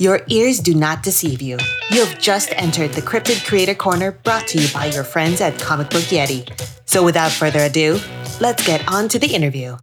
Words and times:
Your 0.00 0.22
ears 0.26 0.58
do 0.58 0.74
not 0.74 1.04
deceive 1.04 1.40
you. 1.40 1.56
You 1.92 2.04
have 2.04 2.20
just 2.20 2.52
entered 2.56 2.90
the 2.90 3.00
Cryptid 3.00 3.46
Creator 3.46 3.76
Corner 3.76 4.10
brought 4.10 4.48
to 4.48 4.60
you 4.60 4.66
by 4.74 4.86
your 4.86 5.04
friends 5.04 5.40
at 5.40 5.56
Comic 5.60 5.88
Book 5.88 6.02
Yeti. 6.02 6.50
So 6.84 7.04
without 7.04 7.30
further 7.30 7.60
ado, 7.60 8.00
let's 8.40 8.66
get 8.66 8.88
on 8.88 9.08
to 9.10 9.20
the 9.20 9.32
interview. 9.32 9.76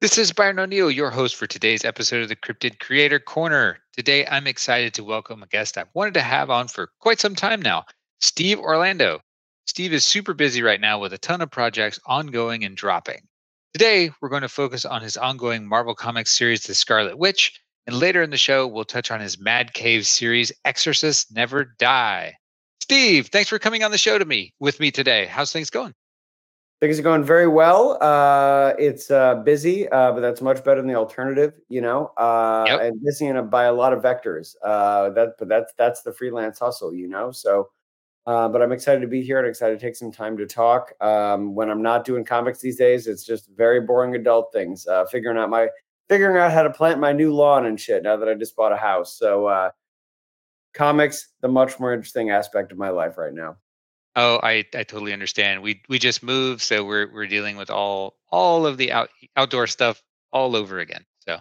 This 0.00 0.18
is 0.18 0.32
Byron 0.32 0.58
O'Neill, 0.58 0.90
your 0.90 1.10
host 1.10 1.36
for 1.36 1.46
today's 1.46 1.84
episode 1.84 2.24
of 2.24 2.30
the 2.30 2.34
Cryptid 2.34 2.80
Creator 2.80 3.20
Corner. 3.20 3.78
Today, 3.96 4.26
I'm 4.26 4.48
excited 4.48 4.92
to 4.94 5.04
welcome 5.04 5.44
a 5.44 5.46
guest 5.46 5.78
I've 5.78 5.86
wanted 5.94 6.14
to 6.14 6.22
have 6.22 6.50
on 6.50 6.66
for 6.66 6.90
quite 6.98 7.20
some 7.20 7.36
time 7.36 7.62
now, 7.62 7.84
Steve 8.20 8.58
Orlando. 8.58 9.20
Steve 9.68 9.92
is 9.92 10.04
super 10.04 10.34
busy 10.34 10.62
right 10.62 10.80
now 10.80 10.98
with 10.98 11.12
a 11.12 11.18
ton 11.18 11.42
of 11.42 11.50
projects 11.52 12.00
ongoing 12.06 12.64
and 12.64 12.76
dropping. 12.76 13.20
Today, 13.72 14.10
we're 14.20 14.30
going 14.30 14.42
to 14.42 14.48
focus 14.48 14.84
on 14.84 15.00
his 15.00 15.16
ongoing 15.16 15.64
Marvel 15.64 15.94
Comics 15.94 16.32
series, 16.32 16.64
The 16.64 16.74
Scarlet 16.74 17.16
Witch, 17.16 17.60
and 17.86 17.96
later 17.96 18.22
in 18.22 18.30
the 18.30 18.36
show, 18.36 18.66
we'll 18.66 18.84
touch 18.84 19.10
on 19.10 19.20
his 19.20 19.40
Mad 19.40 19.74
Cave 19.74 20.06
series, 20.06 20.52
Exorcists 20.64 21.32
Never 21.32 21.64
Die. 21.78 22.34
Steve, 22.80 23.28
thanks 23.28 23.48
for 23.48 23.58
coming 23.58 23.82
on 23.82 23.90
the 23.90 23.98
show 23.98 24.18
to 24.18 24.24
me 24.24 24.52
with 24.60 24.78
me 24.80 24.90
today. 24.90 25.26
How's 25.26 25.52
things 25.52 25.70
going? 25.70 25.94
Things 26.80 26.98
are 26.98 27.02
going 27.02 27.22
very 27.22 27.46
well. 27.46 27.96
Uh, 28.00 28.74
it's 28.76 29.08
uh, 29.10 29.36
busy, 29.36 29.88
uh, 29.88 30.10
but 30.10 30.20
that's 30.20 30.40
much 30.40 30.64
better 30.64 30.80
than 30.80 30.88
the 30.88 30.96
alternative, 30.96 31.54
you 31.68 31.80
know. 31.80 32.06
Uh, 32.16 32.64
yep. 32.66 32.80
And 32.80 33.04
busy 33.04 33.28
in 33.28 33.36
a, 33.36 33.42
by 33.42 33.64
a 33.64 33.72
lot 33.72 33.92
of 33.92 34.02
vectors. 34.02 34.56
Uh, 34.64 35.10
that, 35.10 35.34
but 35.38 35.48
that's 35.48 35.72
that's 35.78 36.02
the 36.02 36.12
freelance 36.12 36.58
hustle, 36.58 36.92
you 36.92 37.06
know. 37.06 37.30
So, 37.30 37.70
uh, 38.26 38.48
but 38.48 38.62
I'm 38.62 38.72
excited 38.72 39.00
to 39.00 39.06
be 39.06 39.22
here 39.22 39.38
and 39.38 39.46
excited 39.46 39.78
to 39.78 39.86
take 39.86 39.94
some 39.94 40.10
time 40.10 40.36
to 40.38 40.46
talk. 40.46 40.92
Um, 41.00 41.54
when 41.54 41.70
I'm 41.70 41.82
not 41.82 42.04
doing 42.04 42.24
comics 42.24 42.60
these 42.60 42.78
days, 42.78 43.06
it's 43.06 43.24
just 43.24 43.48
very 43.56 43.80
boring 43.80 44.16
adult 44.16 44.52
things. 44.52 44.84
Uh, 44.84 45.04
figuring 45.06 45.38
out 45.38 45.50
my 45.50 45.68
figuring 46.08 46.36
out 46.36 46.52
how 46.52 46.62
to 46.62 46.70
plant 46.70 47.00
my 47.00 47.12
new 47.12 47.32
lawn 47.32 47.66
and 47.66 47.80
shit 47.80 48.02
now 48.02 48.16
that 48.16 48.28
I 48.28 48.34
just 48.34 48.56
bought 48.56 48.72
a 48.72 48.76
house. 48.76 49.16
So 49.18 49.46
uh 49.46 49.70
comics, 50.74 51.28
the 51.40 51.48
much 51.48 51.78
more 51.78 51.92
interesting 51.92 52.30
aspect 52.30 52.72
of 52.72 52.78
my 52.78 52.90
life 52.90 53.18
right 53.18 53.32
now. 53.32 53.56
Oh, 54.14 54.40
I, 54.42 54.64
I 54.74 54.82
totally 54.82 55.12
understand. 55.12 55.62
We 55.62 55.82
we 55.88 55.98
just 55.98 56.22
moved, 56.22 56.60
so 56.60 56.84
we're 56.84 57.10
we're 57.12 57.26
dealing 57.26 57.56
with 57.56 57.70
all 57.70 58.16
all 58.30 58.66
of 58.66 58.76
the 58.76 58.92
out, 58.92 59.10
outdoor 59.36 59.66
stuff 59.66 60.02
all 60.32 60.54
over 60.56 60.78
again. 60.80 61.04
So 61.20 61.38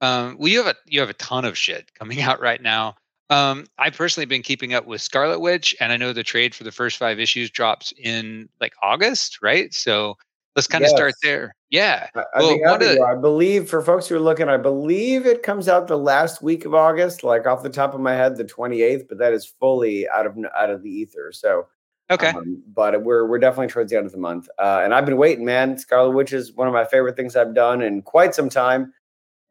um 0.00 0.36
well 0.38 0.48
you 0.48 0.58
have 0.62 0.74
a 0.74 0.76
you 0.86 1.00
have 1.00 1.10
a 1.10 1.14
ton 1.14 1.44
of 1.44 1.58
shit 1.58 1.92
coming 1.94 2.20
out 2.22 2.40
right 2.40 2.60
now. 2.60 2.96
Um 3.28 3.66
I 3.78 3.90
personally 3.90 4.26
been 4.26 4.42
keeping 4.42 4.72
up 4.72 4.86
with 4.86 5.02
Scarlet 5.02 5.40
Witch 5.40 5.76
and 5.80 5.92
I 5.92 5.98
know 5.98 6.12
the 6.12 6.22
trade 6.22 6.54
for 6.54 6.64
the 6.64 6.72
first 6.72 6.96
five 6.96 7.18
issues 7.18 7.50
drops 7.50 7.92
in 7.98 8.48
like 8.60 8.72
August, 8.82 9.42
right? 9.42 9.72
So 9.74 10.16
let's 10.56 10.66
kind 10.66 10.82
of 10.82 10.88
yes. 10.88 10.96
start 10.96 11.14
there. 11.22 11.54
Yeah. 11.70 12.08
I, 12.14 12.24
I 12.34 12.38
well, 12.38 13.04
I 13.04 13.14
believe 13.14 13.68
for 13.68 13.82
folks 13.82 14.08
who 14.08 14.16
are 14.16 14.20
looking, 14.20 14.48
I 14.48 14.56
believe 14.56 15.26
it 15.26 15.42
comes 15.42 15.68
out 15.68 15.86
the 15.86 15.98
last 15.98 16.42
week 16.42 16.64
of 16.64 16.74
August, 16.74 17.22
like 17.22 17.46
off 17.46 17.62
the 17.62 17.68
top 17.68 17.94
of 17.94 18.00
my 18.00 18.14
head, 18.14 18.36
the 18.36 18.44
28th, 18.44 19.06
but 19.08 19.18
that 19.18 19.34
is 19.34 19.44
fully 19.46 20.08
out 20.08 20.26
of 20.26 20.36
out 20.56 20.70
of 20.70 20.82
the 20.82 20.90
ether. 20.90 21.30
So 21.32 21.66
okay. 22.10 22.30
Um, 22.30 22.62
but 22.74 23.02
we're 23.02 23.26
we're 23.26 23.38
definitely 23.38 23.68
towards 23.68 23.90
the 23.90 23.98
end 23.98 24.06
of 24.06 24.12
the 24.12 24.18
month. 24.18 24.48
Uh, 24.58 24.80
and 24.82 24.94
I've 24.94 25.04
been 25.04 25.18
waiting, 25.18 25.44
man. 25.44 25.76
Scarlet 25.78 26.12
Witch 26.12 26.32
is 26.32 26.54
one 26.54 26.66
of 26.66 26.74
my 26.74 26.86
favorite 26.86 27.16
things 27.16 27.36
I've 27.36 27.54
done 27.54 27.82
in 27.82 28.00
quite 28.02 28.34
some 28.34 28.48
time. 28.48 28.94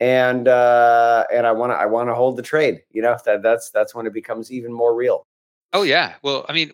And 0.02 0.50
uh 0.50 1.24
and 1.32 1.48
I 1.48 1.54
want 1.54 1.72
to 1.72 1.76
I 1.76 1.86
want 1.86 2.10
to 2.10 2.16
hold 2.16 2.36
the 2.36 2.42
trade. 2.42 2.82
You 2.92 3.02
know, 3.02 3.16
that 3.26 3.44
that's 3.44 3.70
that's 3.70 3.94
when 3.96 4.08
it 4.08 4.14
becomes 4.14 4.52
even 4.52 4.74
more 4.74 4.96
real. 4.96 5.24
Oh 5.72 5.84
yeah. 5.84 6.16
Well, 6.24 6.46
I 6.50 6.54
mean, 6.54 6.72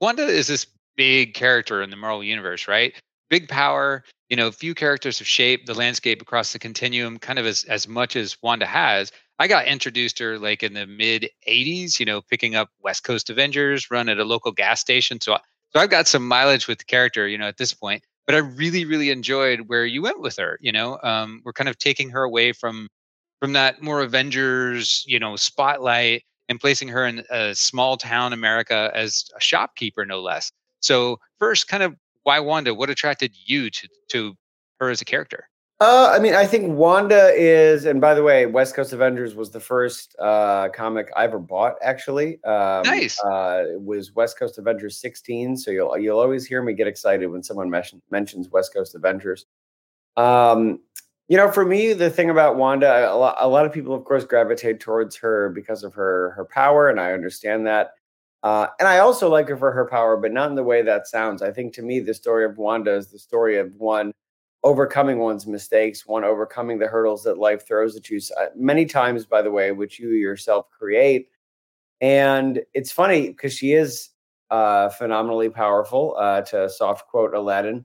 Wanda 0.00 0.26
is 0.26 0.46
this 0.46 0.66
big 0.96 1.34
character 1.34 1.82
in 1.82 1.90
the 1.90 1.96
Marvel 1.96 2.22
universe, 2.22 2.68
right? 2.68 2.94
Big 3.30 3.48
power. 3.48 4.04
You 4.28 4.36
know, 4.36 4.50
few 4.52 4.74
characters 4.74 5.18
have 5.18 5.26
shaped 5.26 5.66
the 5.66 5.74
landscape 5.74 6.20
across 6.20 6.52
the 6.52 6.58
continuum 6.58 7.18
kind 7.18 7.38
of 7.38 7.46
as, 7.46 7.64
as 7.64 7.88
much 7.88 8.16
as 8.16 8.36
Wanda 8.42 8.66
has. 8.66 9.10
I 9.38 9.48
got 9.48 9.66
introduced 9.66 10.18
her 10.18 10.38
like 10.38 10.62
in 10.62 10.74
the 10.74 10.86
mid 10.86 11.30
80s, 11.48 11.98
you 11.98 12.04
know, 12.04 12.20
picking 12.20 12.54
up 12.54 12.68
West 12.82 13.04
Coast 13.04 13.30
Avengers, 13.30 13.90
run 13.90 14.08
at 14.10 14.18
a 14.18 14.24
local 14.24 14.52
gas 14.52 14.80
station. 14.80 15.20
So, 15.20 15.38
so 15.72 15.80
I've 15.80 15.90
got 15.90 16.06
some 16.06 16.28
mileage 16.28 16.68
with 16.68 16.78
the 16.78 16.84
character, 16.84 17.26
you 17.26 17.38
know, 17.38 17.48
at 17.48 17.56
this 17.56 17.72
point. 17.72 18.02
But 18.26 18.34
I 18.34 18.38
really, 18.38 18.84
really 18.84 19.10
enjoyed 19.10 19.60
where 19.66 19.86
you 19.86 20.02
went 20.02 20.20
with 20.20 20.36
her. 20.36 20.58
You 20.60 20.72
know, 20.72 20.98
um, 21.02 21.40
we're 21.44 21.54
kind 21.54 21.68
of 21.68 21.78
taking 21.78 22.10
her 22.10 22.22
away 22.22 22.52
from 22.52 22.88
from 23.40 23.54
that 23.54 23.82
more 23.82 24.02
Avengers, 24.02 25.02
you 25.06 25.18
know, 25.18 25.34
spotlight 25.34 26.24
and 26.50 26.60
placing 26.60 26.88
her 26.88 27.06
in 27.06 27.24
a 27.30 27.54
small 27.54 27.96
town 27.96 28.32
America 28.32 28.90
as 28.94 29.24
a 29.36 29.40
shopkeeper, 29.40 30.04
no 30.04 30.20
less. 30.20 30.52
So 30.80 31.18
first, 31.38 31.68
kind 31.68 31.82
of 31.82 31.96
why 32.24 32.40
Wanda? 32.40 32.74
What 32.74 32.90
attracted 32.90 33.32
you 33.46 33.70
to 33.70 33.88
to 34.08 34.34
her 34.78 34.90
as 34.90 35.00
a 35.00 35.04
character? 35.04 35.48
Uh, 35.80 36.12
I 36.14 36.18
mean, 36.18 36.34
I 36.34 36.46
think 36.46 36.76
Wanda 36.76 37.32
is, 37.34 37.86
and 37.86 38.02
by 38.02 38.12
the 38.12 38.22
way, 38.22 38.44
West 38.44 38.74
Coast 38.74 38.92
Avengers 38.92 39.34
was 39.34 39.50
the 39.50 39.60
first 39.60 40.14
uh, 40.18 40.68
comic 40.74 41.10
I 41.16 41.24
ever 41.24 41.38
bought. 41.38 41.76
Actually, 41.80 42.38
um, 42.44 42.82
nice. 42.82 43.18
Uh, 43.24 43.64
it 43.66 43.80
was 43.80 44.14
West 44.14 44.38
Coast 44.38 44.58
Avengers 44.58 45.00
16. 45.00 45.56
So 45.56 45.70
you'll 45.70 45.96
you'll 45.98 46.18
always 46.18 46.46
hear 46.46 46.62
me 46.62 46.74
get 46.74 46.86
excited 46.86 47.26
when 47.28 47.42
someone 47.42 47.70
mention, 47.70 48.02
mentions 48.10 48.50
West 48.50 48.74
Coast 48.74 48.94
Avengers. 48.94 49.46
Um, 50.18 50.80
you 51.28 51.38
know, 51.38 51.50
for 51.50 51.64
me, 51.64 51.94
the 51.94 52.10
thing 52.10 52.28
about 52.28 52.56
Wanda, 52.56 53.10
a 53.10 53.16
lot, 53.16 53.36
a 53.38 53.48
lot 53.48 53.64
of 53.64 53.72
people, 53.72 53.94
of 53.94 54.04
course, 54.04 54.24
gravitate 54.26 54.80
towards 54.80 55.16
her 55.16 55.48
because 55.48 55.82
of 55.82 55.94
her 55.94 56.32
her 56.32 56.44
power, 56.44 56.90
and 56.90 57.00
I 57.00 57.12
understand 57.12 57.66
that. 57.68 57.92
Uh, 58.42 58.68
and 58.78 58.88
I 58.88 58.98
also 58.98 59.28
like 59.28 59.48
her 59.48 59.56
for 59.56 59.70
her 59.72 59.86
power, 59.86 60.16
but 60.16 60.32
not 60.32 60.48
in 60.48 60.56
the 60.56 60.62
way 60.62 60.82
that 60.82 61.06
sounds. 61.06 61.42
I 61.42 61.52
think 61.52 61.74
to 61.74 61.82
me, 61.82 62.00
the 62.00 62.14
story 62.14 62.44
of 62.44 62.56
Wanda 62.56 62.94
is 62.94 63.08
the 63.08 63.18
story 63.18 63.58
of 63.58 63.74
one 63.76 64.12
overcoming 64.62 65.18
one's 65.18 65.46
mistakes, 65.46 66.06
one 66.06 66.24
overcoming 66.24 66.78
the 66.78 66.86
hurdles 66.86 67.22
that 67.24 67.38
life 67.38 67.66
throws 67.66 67.96
at 67.96 68.08
you. 68.08 68.20
Uh, 68.38 68.46
many 68.56 68.86
times, 68.86 69.26
by 69.26 69.42
the 69.42 69.50
way, 69.50 69.72
which 69.72 69.98
you 69.98 70.10
yourself 70.10 70.66
create. 70.70 71.28
And 72.00 72.62
it's 72.72 72.92
funny 72.92 73.28
because 73.28 73.52
she 73.52 73.72
is 73.72 74.10
uh, 74.50 74.88
phenomenally 74.88 75.50
powerful, 75.50 76.16
uh, 76.18 76.40
to 76.42 76.68
soft 76.68 77.08
quote 77.08 77.34
Aladdin. 77.34 77.84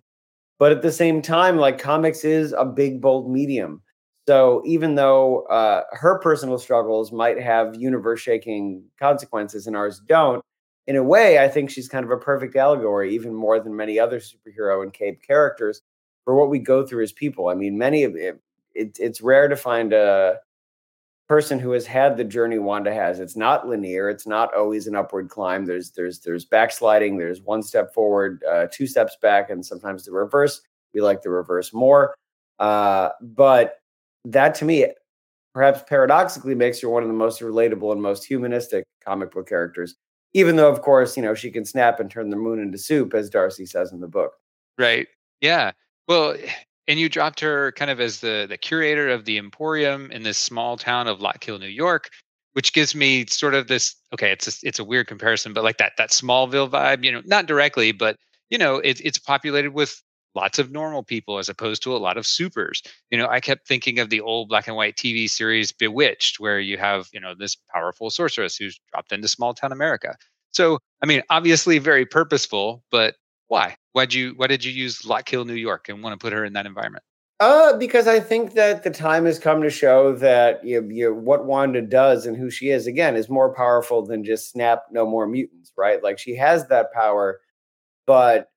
But 0.58 0.72
at 0.72 0.82
the 0.82 0.92
same 0.92 1.22
time, 1.22 1.58
like 1.58 1.80
comics 1.80 2.24
is 2.24 2.54
a 2.54 2.66
big, 2.66 3.02
bold 3.02 3.30
medium. 3.30 3.82
So 4.28 4.64
even 4.66 4.96
though 4.96 5.44
uh, 5.44 5.84
her 5.92 6.20
personal 6.20 6.58
struggles 6.58 7.12
might 7.12 7.40
have 7.40 7.76
universe 7.76 8.20
shaking 8.22 8.84
consequences 9.00 9.68
and 9.68 9.76
ours 9.76 10.02
don't, 10.08 10.44
in 10.88 10.96
a 10.96 11.04
way, 11.04 11.40
I 11.40 11.48
think 11.48 11.70
she's 11.70 11.88
kind 11.88 12.06
of 12.06 12.12
a 12.12 12.18
perfect 12.18 12.56
allegory, 12.56 13.14
even 13.14 13.34
more 13.34 13.60
than 13.60 13.76
many 13.76 14.00
other 14.00 14.20
superhero 14.20 14.84
and 14.84 14.94
cape 14.94 15.22
characters, 15.22 15.82
for 16.24 16.36
what 16.36 16.50
we 16.50 16.60
go 16.60 16.86
through 16.86 17.04
as 17.04 17.12
people. 17.12 17.50
I 17.50 17.56
mean, 17.56 17.78
many 17.78 18.04
of 18.04 18.16
it, 18.16 18.40
it 18.74 18.98
it's 19.00 19.22
rare 19.22 19.48
to 19.48 19.56
find 19.56 19.94
a 19.94 20.40
person 21.28 21.60
who 21.60 21.72
has 21.72 21.86
had 21.86 22.18
the 22.18 22.24
journey 22.24 22.60
Wanda 22.60 22.94
has. 22.94 23.20
It's 23.20 23.36
not 23.36 23.68
linear. 23.68 24.10
It's 24.10 24.28
not 24.28 24.54
always 24.56 24.88
an 24.88 24.96
upward 24.96 25.30
climb. 25.30 25.66
There's 25.66 25.92
there's 25.92 26.20
there's 26.20 26.46
backsliding. 26.46 27.18
There's 27.18 27.42
one 27.42 27.64
step 27.64 27.94
forward, 27.94 28.44
uh, 28.50 28.68
two 28.72 28.88
steps 28.88 29.18
back, 29.22 29.50
and 29.50 29.66
sometimes 29.66 30.06
the 30.06 30.12
reverse. 30.12 30.62
We 30.94 31.02
like 31.02 31.22
the 31.22 31.30
reverse 31.32 31.74
more. 31.74 32.16
Uh, 32.60 33.10
but 33.22 33.76
that 34.26 34.56
to 34.56 34.66
me, 34.66 34.88
perhaps 35.54 35.84
paradoxically, 35.88 36.56
makes 36.56 36.82
her 36.82 36.90
one 36.90 37.04
of 37.04 37.10
the 37.10 37.16
most 37.16 37.42
relatable 37.42 37.92
and 37.92 38.02
most 38.02 38.26
humanistic 38.26 38.84
comic 39.04 39.32
book 39.32 39.48
characters. 39.48 39.96
Even 40.34 40.58
though, 40.58 40.70
of 40.70 40.82
course, 40.82 41.16
you 41.16 41.24
know 41.24 41.34
she 41.34 41.52
can 41.52 41.64
snap 41.64 42.00
and 42.00 42.12
turn 42.12 42.30
the 42.30 42.36
moon 42.36 42.60
into 42.60 42.78
soup, 42.78 43.14
as 43.14 43.30
Darcy 43.30 43.66
says 43.66 43.92
in 43.92 44.02
the 44.02 44.08
book. 44.08 44.34
Right. 44.78 45.08
Yeah. 45.40 45.72
Well, 46.08 46.32
eh, 46.32 46.50
and 46.88 47.00
you 47.00 47.10
dropped 47.10 47.40
her 47.40 47.72
kind 47.74 47.90
of 47.90 48.00
as 48.00 48.20
the 48.20 48.46
the 48.50 48.58
curator 48.58 49.10
of 49.10 49.26
the 49.26 49.38
Emporium 49.38 50.12
in 50.12 50.24
this 50.24 50.38
small 50.38 50.78
town 50.78 51.08
of 51.08 51.22
Lock 51.22 51.48
New 51.48 51.68
York, 51.68 52.10
which 52.54 52.74
gives 52.74 52.94
me 52.94 53.26
sort 53.28 53.54
of 53.54 53.68
this. 53.68 53.96
Okay, 54.14 54.32
it's 54.32 54.48
a, 54.48 54.68
it's 54.68 54.80
a 54.80 54.84
weird 54.84 55.08
comparison, 55.08 55.54
but 55.54 55.64
like 55.64 55.78
that 55.78 55.94
that 55.98 56.10
Smallville 56.10 56.70
vibe. 56.70 57.04
You 57.04 57.14
know, 57.14 57.22
not 57.26 57.46
directly, 57.46 57.92
but 57.92 58.18
you 58.50 58.58
know, 58.58 58.76
it, 58.78 59.02
it's 59.04 59.18
populated 59.18 59.72
with 59.72 60.02
lots 60.36 60.60
of 60.60 60.72
normal 60.72 61.04
people 61.04 61.38
as 61.38 61.50
opposed 61.50 61.82
to 61.84 61.96
a 61.96 61.98
lot 61.98 62.18
of 62.18 62.28
supers. 62.28 62.84
You 63.10 63.18
know, 63.18 63.28
I 63.28 63.40
kept 63.40 63.68
thinking 63.68 64.00
of 64.00 64.10
the 64.10 64.22
old 64.22 64.50
black 64.50 64.68
and 64.68 64.76
white 64.76 64.96
TV 64.96 65.30
series 65.30 65.72
Bewitched, 65.72 66.40
where 66.40 66.60
you 66.60 66.78
have, 66.78 67.08
you 67.14 67.20
know, 67.20 67.34
this 67.34 67.56
powerful 67.74 68.10
sorceress 68.10 68.58
who's 68.58 68.80
dropped 68.92 69.12
into 69.12 69.28
small 69.28 69.54
town 69.54 69.72
America. 69.72 70.16
So, 70.52 70.80
I 71.02 71.06
mean, 71.06 71.22
obviously 71.30 71.80
very 71.80 72.06
purposeful, 72.06 72.84
but 72.92 73.16
why? 73.48 73.76
Why'd 73.94 74.14
you 74.14 74.34
why 74.36 74.48
did 74.48 74.64
you 74.64 74.72
use 74.72 75.06
Lock 75.06 75.30
Hill, 75.30 75.46
New 75.46 75.54
York 75.54 75.90
and 75.90 76.04
want 76.04 76.20
to 76.20 76.24
put 76.24 76.34
her 76.34 76.46
in 76.46 76.54
that 76.54 76.66
environment? 76.66 77.04
Uh, 77.42 77.78
because 77.78 78.08
I 78.08 78.22
think 78.22 78.54
that 78.54 78.84
the 78.84 78.90
time 78.90 79.26
has 79.26 79.38
come 79.40 79.62
to 79.62 79.70
show 79.70 80.16
that 80.16 80.64
you, 80.64 80.88
you 80.90 81.14
what 81.14 81.46
Wanda 81.46 81.82
does 81.82 82.26
and 82.26 82.38
who 82.38 82.50
she 82.50 82.70
is 82.70 82.88
again 82.88 83.18
is 83.18 83.30
more 83.30 83.54
powerful 83.54 84.06
than 84.06 84.24
just 84.24 84.50
snap 84.50 84.84
no 84.90 85.06
more 85.06 85.28
mutants, 85.28 85.74
right? 85.78 86.02
Like 86.02 86.18
she 86.18 86.36
has 86.38 86.68
that 86.68 86.94
power, 86.94 87.42
but 88.08 88.50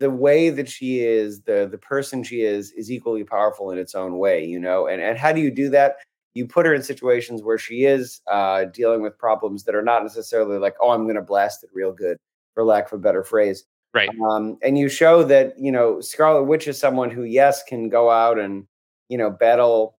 the 0.00 0.10
way 0.10 0.50
that 0.50 0.68
she 0.68 1.00
is, 1.00 1.42
the 1.42 1.68
the 1.70 1.78
person 1.78 2.22
she 2.22 2.42
is, 2.42 2.72
is 2.72 2.90
equally 2.90 3.24
powerful 3.24 3.70
in 3.70 3.78
its 3.78 3.94
own 3.94 4.18
way, 4.18 4.44
you 4.44 4.58
know. 4.58 4.86
And 4.86 5.02
and 5.02 5.18
how 5.18 5.32
do 5.32 5.40
you 5.40 5.50
do 5.50 5.68
that? 5.70 5.96
You 6.34 6.46
put 6.46 6.66
her 6.66 6.74
in 6.74 6.82
situations 6.82 7.42
where 7.42 7.58
she 7.58 7.84
is 7.84 8.20
uh, 8.30 8.66
dealing 8.66 9.02
with 9.02 9.18
problems 9.18 9.64
that 9.64 9.74
are 9.74 9.82
not 9.82 10.02
necessarily 10.02 10.58
like, 10.58 10.76
oh, 10.80 10.90
I'm 10.90 11.04
going 11.04 11.16
to 11.16 11.22
blast 11.22 11.64
it 11.64 11.70
real 11.72 11.92
good, 11.92 12.16
for 12.54 12.62
lack 12.64 12.86
of 12.86 12.92
a 12.92 13.02
better 13.02 13.24
phrase. 13.24 13.64
Right. 13.94 14.10
Um, 14.30 14.58
and 14.62 14.78
you 14.78 14.88
show 14.88 15.24
that 15.24 15.54
you 15.58 15.72
know 15.72 16.00
Scarlet 16.00 16.44
Witch 16.44 16.68
is 16.68 16.78
someone 16.78 17.10
who, 17.10 17.24
yes, 17.24 17.62
can 17.64 17.88
go 17.88 18.10
out 18.10 18.38
and 18.38 18.66
you 19.08 19.18
know 19.18 19.30
battle 19.30 19.96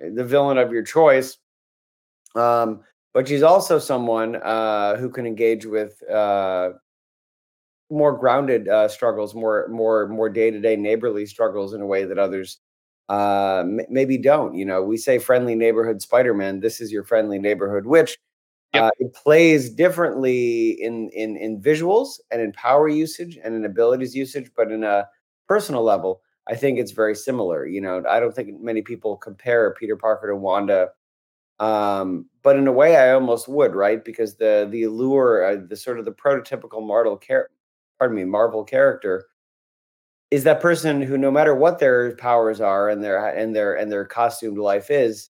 the 0.00 0.24
villain 0.24 0.58
of 0.58 0.72
your 0.72 0.82
choice, 0.82 1.36
Um, 2.34 2.80
but 3.12 3.28
she's 3.28 3.42
also 3.42 3.78
someone 3.78 4.36
uh, 4.36 4.96
who 4.96 5.10
can 5.10 5.26
engage 5.26 5.66
with 5.66 6.02
uh, 6.08 6.70
more 7.90 8.16
grounded 8.16 8.68
uh, 8.68 8.88
struggles, 8.88 9.34
more 9.34 9.68
more 9.68 10.08
more 10.08 10.28
day 10.30 10.50
to 10.50 10.60
day 10.60 10.76
neighborly 10.76 11.26
struggles 11.26 11.74
in 11.74 11.80
a 11.80 11.86
way 11.86 12.04
that 12.04 12.18
others 12.18 12.58
uh, 13.08 13.60
m- 13.60 13.80
maybe 13.90 14.18
don't. 14.18 14.54
You 14.54 14.64
know, 14.66 14.82
we 14.82 14.96
say 14.96 15.18
friendly 15.18 15.54
neighborhood 15.54 16.02
Spider 16.02 16.34
Man. 16.34 16.60
This 16.60 16.80
is 16.80 16.92
your 16.92 17.04
friendly 17.04 17.38
neighborhood 17.38 17.86
witch 17.86 18.18
Yep. 18.74 18.84
Uh, 18.84 18.90
it 19.00 19.14
plays 19.14 19.70
differently 19.70 20.70
in 20.80 21.10
in 21.10 21.36
in 21.36 21.60
visuals 21.60 22.20
and 22.30 22.40
in 22.40 22.52
power 22.52 22.88
usage 22.88 23.38
and 23.42 23.54
in 23.54 23.64
abilities 23.64 24.14
usage, 24.14 24.50
but 24.56 24.70
in 24.70 24.84
a 24.84 25.08
personal 25.48 25.82
level, 25.82 26.22
I 26.48 26.54
think 26.56 26.78
it's 26.78 26.92
very 26.92 27.16
similar. 27.16 27.66
You 27.66 27.80
know, 27.80 28.02
I 28.08 28.20
don't 28.20 28.34
think 28.34 28.60
many 28.60 28.82
people 28.82 29.16
compare 29.16 29.74
Peter 29.74 29.96
Parker 29.96 30.28
to 30.28 30.36
Wanda 30.36 30.90
um, 31.58 32.26
but 32.42 32.56
in 32.56 32.66
a 32.66 32.72
way, 32.72 32.96
I 32.96 33.12
almost 33.12 33.48
would, 33.48 33.74
right? 33.74 34.02
Because 34.04 34.36
the 34.36 34.66
the 34.70 34.84
allure, 34.84 35.44
uh, 35.44 35.56
the 35.68 35.76
sort 35.76 35.98
of 35.98 36.04
the 36.06 36.12
prototypical 36.12 36.86
Marvel 36.86 37.18
char- 37.18 37.50
pardon 38.00 38.16
me, 38.16 38.24
Marvel 38.24 38.64
character 38.64 39.26
is 40.30 40.44
that 40.44 40.60
person 40.60 41.02
who, 41.02 41.18
no 41.18 41.30
matter 41.30 41.54
what 41.54 41.78
their 41.78 42.16
powers 42.16 42.60
are 42.60 42.88
and 42.88 43.02
their 43.02 43.28
and 43.36 43.54
their 43.54 43.74
and 43.74 43.90
their 43.90 44.04
costumed 44.04 44.58
life 44.58 44.90
is, 44.90 45.28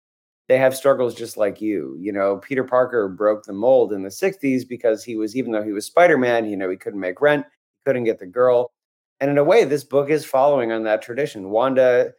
they 0.49 0.57
have 0.57 0.75
struggles 0.75 1.15
just 1.15 1.37
like 1.37 1.61
you. 1.61 1.95
You 1.99 2.11
know, 2.11 2.37
Peter 2.37 2.63
Parker 2.63 3.07
broke 3.07 3.43
the 3.45 3.53
mold 3.53 3.93
in 3.93 4.03
the 4.03 4.09
'60s 4.09 4.67
because 4.67 5.03
he 5.03 5.15
was, 5.15 5.35
even 5.35 5.51
though 5.51 5.63
he 5.63 5.71
was 5.71 5.85
Spider-Man, 5.85 6.45
you 6.49 6.57
know, 6.57 6.69
he 6.69 6.77
couldn't 6.77 6.99
make 6.99 7.21
rent, 7.21 7.45
couldn't 7.85 8.05
get 8.05 8.19
the 8.19 8.25
girl, 8.27 8.71
and 9.19 9.31
in 9.31 9.37
a 9.37 9.43
way, 9.43 9.63
this 9.65 9.83
book 9.83 10.09
is 10.09 10.25
following 10.25 10.71
on 10.71 10.83
that 10.83 11.01
tradition. 11.01 11.49
Wanda, 11.49 12.11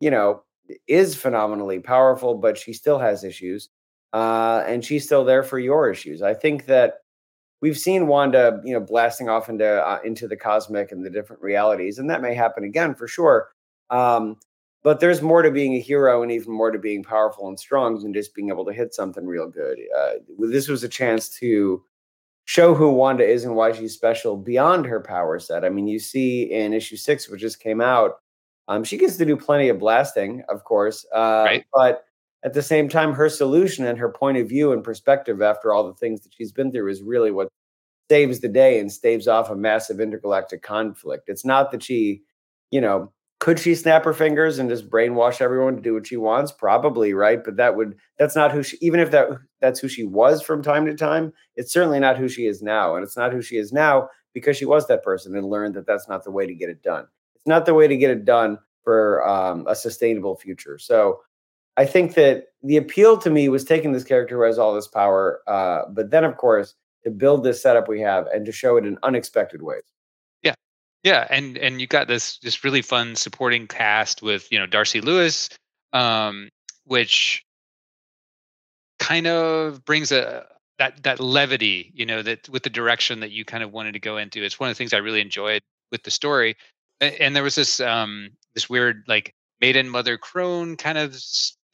you 0.00 0.10
know, 0.10 0.42
is 0.88 1.16
phenomenally 1.16 1.80
powerful, 1.80 2.34
but 2.34 2.58
she 2.58 2.72
still 2.72 2.98
has 2.98 3.24
issues. 3.24 3.70
Uh, 4.12 4.64
and 4.66 4.84
she's 4.84 5.04
still 5.04 5.24
there 5.24 5.42
for 5.42 5.58
your 5.58 5.90
issues. 5.90 6.22
I 6.22 6.32
think 6.32 6.66
that 6.66 7.00
we've 7.60 7.78
seen 7.78 8.06
Wanda, 8.06 8.60
you 8.64 8.72
know, 8.72 8.80
blasting 8.80 9.28
off 9.28 9.48
into 9.48 9.66
uh, 9.66 9.98
into 10.04 10.28
the 10.28 10.36
cosmic 10.36 10.92
and 10.92 11.04
the 11.04 11.10
different 11.10 11.42
realities, 11.42 11.98
and 11.98 12.10
that 12.10 12.22
may 12.22 12.34
happen 12.34 12.64
again 12.64 12.94
for 12.94 13.08
sure. 13.08 13.50
Um, 13.90 14.36
but 14.82 15.00
there's 15.00 15.20
more 15.20 15.42
to 15.42 15.50
being 15.50 15.74
a 15.74 15.80
hero, 15.80 16.22
and 16.22 16.30
even 16.30 16.52
more 16.52 16.70
to 16.70 16.78
being 16.78 17.02
powerful 17.02 17.48
and 17.48 17.58
strong 17.58 18.00
than 18.00 18.14
just 18.14 18.34
being 18.34 18.50
able 18.50 18.64
to 18.64 18.72
hit 18.72 18.94
something 18.94 19.26
real 19.26 19.48
good. 19.48 19.78
Uh, 19.96 20.12
this 20.38 20.68
was 20.68 20.84
a 20.84 20.88
chance 20.88 21.28
to 21.38 21.82
show 22.44 22.74
who 22.74 22.92
Wanda 22.92 23.24
is 23.24 23.44
and 23.44 23.56
why 23.56 23.72
she's 23.72 23.94
special 23.94 24.36
beyond 24.36 24.86
her 24.86 25.00
power 25.00 25.38
set. 25.40 25.64
I 25.64 25.68
mean, 25.68 25.88
you 25.88 25.98
see 25.98 26.44
in 26.44 26.72
issue 26.72 26.96
six, 26.96 27.28
which 27.28 27.40
just 27.40 27.60
came 27.60 27.80
out, 27.80 28.20
um, 28.68 28.84
she 28.84 28.96
gets 28.96 29.16
to 29.16 29.24
do 29.24 29.36
plenty 29.36 29.68
of 29.68 29.78
blasting, 29.78 30.42
of 30.48 30.64
course, 30.64 31.04
uh, 31.14 31.42
right. 31.46 31.64
but 31.74 32.05
at 32.46 32.54
the 32.54 32.62
same 32.62 32.88
time, 32.88 33.12
her 33.12 33.28
solution 33.28 33.84
and 33.84 33.98
her 33.98 34.08
point 34.08 34.38
of 34.38 34.48
view 34.48 34.72
and 34.72 34.84
perspective 34.84 35.42
after 35.42 35.72
all 35.72 35.84
the 35.84 35.94
things 35.94 36.20
that 36.20 36.32
she's 36.32 36.52
been 36.52 36.70
through 36.70 36.88
is 36.88 37.02
really 37.02 37.32
what 37.32 37.48
saves 38.08 38.38
the 38.38 38.48
day 38.48 38.78
and 38.78 38.90
staves 38.90 39.26
off 39.26 39.50
a 39.50 39.56
massive 39.56 39.98
intergalactic 39.98 40.62
conflict. 40.62 41.28
It's 41.28 41.44
not 41.44 41.72
that 41.72 41.82
she, 41.82 42.22
you 42.70 42.80
know, 42.80 43.12
could 43.40 43.58
she 43.58 43.74
snap 43.74 44.04
her 44.04 44.14
fingers 44.14 44.60
and 44.60 44.70
just 44.70 44.88
brainwash 44.88 45.40
everyone 45.40 45.74
to 45.74 45.82
do 45.82 45.92
what 45.92 46.06
she 46.06 46.16
wants? 46.16 46.52
Probably, 46.52 47.12
right? 47.14 47.42
But 47.44 47.56
that 47.56 47.74
would 47.74 47.96
that's 48.16 48.36
not 48.36 48.52
who 48.52 48.62
she 48.62 48.78
even 48.80 49.00
if 49.00 49.10
that 49.10 49.26
that's 49.60 49.80
who 49.80 49.88
she 49.88 50.04
was 50.04 50.40
from 50.40 50.62
time 50.62 50.86
to 50.86 50.94
time, 50.94 51.32
it's 51.56 51.72
certainly 51.72 51.98
not 51.98 52.16
who 52.16 52.28
she 52.28 52.46
is 52.46 52.62
now. 52.62 52.94
And 52.94 53.02
it's 53.02 53.16
not 53.16 53.32
who 53.32 53.42
she 53.42 53.56
is 53.56 53.72
now 53.72 54.08
because 54.34 54.56
she 54.56 54.64
was 54.64 54.86
that 54.86 55.02
person 55.02 55.36
and 55.36 55.50
learned 55.50 55.74
that 55.74 55.86
that's 55.86 56.08
not 56.08 56.22
the 56.22 56.30
way 56.30 56.46
to 56.46 56.54
get 56.54 56.68
it 56.68 56.80
done 56.84 57.06
It's 57.34 57.46
not 57.46 57.66
the 57.66 57.74
way 57.74 57.88
to 57.88 57.96
get 57.96 58.10
it 58.10 58.24
done 58.24 58.56
for 58.84 59.26
um, 59.28 59.66
a 59.66 59.74
sustainable 59.74 60.36
future. 60.36 60.78
So 60.78 61.20
I 61.76 61.84
think 61.84 62.14
that 62.14 62.48
the 62.62 62.76
appeal 62.76 63.18
to 63.18 63.30
me 63.30 63.48
was 63.48 63.64
taking 63.64 63.92
this 63.92 64.04
character 64.04 64.36
who 64.36 64.42
has 64.42 64.58
all 64.58 64.74
this 64.74 64.88
power, 64.88 65.40
uh, 65.46 65.82
but 65.90 66.10
then 66.10 66.24
of 66.24 66.36
course 66.36 66.74
to 67.04 67.10
build 67.10 67.44
this 67.44 67.62
setup 67.62 67.88
we 67.88 68.00
have 68.00 68.26
and 68.28 68.44
to 68.46 68.52
show 68.52 68.76
it 68.76 68.84
in 68.84 68.98
unexpected 69.02 69.62
ways. 69.62 69.82
Yeah, 70.42 70.54
yeah, 71.04 71.26
and 71.30 71.56
and 71.58 71.80
you 71.80 71.86
got 71.86 72.08
this 72.08 72.38
this 72.38 72.64
really 72.64 72.82
fun 72.82 73.16
supporting 73.16 73.66
cast 73.66 74.22
with 74.22 74.50
you 74.50 74.58
know 74.58 74.66
Darcy 74.66 75.00
Lewis, 75.00 75.48
um, 75.92 76.48
which 76.84 77.44
kind 78.98 79.26
of 79.26 79.84
brings 79.84 80.12
a 80.12 80.46
that 80.78 81.02
that 81.04 81.20
levity, 81.20 81.92
you 81.94 82.06
know, 82.06 82.22
that 82.22 82.48
with 82.48 82.62
the 82.62 82.70
direction 82.70 83.20
that 83.20 83.30
you 83.30 83.44
kind 83.44 83.62
of 83.62 83.72
wanted 83.72 83.92
to 83.92 84.00
go 84.00 84.16
into. 84.16 84.42
It's 84.42 84.58
one 84.58 84.68
of 84.68 84.74
the 84.74 84.78
things 84.78 84.92
I 84.92 84.98
really 84.98 85.20
enjoyed 85.20 85.62
with 85.90 86.02
the 86.02 86.10
story 86.10 86.56
and 87.00 87.34
there 87.34 87.42
was 87.42 87.54
this 87.54 87.80
um 87.80 88.30
this 88.54 88.68
weird 88.68 89.04
like 89.06 89.34
maiden 89.60 89.88
mother 89.88 90.16
crone 90.16 90.76
kind 90.76 90.98
of 90.98 91.14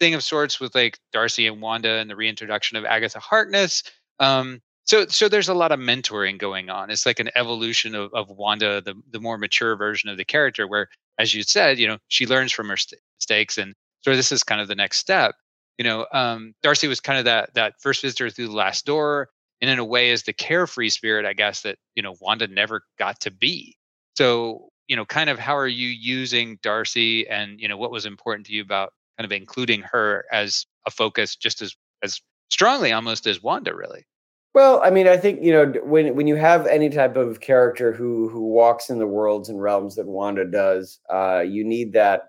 thing 0.03 0.15
of 0.15 0.25
sorts 0.25 0.59
with 0.59 0.75
like 0.75 0.99
Darcy 1.13 1.47
and 1.47 1.63
Wanda 1.63 1.99
and 1.99 2.11
the 2.11 2.17
reintroduction 2.17 2.77
of 2.77 2.85
Agatha 2.85 3.21
Harkness. 3.21 3.85
Um, 4.19 4.61
so 4.83 5.07
so 5.07 5.29
there's 5.29 5.49
a 5.49 5.55
lot 5.55 5.71
of 5.71 5.79
mentoring 5.79 6.39
going 6.39 6.71
on. 6.71 6.91
It's 6.91 7.07
like 7.07 7.21
an 7.21 7.31
evolution 7.37 7.95
of, 7.95 8.13
of 8.13 8.29
Wanda, 8.29 8.81
the 8.81 8.95
the 9.13 9.21
more 9.21 9.39
mature 9.39 9.77
version 9.77 10.11
of 10.11 10.17
the 10.17 10.25
character, 10.25 10.67
where 10.67 10.89
as 11.21 11.33
you 11.35 11.45
said, 11.45 11.79
you 11.79 11.87
know, 11.87 11.99
she 12.09 12.27
learns 12.27 12.51
from 12.51 12.69
her 12.69 12.77
st- 12.77 13.01
mistakes, 13.17 13.59
and 13.59 13.75
so 14.01 14.17
this 14.17 14.33
is 14.33 14.43
kind 14.43 14.61
of 14.61 14.67
the 14.67 14.75
next 14.75 14.99
step. 14.99 15.37
You 15.79 15.85
know, 15.85 16.07
um, 16.13 16.53
Darcy 16.65 16.89
was 16.89 16.99
kind 16.99 17.21
of 17.21 17.27
that 17.27 17.55
that 17.55 17.75
first 17.81 18.03
visitor 18.03 18.29
through 18.29 18.49
the 18.49 18.55
last 18.57 18.85
door, 18.85 19.29
and 19.61 19.71
in 19.71 19.79
a 19.79 19.85
way, 19.85 20.11
is 20.11 20.25
the 20.25 20.33
carefree 20.33 20.89
spirit, 20.89 21.25
I 21.27 21.33
guess, 21.33 21.63
that 21.63 21.79
you 21.95 22.03
know 22.03 22.17
Wanda 22.21 22.49
never 22.49 22.83
got 22.99 23.21
to 23.21 23.31
be. 23.31 23.77
So 24.17 24.73
you 24.89 24.97
know, 24.97 25.07
kind 25.07 25.31
of 25.31 25.39
how 25.39 25.57
are 25.57 25.69
you 25.69 25.89
using 25.89 26.59
Darcy 26.63 27.27
and, 27.29 27.61
you 27.61 27.69
know, 27.69 27.79
what 27.79 27.93
was 27.93 28.05
important 28.05 28.47
to 28.49 28.53
you 28.53 28.61
about 28.61 28.93
kind 29.19 29.25
of 29.25 29.33
including 29.33 29.83
her 29.83 30.25
as 30.33 30.67
a 30.87 30.91
focus 30.91 31.37
just 31.37 31.63
as 31.63 31.75
as 32.03 32.21
strongly 32.51 32.93
almost 32.93 33.27
as 33.27 33.43
Wanda 33.43 33.75
really? 33.75 34.07
Well, 34.55 34.83
I 34.85 34.91
mean, 34.91 35.09
I 35.09 35.17
think 35.17 35.43
you 35.43 35.53
know 35.53 35.81
when 35.85 36.15
when 36.15 36.27
you 36.27 36.37
have 36.37 36.67
any 36.67 36.91
type 36.91 37.17
of 37.17 37.41
character 37.41 37.93
who 37.93 38.29
who 38.29 38.43
walks 38.43 38.91
in 38.91 38.99
the 38.99 39.07
worlds 39.07 39.49
and 39.49 39.63
realms 39.63 39.97
that 39.97 40.07
Wanda 40.07 40.45
does, 40.45 41.01
uh, 41.11 41.41
you 41.41 41.65
need 41.65 41.93
that 41.95 42.25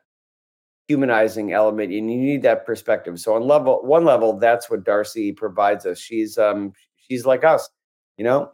humanizing 0.88 1.54
element, 1.54 1.92
and 1.92 2.12
you 2.12 2.18
need 2.18 2.44
that 2.44 2.66
perspective. 2.66 3.20
So 3.20 3.36
on 3.36 3.44
level 3.44 3.82
one 3.84 4.06
level, 4.06 4.38
that's 4.38 4.70
what 4.70 4.86
Darcy 4.86 5.32
provides 5.34 5.86
us. 5.86 6.00
She's 6.00 6.38
um 6.38 6.74
she's 6.98 7.26
like 7.26 7.44
us, 7.44 7.70
you 8.18 8.24
know 8.24 8.52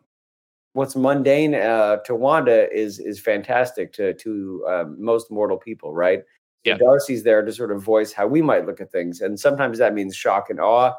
what's 0.73 0.95
mundane 0.95 1.55
uh, 1.55 1.97
to 2.05 2.15
Wanda 2.15 2.71
is 2.71 2.99
is 2.99 3.19
fantastic 3.19 3.93
to 3.93 4.13
to 4.15 4.65
um, 4.69 4.95
most 4.99 5.31
mortal 5.31 5.57
people, 5.57 5.93
right? 5.93 6.23
So 6.65 6.71
yeah. 6.71 6.77
Darcy's 6.77 7.23
there 7.23 7.43
to 7.43 7.51
sort 7.53 7.71
of 7.71 7.81
voice 7.81 8.11
how 8.11 8.27
we 8.27 8.41
might 8.41 8.65
look 8.65 8.81
at 8.81 8.91
things, 8.91 9.21
and 9.21 9.39
sometimes 9.39 9.77
that 9.77 9.93
means 9.93 10.15
shock 10.15 10.49
and 10.49 10.59
awe. 10.59 10.93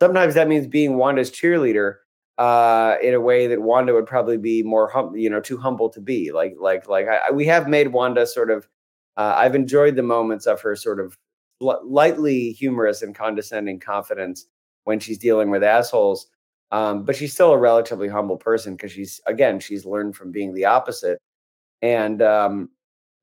Sometimes 0.00 0.34
that 0.34 0.48
means 0.48 0.66
being 0.66 0.96
Wanda's 0.96 1.30
cheerleader 1.30 1.96
uh, 2.38 2.96
in 3.02 3.14
a 3.14 3.20
way 3.20 3.46
that 3.46 3.62
Wanda 3.62 3.92
would 3.94 4.06
probably 4.06 4.38
be 4.38 4.62
more 4.62 4.88
hum- 4.88 5.16
you 5.16 5.28
know 5.30 5.40
too 5.40 5.58
humble 5.58 5.88
to 5.90 6.00
be. 6.00 6.32
Like 6.32 6.54
like 6.60 6.88
like 6.88 7.06
I, 7.08 7.32
we 7.32 7.46
have 7.46 7.68
made 7.68 7.88
Wanda 7.88 8.26
sort 8.26 8.50
of. 8.50 8.68
Uh, 9.16 9.34
I've 9.36 9.54
enjoyed 9.54 9.96
the 9.96 10.02
moments 10.02 10.46
of 10.46 10.62
her 10.62 10.74
sort 10.74 10.98
of 10.98 11.18
lightly 11.60 12.52
humorous 12.52 13.02
and 13.02 13.14
condescending 13.14 13.78
confidence 13.78 14.46
when 14.84 14.98
she's 15.00 15.18
dealing 15.18 15.50
with 15.50 15.62
assholes 15.62 16.26
um, 16.72 17.04
but 17.04 17.14
she's 17.14 17.34
still 17.34 17.52
a 17.52 17.58
relatively 17.58 18.08
humble 18.08 18.38
person 18.38 18.74
because 18.74 18.90
she's 18.90 19.20
again 19.26 19.60
she's 19.60 19.84
learned 19.84 20.16
from 20.16 20.32
being 20.32 20.54
the 20.54 20.64
opposite. 20.64 21.20
And 21.82 22.22
um, 22.22 22.70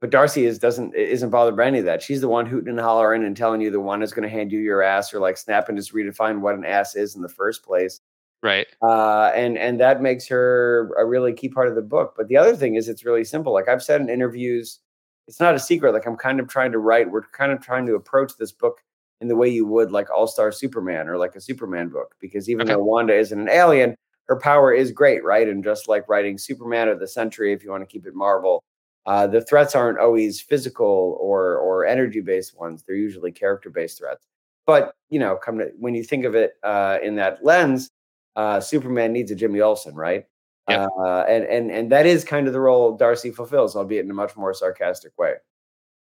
but 0.01 0.11
Darcy 0.11 0.45
is 0.45 0.59
doesn't 0.59 0.95
isn't 0.95 1.29
bothered 1.29 1.57
by 1.57 1.67
any 1.67 1.79
of 1.79 1.85
that. 1.85 2.01
She's 2.01 2.21
the 2.21 2.29
one 2.29 2.45
hooting 2.45 2.69
and 2.69 2.79
hollering 2.79 3.23
and 3.23 3.35
telling 3.35 3.61
you 3.61 3.69
the 3.69 3.79
one 3.79 4.01
is 4.01 4.13
going 4.13 4.23
to 4.23 4.29
hand 4.29 4.51
you 4.51 4.59
your 4.59 4.81
ass 4.81 5.13
or 5.13 5.19
like 5.19 5.37
snap 5.37 5.67
and 5.67 5.77
just 5.77 5.93
redefine 5.93 6.39
what 6.39 6.55
an 6.55 6.65
ass 6.65 6.95
is 6.95 7.15
in 7.15 7.21
the 7.21 7.29
first 7.29 7.63
place. 7.63 7.99
Right. 8.41 8.67
Uh, 8.81 9.31
and 9.35 9.57
and 9.57 9.79
that 9.81 10.01
makes 10.01 10.27
her 10.27 10.93
a 10.97 11.05
really 11.05 11.33
key 11.33 11.49
part 11.49 11.67
of 11.67 11.75
the 11.75 11.81
book. 11.81 12.13
But 12.15 12.29
the 12.29 12.37
other 12.37 12.55
thing 12.55 12.75
is 12.75 12.87
it's 12.87 13.03
really 13.03 13.25
simple. 13.25 13.53
Like 13.53 13.67
I've 13.67 13.83
said 13.83 13.99
in 13.99 14.09
interviews, 14.09 14.79
it's 15.27 15.41
not 15.41 15.55
a 15.55 15.59
secret. 15.59 15.93
Like 15.93 16.07
I'm 16.07 16.15
kind 16.15 16.39
of 16.39 16.47
trying 16.47 16.71
to 16.71 16.79
write. 16.79 17.11
We're 17.11 17.23
kind 17.23 17.51
of 17.51 17.61
trying 17.61 17.85
to 17.87 17.95
approach 17.95 18.33
this 18.39 18.53
book 18.53 18.77
in 19.19 19.27
the 19.27 19.35
way 19.35 19.49
you 19.49 19.65
would 19.65 19.91
like 19.91 20.09
All 20.09 20.27
Star 20.27 20.53
Superman 20.53 21.09
or 21.09 21.17
like 21.17 21.35
a 21.35 21.41
Superman 21.41 21.89
book. 21.89 22.15
Because 22.21 22.49
even 22.49 22.61
okay. 22.61 22.75
though 22.75 22.83
Wanda 22.83 23.17
isn't 23.17 23.37
an 23.37 23.49
alien, 23.49 23.95
her 24.29 24.39
power 24.39 24.71
is 24.71 24.93
great, 24.93 25.25
right? 25.25 25.49
And 25.49 25.61
just 25.61 25.89
like 25.89 26.07
writing 26.07 26.37
Superman 26.37 26.87
of 26.87 27.01
the 27.01 27.07
Sentry, 27.07 27.51
if 27.51 27.63
you 27.63 27.71
want 27.71 27.81
to 27.81 27.91
keep 27.91 28.05
it 28.05 28.15
Marvel, 28.15 28.63
uh, 29.05 29.27
the 29.27 29.41
threats 29.41 29.75
aren't 29.75 29.99
always 29.99 30.41
physical 30.41 31.17
or 31.19 31.57
or 31.57 31.85
energy 31.85 32.21
based 32.21 32.57
ones. 32.57 32.83
They're 32.85 32.95
usually 32.95 33.31
character 33.31 33.69
based 33.69 33.99
threats. 33.99 34.25
But 34.65 34.93
you 35.09 35.19
know, 35.19 35.35
come 35.35 35.57
to 35.59 35.71
when 35.79 35.95
you 35.95 36.03
think 36.03 36.25
of 36.25 36.35
it 36.35 36.53
uh, 36.63 36.99
in 37.01 37.15
that 37.15 37.43
lens, 37.43 37.89
uh, 38.35 38.59
Superman 38.59 39.13
needs 39.13 39.31
a 39.31 39.35
Jimmy 39.35 39.61
Olsen, 39.61 39.95
right? 39.95 40.25
Yep. 40.69 40.89
Uh, 40.99 41.19
and 41.21 41.43
and 41.45 41.71
and 41.71 41.91
that 41.91 42.05
is 42.05 42.23
kind 42.23 42.47
of 42.47 42.53
the 42.53 42.59
role 42.59 42.95
Darcy 42.95 43.31
fulfills, 43.31 43.75
albeit 43.75 44.05
in 44.05 44.11
a 44.11 44.13
much 44.13 44.35
more 44.37 44.53
sarcastic 44.53 45.17
way. 45.17 45.33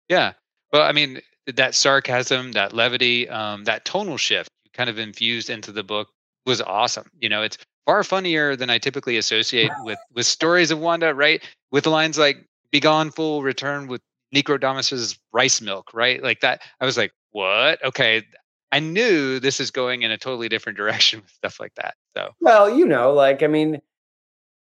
Yeah. 0.10 0.34
Well, 0.74 0.82
I 0.82 0.92
mean, 0.92 1.22
that 1.54 1.76
sarcasm, 1.76 2.54
that 2.54 2.74
levity, 2.74 3.30
um, 3.30 3.64
that 3.66 3.86
tonal 3.86 4.18
shift 4.18 4.50
kind 4.74 4.90
of 4.90 4.98
infused 4.98 5.50
into 5.50 5.72
the 5.72 5.84
book 5.84 6.10
was 6.46 6.62
awesome. 6.62 7.10
You 7.20 7.30
know, 7.30 7.44
it's 7.44 7.58
far 7.86 8.04
funnier 8.04 8.56
than 8.56 8.70
I 8.70 8.78
typically 8.78 9.18
associate 9.18 9.72
with 9.84 10.00
with 10.14 10.26
stories 10.26 10.72
of 10.72 10.80
Wanda, 10.80 11.14
right? 11.14 11.44
With 11.72 11.86
lines 11.86 12.18
like 12.18 12.46
"Be 12.72 12.80
gone, 12.80 13.12
fool! 13.12 13.44
Return 13.44 13.88
with 13.88 14.02
Necrodamus's 14.34 15.18
rice 15.34 15.62
milk," 15.62 15.92
right? 15.94 16.22
Like 16.22 16.42
that. 16.42 16.62
I 16.80 16.86
was 16.86 16.98
like, 16.98 17.12
"What? 17.32 17.84
Okay." 17.84 18.24
I 18.72 18.80
knew 18.80 19.40
this 19.40 19.62
is 19.62 19.72
going 19.72 20.02
in 20.02 20.12
a 20.12 20.18
totally 20.18 20.50
different 20.50 20.78
direction 20.82 21.22
with 21.22 21.30
stuff 21.30 21.60
like 21.60 21.76
that. 21.76 21.96
So 22.16 22.32
well, 22.42 22.70
you 22.70 22.86
know, 22.86 23.14
like 23.14 23.44
I 23.44 23.48
mean, 23.48 23.82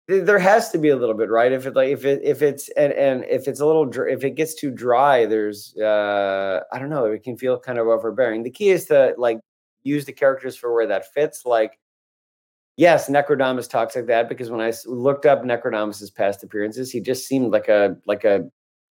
there 0.06 0.38
has 0.38 0.70
to 0.70 0.78
be 0.78 0.90
a 0.90 0.96
little 0.96 1.14
bit, 1.14 1.30
right? 1.30 1.50
If 1.50 1.66
it 1.66 1.74
like 1.74 1.88
if 1.88 2.04
it 2.04 2.20
if 2.22 2.42
it's 2.42 2.68
and 2.70 2.92
and 2.92 3.24
if 3.24 3.48
it's 3.48 3.60
a 3.60 3.66
little 3.66 3.90
if 4.06 4.22
it 4.22 4.32
gets 4.36 4.54
too 4.54 4.70
dry, 4.70 5.26
there's 5.26 5.74
uh 5.78 6.60
I 6.72 6.78
don't 6.78 6.90
know, 6.90 7.06
it 7.06 7.22
can 7.22 7.36
feel 7.36 7.58
kind 7.58 7.78
of 7.78 7.86
overbearing. 7.86 8.42
The 8.42 8.50
key 8.50 8.70
is 8.70 8.84
to 8.86 9.14
like 9.16 9.38
use 9.82 10.04
the 10.04 10.12
characters 10.12 10.56
for 10.56 10.74
where 10.74 10.86
that 10.86 11.12
fits. 11.12 11.44
Like, 11.46 11.78
yes, 12.76 13.08
Necrodamus 13.08 13.68
talks 13.68 13.96
like 13.96 14.06
that 14.06 14.28
because 14.28 14.50
when 14.50 14.60
I 14.60 14.72
looked 14.86 15.26
up 15.26 15.42
Necrodamus's 15.42 16.10
past 16.10 16.42
appearances, 16.42 16.90
he 16.90 17.00
just 17.00 17.26
seemed 17.26 17.52
like 17.52 17.68
a 17.68 17.96
like 18.06 18.24
a 18.24 18.48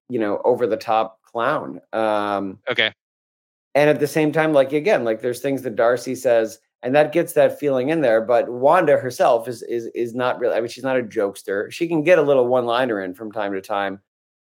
you 0.09 0.19
know 0.19 0.41
over 0.45 0.67
the 0.67 0.77
top 0.77 1.21
clown. 1.23 1.81
Um, 1.93 2.59
okay. 2.71 2.93
And 3.75 3.89
at 3.89 4.01
the 4.01 4.07
same 4.07 4.33
time, 4.33 4.53
like 4.53 4.73
again, 4.73 5.05
like 5.05 5.23
there's 5.23 5.41
things 5.41 5.63
that 5.63 5.77
Darcy 5.77 6.15
says, 6.15 6.59
and 6.83 6.95
that 6.95 7.13
gets 7.13 7.33
that 7.35 7.59
feeling 7.59 7.89
in 7.89 8.03
there. 8.03 8.21
But 8.21 8.51
Wanda 8.51 8.99
herself 8.99 9.49
is 9.49 9.63
is 9.63 9.87
is 9.95 10.15
not 10.15 10.39
really. 10.39 10.55
I 10.55 10.61
mean, 10.61 10.69
she's 10.69 10.85
not 10.85 10.99
a 10.99 11.03
jokester. 11.03 11.71
She 11.73 11.89
can 11.89 12.03
get 12.03 12.19
a 12.19 12.23
little 12.23 12.47
one 12.47 12.67
liner 12.67 13.01
in 13.01 13.15
from 13.15 13.33
time 13.33 13.53
to 13.55 13.61
time. 13.61 14.01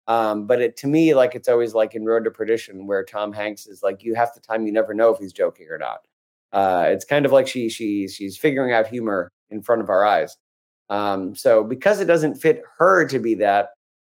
Um, 0.08 0.48
but 0.48 0.62
it 0.62 0.77
to 0.77 0.88
me, 0.88 1.13
like 1.13 1.36
it's 1.36 1.50
always 1.50 1.74
like 1.74 1.94
in 1.94 2.06
Road 2.06 2.24
to 2.24 2.32
Perdition, 2.32 2.88
where 2.88 3.03
Tom 3.03 3.34
Hanks 3.34 3.67
is 3.67 3.84
like, 3.84 4.03
you 4.03 4.15
have 4.15 4.34
the 4.34 4.39
time, 4.39 4.65
you 4.65 4.72
never 4.72 4.94
know 4.94 5.10
if 5.10 5.20
he's 5.20 5.34
joking 5.34 5.67
or 5.70 5.77
not. 5.77 6.08
Uh, 6.51 6.86
it's 6.89 7.06
kind 7.06 7.25
of 7.25 7.32
like 7.32 7.48
she 7.48 7.70
she 7.70 8.08
she's 8.08 8.38
figuring 8.38 8.74
out 8.74 8.88
humor 8.88 9.32
in 9.50 9.62
front 9.62 9.82
of 9.82 9.89
our 9.89 10.06
eyes. 10.06 10.36
Um, 10.89 11.36
so 11.36 11.63
because 11.63 12.00
it 12.00 12.06
doesn't 12.06 12.36
fit 12.36 12.62
her 12.77 13.06
to 13.08 13.20
be 13.20 13.36
that, 13.36 13.70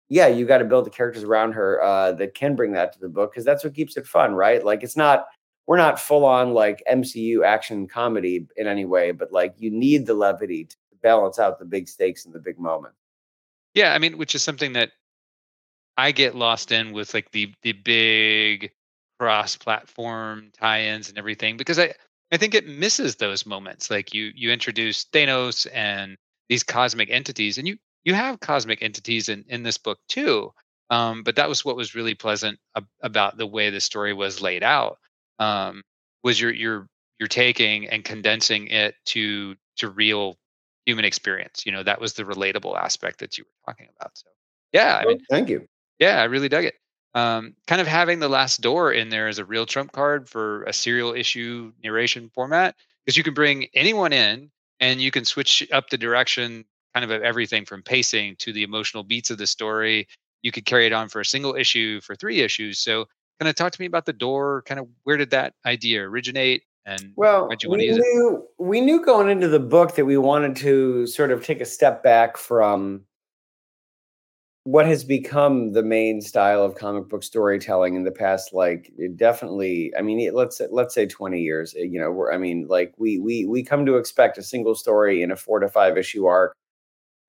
yeah, 0.08 0.26
you 0.26 0.46
got 0.46 0.58
to 0.58 0.64
build 0.64 0.86
the 0.86 0.90
characters 0.90 1.22
around 1.22 1.52
her 1.52 1.82
uh, 1.82 2.12
that 2.12 2.34
can 2.34 2.56
bring 2.56 2.72
that 2.72 2.92
to 2.94 2.98
the 3.00 3.08
book 3.08 3.32
because 3.32 3.44
that's 3.44 3.64
what 3.64 3.74
keeps 3.74 3.96
it 3.96 4.06
fun, 4.06 4.34
right? 4.34 4.64
Like 4.64 4.82
it's 4.82 4.96
not 4.96 5.26
we're 5.66 5.76
not 5.76 6.00
full 6.00 6.24
on 6.24 6.54
like 6.54 6.82
MCU 6.90 7.44
action 7.44 7.86
comedy 7.86 8.46
in 8.56 8.66
any 8.66 8.84
way, 8.84 9.12
but 9.12 9.32
like 9.32 9.54
you 9.58 9.70
need 9.70 10.06
the 10.06 10.14
levity 10.14 10.64
to 10.64 10.76
balance 11.02 11.38
out 11.38 11.58
the 11.58 11.64
big 11.64 11.88
stakes 11.88 12.24
and 12.24 12.34
the 12.34 12.40
big 12.40 12.58
moment. 12.58 12.94
Yeah, 13.74 13.94
I 13.94 13.98
mean, 13.98 14.18
which 14.18 14.34
is 14.34 14.42
something 14.42 14.72
that 14.74 14.90
I 15.96 16.12
get 16.12 16.34
lost 16.34 16.72
in 16.72 16.92
with 16.92 17.14
like 17.14 17.30
the 17.32 17.52
the 17.62 17.72
big 17.72 18.72
cross 19.18 19.56
platform 19.56 20.50
tie-ins 20.58 21.08
and 21.08 21.16
everything 21.16 21.56
because 21.56 21.78
I 21.78 21.94
I 22.32 22.38
think 22.38 22.54
it 22.54 22.66
misses 22.66 23.16
those 23.16 23.44
moments. 23.44 23.90
Like 23.90 24.14
you 24.14 24.32
you 24.34 24.50
introduce 24.50 25.04
Thanos 25.04 25.66
and 25.72 26.16
these 26.48 26.62
cosmic 26.62 27.10
entities, 27.10 27.58
and 27.58 27.68
you 27.68 27.76
you 28.04 28.14
have 28.14 28.40
cosmic 28.40 28.82
entities 28.82 29.28
in 29.28 29.44
in 29.48 29.62
this 29.62 29.78
book 29.78 29.98
too. 30.08 30.52
Um, 30.90 31.22
but 31.22 31.36
that 31.36 31.48
was 31.48 31.64
what 31.64 31.76
was 31.76 31.94
really 31.94 32.14
pleasant 32.14 32.58
ab- 32.76 32.88
about 33.02 33.36
the 33.36 33.46
way 33.46 33.70
the 33.70 33.80
story 33.80 34.12
was 34.12 34.40
laid 34.42 34.62
out. 34.62 34.98
Um, 35.38 35.82
was 36.24 36.40
you're 36.40 36.52
you're 36.52 36.88
you're 37.20 37.28
taking 37.28 37.88
and 37.88 38.04
condensing 38.04 38.66
it 38.68 38.94
to 39.06 39.54
to 39.76 39.90
real 39.90 40.38
human 40.86 41.04
experience. 41.04 41.66
You 41.66 41.72
know 41.72 41.82
that 41.82 42.00
was 42.00 42.14
the 42.14 42.24
relatable 42.24 42.76
aspect 42.76 43.18
that 43.20 43.36
you 43.36 43.44
were 43.44 43.72
talking 43.72 43.88
about. 43.98 44.16
So 44.16 44.28
yeah, 44.72 45.00
I 45.02 45.06
mean, 45.06 45.20
thank 45.28 45.50
you. 45.50 45.66
Yeah, 45.98 46.20
I 46.20 46.24
really 46.24 46.48
dug 46.48 46.64
it 46.64 46.74
um, 47.14 47.54
kind 47.66 47.80
of 47.80 47.86
having 47.86 48.18
the 48.18 48.28
last 48.28 48.60
door 48.60 48.92
in 48.92 49.08
there 49.08 49.28
as 49.28 49.38
a 49.38 49.44
real 49.44 49.66
trump 49.66 49.92
card 49.92 50.28
for 50.28 50.64
a 50.64 50.72
serial 50.72 51.12
issue 51.12 51.72
narration 51.82 52.30
format 52.34 52.74
because 53.04 53.16
you 53.16 53.22
can 53.22 53.34
bring 53.34 53.66
anyone 53.74 54.12
in 54.12 54.50
and 54.80 55.00
you 55.00 55.10
can 55.10 55.24
switch 55.24 55.66
up 55.72 55.90
the 55.90 55.98
direction 55.98 56.64
kind 56.94 57.04
of 57.04 57.10
of 57.10 57.22
everything 57.22 57.64
from 57.64 57.82
pacing 57.82 58.36
to 58.36 58.52
the 58.52 58.62
emotional 58.62 59.02
beats 59.02 59.30
of 59.30 59.38
the 59.38 59.46
story. 59.46 60.06
You 60.42 60.52
could 60.52 60.64
carry 60.64 60.86
it 60.86 60.92
on 60.92 61.08
for 61.08 61.20
a 61.20 61.24
single 61.24 61.54
issue 61.54 62.00
for 62.00 62.14
three 62.14 62.40
issues. 62.40 62.78
So 62.78 63.06
kind 63.40 63.48
of 63.48 63.54
talk 63.56 63.72
to 63.72 63.80
me 63.80 63.86
about 63.86 64.06
the 64.06 64.12
door 64.12 64.62
kind 64.66 64.78
of 64.78 64.86
where 65.02 65.16
did 65.16 65.30
that 65.30 65.54
idea 65.66 66.02
originate 66.02 66.62
and 66.86 67.12
well 67.16 67.48
we 67.68 67.76
knew, 67.76 68.46
we 68.58 68.80
knew 68.80 69.04
going 69.04 69.28
into 69.28 69.48
the 69.48 69.58
book 69.58 69.94
that 69.96 70.04
we 70.04 70.16
wanted 70.16 70.54
to 70.56 71.06
sort 71.06 71.30
of 71.30 71.44
take 71.44 71.60
a 71.60 71.64
step 71.64 72.02
back 72.02 72.36
from 72.36 73.02
what 74.64 74.86
has 74.86 75.02
become 75.02 75.72
the 75.72 75.82
main 75.82 76.20
style 76.20 76.62
of 76.62 76.76
comic 76.76 77.08
book 77.08 77.22
storytelling 77.24 77.96
in 77.96 78.04
the 78.04 78.12
past 78.12 78.52
like 78.54 78.92
definitely 79.16 79.92
i 79.98 80.02
mean 80.02 80.32
let's 80.32 80.60
let's 80.70 80.94
say 80.94 81.04
20 81.06 81.40
years 81.40 81.74
eh, 81.76 81.82
you 81.82 81.98
know 82.00 82.10
we're, 82.12 82.32
i 82.32 82.38
mean 82.38 82.66
like 82.68 82.94
we 82.96 83.18
we 83.18 83.44
we 83.44 83.62
come 83.64 83.84
to 83.84 83.96
expect 83.96 84.38
a 84.38 84.42
single 84.42 84.74
story 84.74 85.22
in 85.22 85.32
a 85.32 85.36
4 85.36 85.60
to 85.60 85.68
5 85.68 85.98
issue 85.98 86.26
arc. 86.26 86.54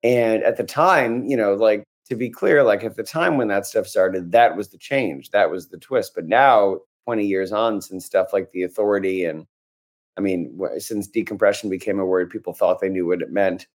And 0.03 0.43
at 0.43 0.57
the 0.57 0.63
time 0.63 1.25
you 1.25 1.37
know 1.37 1.53
like 1.55 1.83
to 2.09 2.15
be 2.15 2.29
clear 2.29 2.63
like 2.63 2.83
at 2.83 2.95
the 2.97 3.03
time 3.03 3.37
when 3.37 3.47
that 3.47 3.65
stuff 3.65 3.87
started 3.87 4.31
that 4.33 4.55
was 4.55 4.69
the 4.69 4.77
change 4.77 5.31
that 5.31 5.49
was 5.49 5.69
the 5.69 5.77
twist. 5.77 6.13
But 6.15 6.25
now 6.25 6.79
20 7.05 7.25
years 7.25 7.51
on 7.51 7.81
since 7.81 8.05
stuff 8.05 8.33
like 8.33 8.51
the 8.51 8.63
authority 8.63 9.25
and 9.25 9.45
i 10.17 10.21
mean 10.21 10.59
since 10.77 11.07
decompression 11.07 11.69
became 11.69 11.99
a 11.99 12.05
word 12.05 12.29
people 12.29 12.53
thought 12.53 12.79
they 12.79 12.89
knew 12.89 13.07
what 13.07 13.21
it 13.21 13.31
meant 13.31 13.67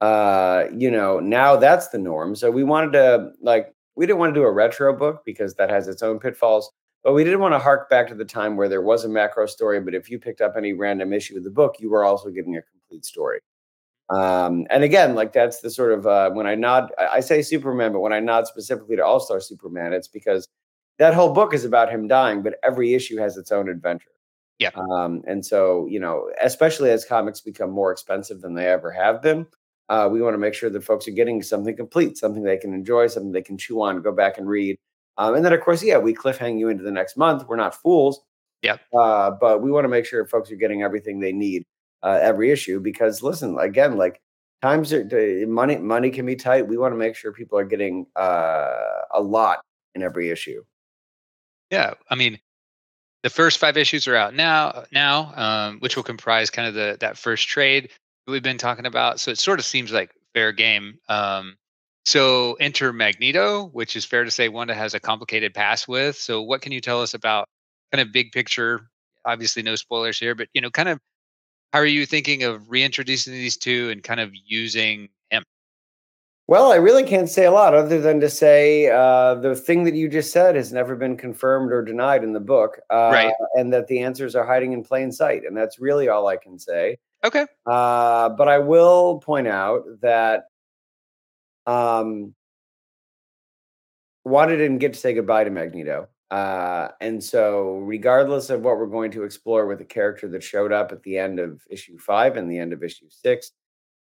uh 0.00 0.64
you 0.76 0.90
know 0.90 1.20
now 1.20 1.56
that's 1.56 1.88
the 1.88 1.98
norm. 1.98 2.34
So 2.34 2.50
we 2.50 2.64
wanted 2.64 2.92
to 2.92 3.30
like 3.40 3.74
we 3.96 4.06
didn't 4.06 4.18
want 4.18 4.34
to 4.34 4.40
do 4.40 4.44
a 4.44 4.52
retro 4.52 4.96
book 4.96 5.22
because 5.24 5.54
that 5.54 5.70
has 5.70 5.88
its 5.88 6.02
own 6.02 6.18
pitfalls 6.18 6.70
but 7.06 7.12
we 7.12 7.22
didn't 7.22 7.38
want 7.38 7.54
to 7.54 7.58
hark 7.60 7.88
back 7.88 8.08
to 8.08 8.16
the 8.16 8.24
time 8.24 8.56
where 8.56 8.68
there 8.68 8.82
was 8.82 9.04
a 9.04 9.08
macro 9.08 9.46
story 9.46 9.80
but 9.80 9.94
if 9.94 10.10
you 10.10 10.18
picked 10.18 10.40
up 10.40 10.54
any 10.56 10.72
random 10.72 11.12
issue 11.12 11.36
of 11.36 11.44
the 11.44 11.50
book 11.50 11.76
you 11.78 11.88
were 11.88 12.04
also 12.04 12.30
getting 12.30 12.56
a 12.56 12.62
complete 12.62 13.04
story. 13.04 13.40
Um 14.10 14.66
and 14.70 14.84
again 14.84 15.14
like 15.14 15.32
that's 15.32 15.60
the 15.60 15.70
sort 15.70 15.92
of 15.92 16.06
uh 16.06 16.30
when 16.30 16.46
i 16.46 16.54
nod 16.54 16.92
i 16.98 17.20
say 17.20 17.42
superman 17.42 17.92
but 17.92 18.00
when 18.00 18.12
i 18.12 18.20
nod 18.20 18.46
specifically 18.46 18.96
to 18.96 19.04
all-star 19.04 19.40
superman 19.40 19.92
it's 19.92 20.08
because 20.08 20.46
that 20.98 21.12
whole 21.12 21.32
book 21.32 21.52
is 21.54 21.64
about 21.64 21.90
him 21.90 22.06
dying 22.06 22.42
but 22.42 22.54
every 22.62 22.94
issue 22.94 23.16
has 23.16 23.36
its 23.36 23.50
own 23.50 23.68
adventure. 23.68 24.10
Yeah. 24.58 24.70
Um 24.90 25.22
and 25.26 25.44
so 25.44 25.86
you 25.88 26.00
know 26.00 26.30
especially 26.40 26.90
as 26.90 27.04
comics 27.04 27.40
become 27.40 27.70
more 27.70 27.92
expensive 27.92 28.40
than 28.40 28.54
they 28.54 28.66
ever 28.66 28.90
have 28.90 29.22
been 29.22 29.46
uh, 29.88 30.08
we 30.10 30.20
want 30.20 30.34
to 30.34 30.38
make 30.38 30.54
sure 30.54 30.70
that 30.70 30.84
folks 30.84 31.06
are 31.06 31.12
getting 31.12 31.42
something 31.42 31.76
complete, 31.76 32.16
something 32.16 32.42
they 32.42 32.56
can 32.56 32.74
enjoy, 32.74 33.06
something 33.06 33.32
they 33.32 33.42
can 33.42 33.56
chew 33.56 33.80
on, 33.80 34.02
go 34.02 34.12
back 34.12 34.38
and 34.38 34.48
read. 34.48 34.78
Um, 35.18 35.34
and 35.34 35.44
then, 35.44 35.52
of 35.52 35.60
course, 35.60 35.82
yeah, 35.82 35.98
we 35.98 36.14
cliffhang 36.14 36.58
you 36.58 36.68
into 36.68 36.82
the 36.82 36.90
next 36.90 37.16
month. 37.16 37.46
We're 37.46 37.56
not 37.56 37.74
fools. 37.74 38.20
Yeah. 38.62 38.76
Uh, 38.96 39.30
but 39.30 39.62
we 39.62 39.70
want 39.70 39.84
to 39.84 39.88
make 39.88 40.04
sure 40.04 40.26
folks 40.26 40.50
are 40.50 40.56
getting 40.56 40.82
everything 40.82 41.20
they 41.20 41.32
need 41.32 41.64
uh, 42.02 42.18
every 42.20 42.50
issue 42.50 42.80
because, 42.80 43.22
listen, 43.22 43.58
again, 43.58 43.96
like 43.96 44.20
times 44.62 44.92
are 44.92 45.46
money. 45.46 45.76
Money 45.76 46.10
can 46.10 46.26
be 46.26 46.36
tight. 46.36 46.66
We 46.66 46.76
want 46.76 46.92
to 46.92 46.98
make 46.98 47.14
sure 47.14 47.32
people 47.32 47.58
are 47.58 47.64
getting 47.64 48.06
uh, 48.16 49.02
a 49.12 49.20
lot 49.20 49.60
in 49.94 50.02
every 50.02 50.30
issue. 50.30 50.64
Yeah, 51.70 51.94
I 52.10 52.14
mean, 52.14 52.38
the 53.22 53.30
first 53.30 53.58
five 53.58 53.76
issues 53.76 54.06
are 54.06 54.16
out 54.16 54.34
now. 54.34 54.84
Now, 54.92 55.32
um, 55.36 55.78
which 55.80 55.96
will 55.96 56.02
comprise 56.02 56.50
kind 56.50 56.68
of 56.68 56.74
the 56.74 56.96
that 57.00 57.16
first 57.16 57.48
trade 57.48 57.90
we've 58.26 58.42
been 58.42 58.58
talking 58.58 58.86
about. 58.86 59.20
So 59.20 59.30
it 59.30 59.38
sort 59.38 59.58
of 59.58 59.64
seems 59.64 59.92
like 59.92 60.10
fair 60.34 60.52
game. 60.52 60.98
Um, 61.08 61.56
so 62.04 62.54
enter 62.60 62.92
Magneto, 62.92 63.66
which 63.66 63.96
is 63.96 64.04
fair 64.04 64.24
to 64.24 64.30
say 64.30 64.48
Wanda 64.48 64.74
has 64.74 64.94
a 64.94 65.00
complicated 65.00 65.54
past 65.54 65.88
with. 65.88 66.16
So 66.16 66.42
what 66.42 66.62
can 66.62 66.72
you 66.72 66.80
tell 66.80 67.02
us 67.02 67.14
about 67.14 67.48
kind 67.92 68.00
of 68.00 68.12
big 68.12 68.32
picture? 68.32 68.88
Obviously, 69.24 69.62
no 69.62 69.74
spoilers 69.74 70.18
here, 70.18 70.34
but 70.34 70.48
you 70.54 70.60
know, 70.60 70.70
kind 70.70 70.88
of 70.88 71.00
how 71.72 71.80
are 71.80 71.86
you 71.86 72.06
thinking 72.06 72.44
of 72.44 72.70
reintroducing 72.70 73.32
these 73.32 73.56
two 73.56 73.90
and 73.90 74.02
kind 74.02 74.20
of 74.20 74.30
using 74.32 75.08
him? 75.30 75.42
Well, 76.46 76.70
I 76.70 76.76
really 76.76 77.02
can't 77.02 77.28
say 77.28 77.44
a 77.44 77.50
lot 77.50 77.74
other 77.74 78.00
than 78.00 78.20
to 78.20 78.30
say 78.30 78.88
uh, 78.88 79.34
the 79.34 79.56
thing 79.56 79.82
that 79.82 79.94
you 79.94 80.08
just 80.08 80.32
said 80.32 80.54
has 80.54 80.72
never 80.72 80.94
been 80.94 81.16
confirmed 81.16 81.72
or 81.72 81.82
denied 81.82 82.22
in 82.22 82.32
the 82.32 82.40
book, 82.40 82.78
uh, 82.88 83.10
right? 83.12 83.34
And 83.54 83.72
that 83.72 83.88
the 83.88 84.00
answers 84.00 84.36
are 84.36 84.46
hiding 84.46 84.72
in 84.72 84.84
plain 84.84 85.10
sight, 85.10 85.42
and 85.44 85.56
that's 85.56 85.80
really 85.80 86.08
all 86.08 86.28
I 86.28 86.36
can 86.36 86.56
say. 86.56 86.98
Okay. 87.26 87.44
Uh, 87.66 88.28
but 88.30 88.46
I 88.46 88.60
will 88.60 89.18
point 89.18 89.48
out 89.48 89.82
that 90.00 90.44
um, 91.66 92.34
Wanda 94.24 94.56
didn't 94.56 94.78
get 94.78 94.92
to 94.92 94.98
say 94.98 95.12
goodbye 95.12 95.42
to 95.42 95.50
Magneto. 95.50 96.08
Uh, 96.30 96.88
and 97.00 97.22
so, 97.22 97.78
regardless 97.78 98.48
of 98.50 98.62
what 98.62 98.78
we're 98.78 98.86
going 98.86 99.10
to 99.12 99.24
explore 99.24 99.66
with 99.66 99.78
the 99.78 99.84
character 99.84 100.28
that 100.28 100.42
showed 100.42 100.72
up 100.72 100.92
at 100.92 101.02
the 101.02 101.18
end 101.18 101.40
of 101.40 101.62
issue 101.68 101.98
five 101.98 102.36
and 102.36 102.50
the 102.50 102.58
end 102.58 102.72
of 102.72 102.82
issue 102.84 103.06
six, 103.08 103.50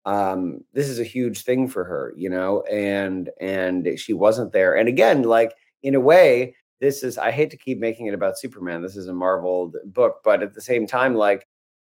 um, 0.05 0.61
this 0.73 0.89
is 0.89 0.99
a 0.99 1.05
huge 1.05 1.43
thing 1.43 1.69
for 1.69 1.85
her, 1.85 2.15
you 2.17 2.29
know, 2.29 2.63
and 2.63 3.31
and 3.41 3.99
she 3.99 4.13
wasn't 4.13 4.53
there. 4.53 4.77
And 4.77 4.89
again, 4.89 5.23
like 5.23 5.55
in 5.83 5.95
a 5.95 6.01
way, 6.01 6.57
this 6.81 7.03
is 7.03 7.17
I 7.17 7.31
hate 7.31 7.51
to 7.51 7.57
keep 7.57 7.79
making 7.79 8.07
it 8.07 8.15
about 8.15 8.39
Superman. 8.39 8.83
This 8.83 8.97
is 8.97 9.09
a 9.09 9.15
Marvel 9.15 9.73
book, 9.85 10.17
but 10.25 10.43
at 10.43 10.55
the 10.55 10.61
same 10.61 10.87
time, 10.87 11.15
like 11.15 11.47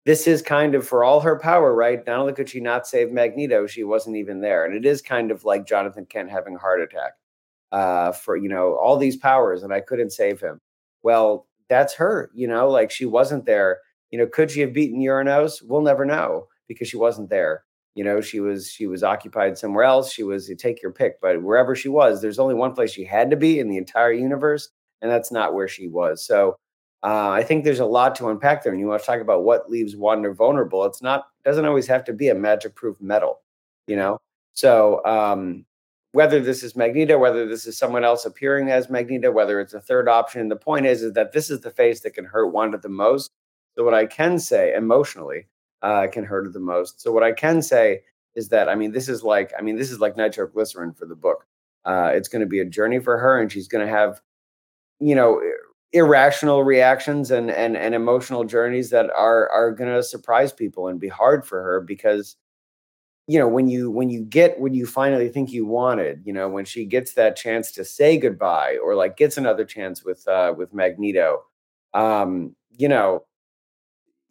this 0.05 0.27
is 0.27 0.43
kind 0.43 0.75
of 0.75 0.87
for 0.87 1.03
all 1.03 1.21
her 1.21 1.39
power, 1.39 1.75
right? 1.75 2.05
Not 2.07 2.19
only 2.19 2.35
could 2.35 2.49
she 2.49 2.61
not 2.61 2.87
save 2.87 3.11
Magneto, 3.11 3.67
she 3.67 3.85
wasn't 3.85 4.17
even 4.17 4.41
there. 4.41 4.65
And 4.65 4.75
it 4.75 4.85
is 4.85 5.01
kind 5.01 5.31
of 5.31 5.45
like 5.45 5.67
Jonathan 5.67 6.07
Kent 6.07 6.31
having 6.31 6.57
a 6.57 6.59
heart 6.59 6.83
attack 6.83 7.13
uh, 7.73 8.13
for, 8.13 8.37
you 8.37 8.49
know, 8.49 8.75
all 8.75 8.97
these 8.99 9.17
powers 9.17 9.63
and 9.63 9.73
I 9.73 9.81
couldn't 9.81 10.11
save 10.11 10.41
him. 10.41 10.61
Well, 11.03 11.47
that's 11.69 11.95
her, 11.95 12.31
you 12.35 12.47
know, 12.47 12.69
like 12.69 12.91
she 12.91 13.07
wasn't 13.07 13.47
there. 13.47 13.79
You 14.11 14.19
know, 14.19 14.27
could 14.27 14.51
she 14.51 14.61
have 14.61 14.75
beaten 14.75 15.01
Uranos? 15.01 15.63
We'll 15.63 15.83
never 15.83 16.05
know 16.05 16.49
because 16.69 16.89
she 16.89 16.97
wasn't 16.97 17.31
there. 17.31 17.65
You 17.95 18.05
know, 18.05 18.21
she 18.21 18.41
was 18.41 18.69
she 18.69 18.87
was 18.87 19.03
occupied 19.03 19.57
somewhere 19.57 19.85
else. 19.85 20.13
She 20.13 20.25
was 20.25 20.49
you 20.49 20.57
take 20.57 20.83
your 20.83 20.93
pick, 20.93 21.21
but 21.21 21.43
wherever 21.43 21.75
she 21.75 21.89
was, 21.89 22.21
there's 22.21 22.39
only 22.41 22.55
one 22.55 22.75
place 22.75 22.93
she 22.93 23.05
had 23.05 23.31
to 23.31 23.37
be 23.37 23.61
in 23.61 23.69
the 23.69 23.77
entire 23.77 24.13
universe, 24.13 24.69
and 25.01 25.11
that's 25.11 25.31
not 25.31 25.55
where 25.55 25.69
she 25.69 25.89
was. 25.89 26.25
So 26.27 26.57
Uh, 27.05 27.29
I 27.29 27.43
think 27.43 27.65
there's 27.65 27.81
a 27.81 27.85
lot 27.87 28.15
to 28.17 28.29
unpack 28.29 28.63
there, 28.63 28.73
and 28.73 28.81
you 28.81 28.89
want 28.89 29.03
to 29.03 29.07
talk 29.07 29.21
about 29.21 29.45
what 29.45 29.71
leaves 29.71 29.95
Wanda 29.95 30.33
vulnerable. 30.33 30.85
It's 30.85 31.03
not 31.03 31.27
doesn't 31.45 31.67
always 31.67 31.87
have 31.87 32.03
to 32.05 32.15
be 32.15 32.29
a 32.29 32.35
magic 32.35 32.75
proof 32.75 32.97
metal, 32.99 33.41
you 33.87 33.95
know. 33.95 34.19
So 34.55 35.05
um, 35.05 35.67
whether 36.13 36.41
this 36.41 36.63
is 36.63 36.77
Magneto, 36.77 37.19
whether 37.19 37.47
this 37.47 37.67
is 37.67 37.77
someone 37.77 38.05
else 38.05 38.25
appearing 38.25 38.71
as 38.71 38.89
Magneto, 38.89 39.31
whether 39.31 39.61
it's 39.61 39.75
a 39.75 39.81
third 39.81 40.09
option, 40.09 40.49
the 40.49 40.57
point 40.57 40.87
is 40.87 41.03
is 41.03 41.13
that 41.13 41.33
this 41.33 41.51
is 41.51 41.61
the 41.61 41.71
face 41.71 42.01
that 42.01 42.15
can 42.15 42.25
hurt 42.25 42.53
Wanda 42.53 42.79
the 42.79 42.89
most. 42.89 43.33
So 43.77 43.85
what 43.85 43.95
I 43.95 44.07
can 44.07 44.39
say 44.39 44.73
emotionally 44.73 45.49
uh, 45.83 46.07
can 46.07 46.25
hurt 46.25 46.47
her 46.47 46.53
the 46.53 46.61
most. 46.61 47.03
So 47.03 47.13
what 47.13 47.23
I 47.23 47.33
can 47.33 47.61
say 47.61 48.01
is 48.35 48.49
that 48.49 48.69
I 48.69 48.77
mean 48.77 48.93
this 48.93 49.11
is 49.11 49.23
like 49.23 49.53
I 49.59 49.63
mean 49.63 49.77
this 49.77 49.91
is 49.91 50.01
like 50.01 50.17
nitroglycerin 50.17 50.95
for 50.95 51.05
the 51.05 51.17
book. 51.17 51.47
Uh, 51.85 52.13
it's 52.15 52.29
going 52.29 52.41
to 52.41 52.47
be 52.47 52.61
a 52.61 52.65
journey 52.65 52.99
for 52.99 53.19
her, 53.19 53.39
and 53.39 53.53
she's 53.53 53.69
going 53.69 53.87
to 53.87 53.93
have 53.93 54.23
you 55.01 55.15
know 55.15 55.43
irrational 55.95 56.65
reactions 56.65 57.31
and 57.31 57.51
and 57.51 57.77
and 57.77 57.95
emotional 57.95 58.45
journeys 58.45 58.91
that 58.91 59.11
are 59.11 59.49
are 59.51 59.73
going 59.73 59.93
to 59.93 60.03
surprise 60.03 60.53
people 60.53 60.89
and 60.89 61.01
be 61.01 61.09
hard 61.09 61.47
for 61.47 61.63
her 61.63 61.81
because 61.81 62.37
you 63.27 63.39
know 63.39 63.49
when 63.49 63.69
you 63.69 63.91
when 63.91 64.11
you 64.11 64.23
get 64.23 64.61
what 64.61 64.75
you 64.75 64.87
finally 64.87 65.29
think 65.29 65.53
you 65.53 65.65
wanted 65.67 66.21
you 66.27 66.33
know 66.33 66.49
when 66.49 66.65
she 66.65 66.85
gets 66.85 67.15
that 67.15 67.37
chance 67.37 67.73
to 67.73 67.85
say 67.85 68.19
goodbye 68.19 68.77
or 68.85 68.95
like 68.95 69.17
gets 69.17 69.37
another 69.39 69.65
chance 69.65 70.05
with 70.05 70.27
uh 70.29 70.53
with 70.57 70.75
magneto 70.75 71.43
um 71.95 72.55
you 72.77 72.89
know 72.89 73.25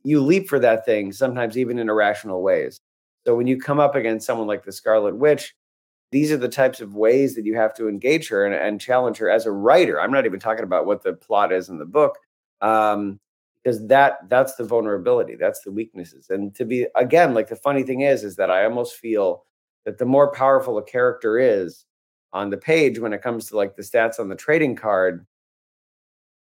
you 0.04 0.22
leap 0.22 0.48
for 0.48 0.60
that 0.60 0.86
thing 0.86 1.12
sometimes 1.12 1.58
even 1.58 1.80
in 1.80 1.90
irrational 1.90 2.42
ways. 2.42 2.80
So 3.26 3.36
when 3.36 3.48
you 3.48 3.60
come 3.60 3.80
up 3.80 3.96
against 3.96 4.26
someone 4.26 4.48
like 4.48 4.64
the 4.64 4.72
Scarlet 4.72 5.16
Witch, 5.16 5.56
these 6.14 6.32
are 6.32 6.38
the 6.38 6.48
types 6.48 6.80
of 6.80 6.96
ways 6.96 7.34
that 7.36 7.44
you 7.44 7.56
have 7.56 7.74
to 7.74 7.90
engage 7.90 8.30
her 8.30 8.46
and, 8.46 8.54
and 8.54 8.80
challenge 8.80 9.18
her 9.18 9.30
as 9.30 9.48
a 9.48 9.52
writer. 9.52 10.00
I'm 10.00 10.12
not 10.12 10.28
even 10.28 10.40
talking 10.40 10.64
about 10.64 10.86
what 10.86 11.02
the 11.02 11.14
plot 11.14 11.52
is 11.52 11.70
in 11.70 11.80
the 11.80 11.86
book, 11.86 12.18
um, 12.62 13.20
because 13.64 13.86
that 13.88 14.30
that's 14.30 14.56
the 14.56 14.64
vulnerability, 14.64 15.36
that's 15.36 15.62
the 15.62 15.72
weaknesses. 15.72 16.30
And 16.30 16.54
to 16.56 16.66
be 16.66 16.86
again, 16.96 17.34
like 17.34 17.50
the 17.50 17.56
funny 17.56 17.82
thing 17.84 18.02
is, 18.02 18.24
is 18.24 18.36
that 18.36 18.52
I 18.52 18.64
almost 18.64 18.96
feel 18.96 19.44
that 19.86 19.98
the 19.98 20.06
more 20.06 20.32
powerful 20.32 20.78
a 20.78 20.84
character 20.84 21.40
is 21.40 21.86
on 22.32 22.52
the 22.52 22.58
page 22.58 23.00
when 23.00 23.14
it 23.14 23.24
comes 23.24 23.48
to 23.48 23.58
like 23.58 23.76
the 23.76 23.82
stats 23.82 24.20
on 24.20 24.30
the 24.30 24.36
trading 24.36 24.76
card, 24.76 25.26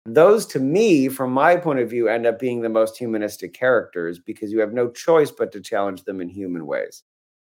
those 0.04 0.46
to 0.46 0.58
me 0.58 1.08
from 1.08 1.32
my 1.32 1.56
point 1.56 1.78
of 1.78 1.88
view 1.88 2.08
end 2.08 2.26
up 2.26 2.40
being 2.40 2.61
the 2.61 2.68
most 2.68 2.99
humanistic 2.99 3.54
characters 3.54 4.18
because 4.18 4.50
you 4.50 4.61
have 4.61 4.73
no 4.73 4.90
choice 4.90 5.30
but 5.30 5.52
to 5.52 5.61
challenge 5.61 6.04
them 6.04 6.20
in 6.20 6.28
human 6.28 6.66
ways 6.66 7.04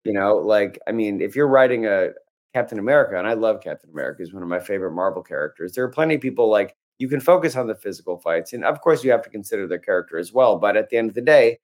you 0.04 0.14
know 0.14 0.36
like 0.36 0.80
i 0.88 0.92
mean 0.92 1.22
if 1.22 1.36
you're 1.36 1.48
writing 1.48 1.86
a 1.86 2.10
captain 2.54 2.80
america 2.80 3.18
and 3.18 3.28
i 3.28 3.34
love 3.34 3.62
captain 3.62 3.90
america 3.92 4.22
is 4.22 4.34
one 4.34 4.44
of 4.44 4.50
my 4.50 4.60
favorite 4.60 4.92
marvel 4.92 5.24
characters 5.24 5.74
there 5.74 5.84
are 5.84 5.90
plenty 5.90 6.16
of 6.16 6.22
people 6.22 6.50
like 6.50 6.76
you 6.98 7.08
can 7.08 7.20
focus 7.20 7.56
on 7.56 7.68
the 7.68 7.76
physical 7.76 8.18
fights 8.18 8.54
and 8.54 8.64
of 8.64 8.82
course 8.82 9.04
you 9.04 9.12
have 9.12 9.22
to 9.22 9.30
consider 9.30 9.68
their 9.68 9.80
character 9.80 10.18
as 10.18 10.34
well 10.34 10.58
but 10.58 10.78
at 10.78 10.90
the 10.90 10.98
end 10.98 11.10
of 11.10 11.16
the 11.16 11.22
day 11.22 11.58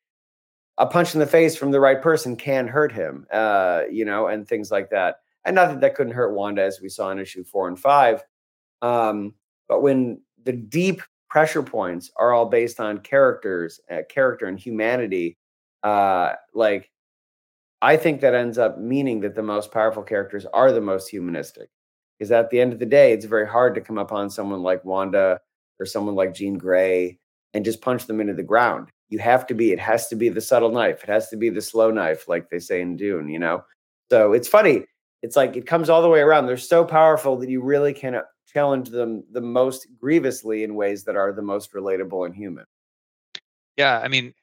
a 0.77 0.85
punch 0.85 1.13
in 1.13 1.19
the 1.19 1.27
face 1.27 1.55
from 1.55 1.71
the 1.71 1.79
right 1.79 2.01
person 2.01 2.35
can 2.35 2.67
hurt 2.67 2.91
him 2.91 3.25
uh 3.31 3.81
you 3.91 4.05
know 4.05 4.27
and 4.27 4.47
things 4.47 4.71
like 4.71 4.89
that 4.89 5.17
and 5.45 5.55
not 5.55 5.69
that 5.69 5.81
that 5.81 5.95
couldn't 5.95 6.13
hurt 6.13 6.33
wanda 6.33 6.63
as 6.63 6.79
we 6.81 6.89
saw 6.89 7.09
in 7.11 7.19
issue 7.19 7.43
four 7.43 7.67
and 7.67 7.79
five 7.79 8.23
um 8.81 9.33
but 9.67 9.81
when 9.81 10.21
the 10.43 10.53
deep 10.53 11.01
pressure 11.29 11.63
points 11.63 12.11
are 12.17 12.33
all 12.33 12.45
based 12.45 12.79
on 12.79 12.99
characters, 12.99 13.79
uh, 13.91 13.97
character 14.09 14.45
and 14.45 14.59
humanity. 14.59 15.37
Uh, 15.83 16.33
like, 16.53 16.89
I 17.81 17.97
think 17.97 18.21
that 18.21 18.33
ends 18.33 18.57
up 18.57 18.79
meaning 18.79 19.21
that 19.21 19.35
the 19.35 19.43
most 19.43 19.71
powerful 19.71 20.03
characters 20.03 20.45
are 20.53 20.71
the 20.71 20.81
most 20.81 21.09
humanistic. 21.09 21.69
Because 22.17 22.31
at 22.31 22.49
the 22.49 22.59
end 22.59 22.73
of 22.73 22.79
the 22.79 22.85
day, 22.85 23.13
it's 23.13 23.25
very 23.25 23.47
hard 23.47 23.75
to 23.75 23.81
come 23.81 23.99
upon 23.99 24.29
someone 24.29 24.63
like 24.63 24.83
Wanda 24.83 25.39
or 25.79 25.85
someone 25.85 26.15
like 26.15 26.33
Jean 26.33 26.57
Grey 26.57 27.19
and 27.53 27.63
just 27.63 27.81
punch 27.81 28.07
them 28.07 28.19
into 28.19 28.33
the 28.33 28.43
ground. 28.43 28.89
You 29.09 29.19
have 29.19 29.45
to 29.47 29.53
be, 29.53 29.71
it 29.71 29.79
has 29.79 30.07
to 30.07 30.15
be 30.15 30.29
the 30.29 30.41
subtle 30.41 30.71
knife. 30.71 31.03
It 31.03 31.09
has 31.09 31.29
to 31.29 31.37
be 31.37 31.49
the 31.49 31.61
slow 31.61 31.91
knife, 31.91 32.27
like 32.27 32.49
they 32.49 32.59
say 32.59 32.81
in 32.81 32.97
Dune, 32.97 33.29
you 33.29 33.39
know? 33.39 33.63
So 34.09 34.33
it's 34.33 34.47
funny. 34.47 34.85
It's 35.21 35.35
like 35.35 35.55
it 35.55 35.67
comes 35.67 35.89
all 35.89 36.01
the 36.01 36.09
way 36.09 36.19
around. 36.19 36.47
They're 36.47 36.57
so 36.57 36.83
powerful 36.83 37.37
that 37.37 37.49
you 37.49 37.61
really 37.61 37.93
cannot 37.93 38.23
uh, 38.23 38.27
challenge 38.51 38.89
them 38.89 39.23
the 39.31 39.41
most 39.41 39.87
grievously 39.99 40.63
in 40.63 40.75
ways 40.75 41.03
that 41.03 41.15
are 41.15 41.31
the 41.31 41.41
most 41.41 41.73
relatable 41.73 42.25
and 42.25 42.35
human. 42.35 42.65
Yeah, 43.75 43.99
I 44.03 44.07
mean, 44.07 44.33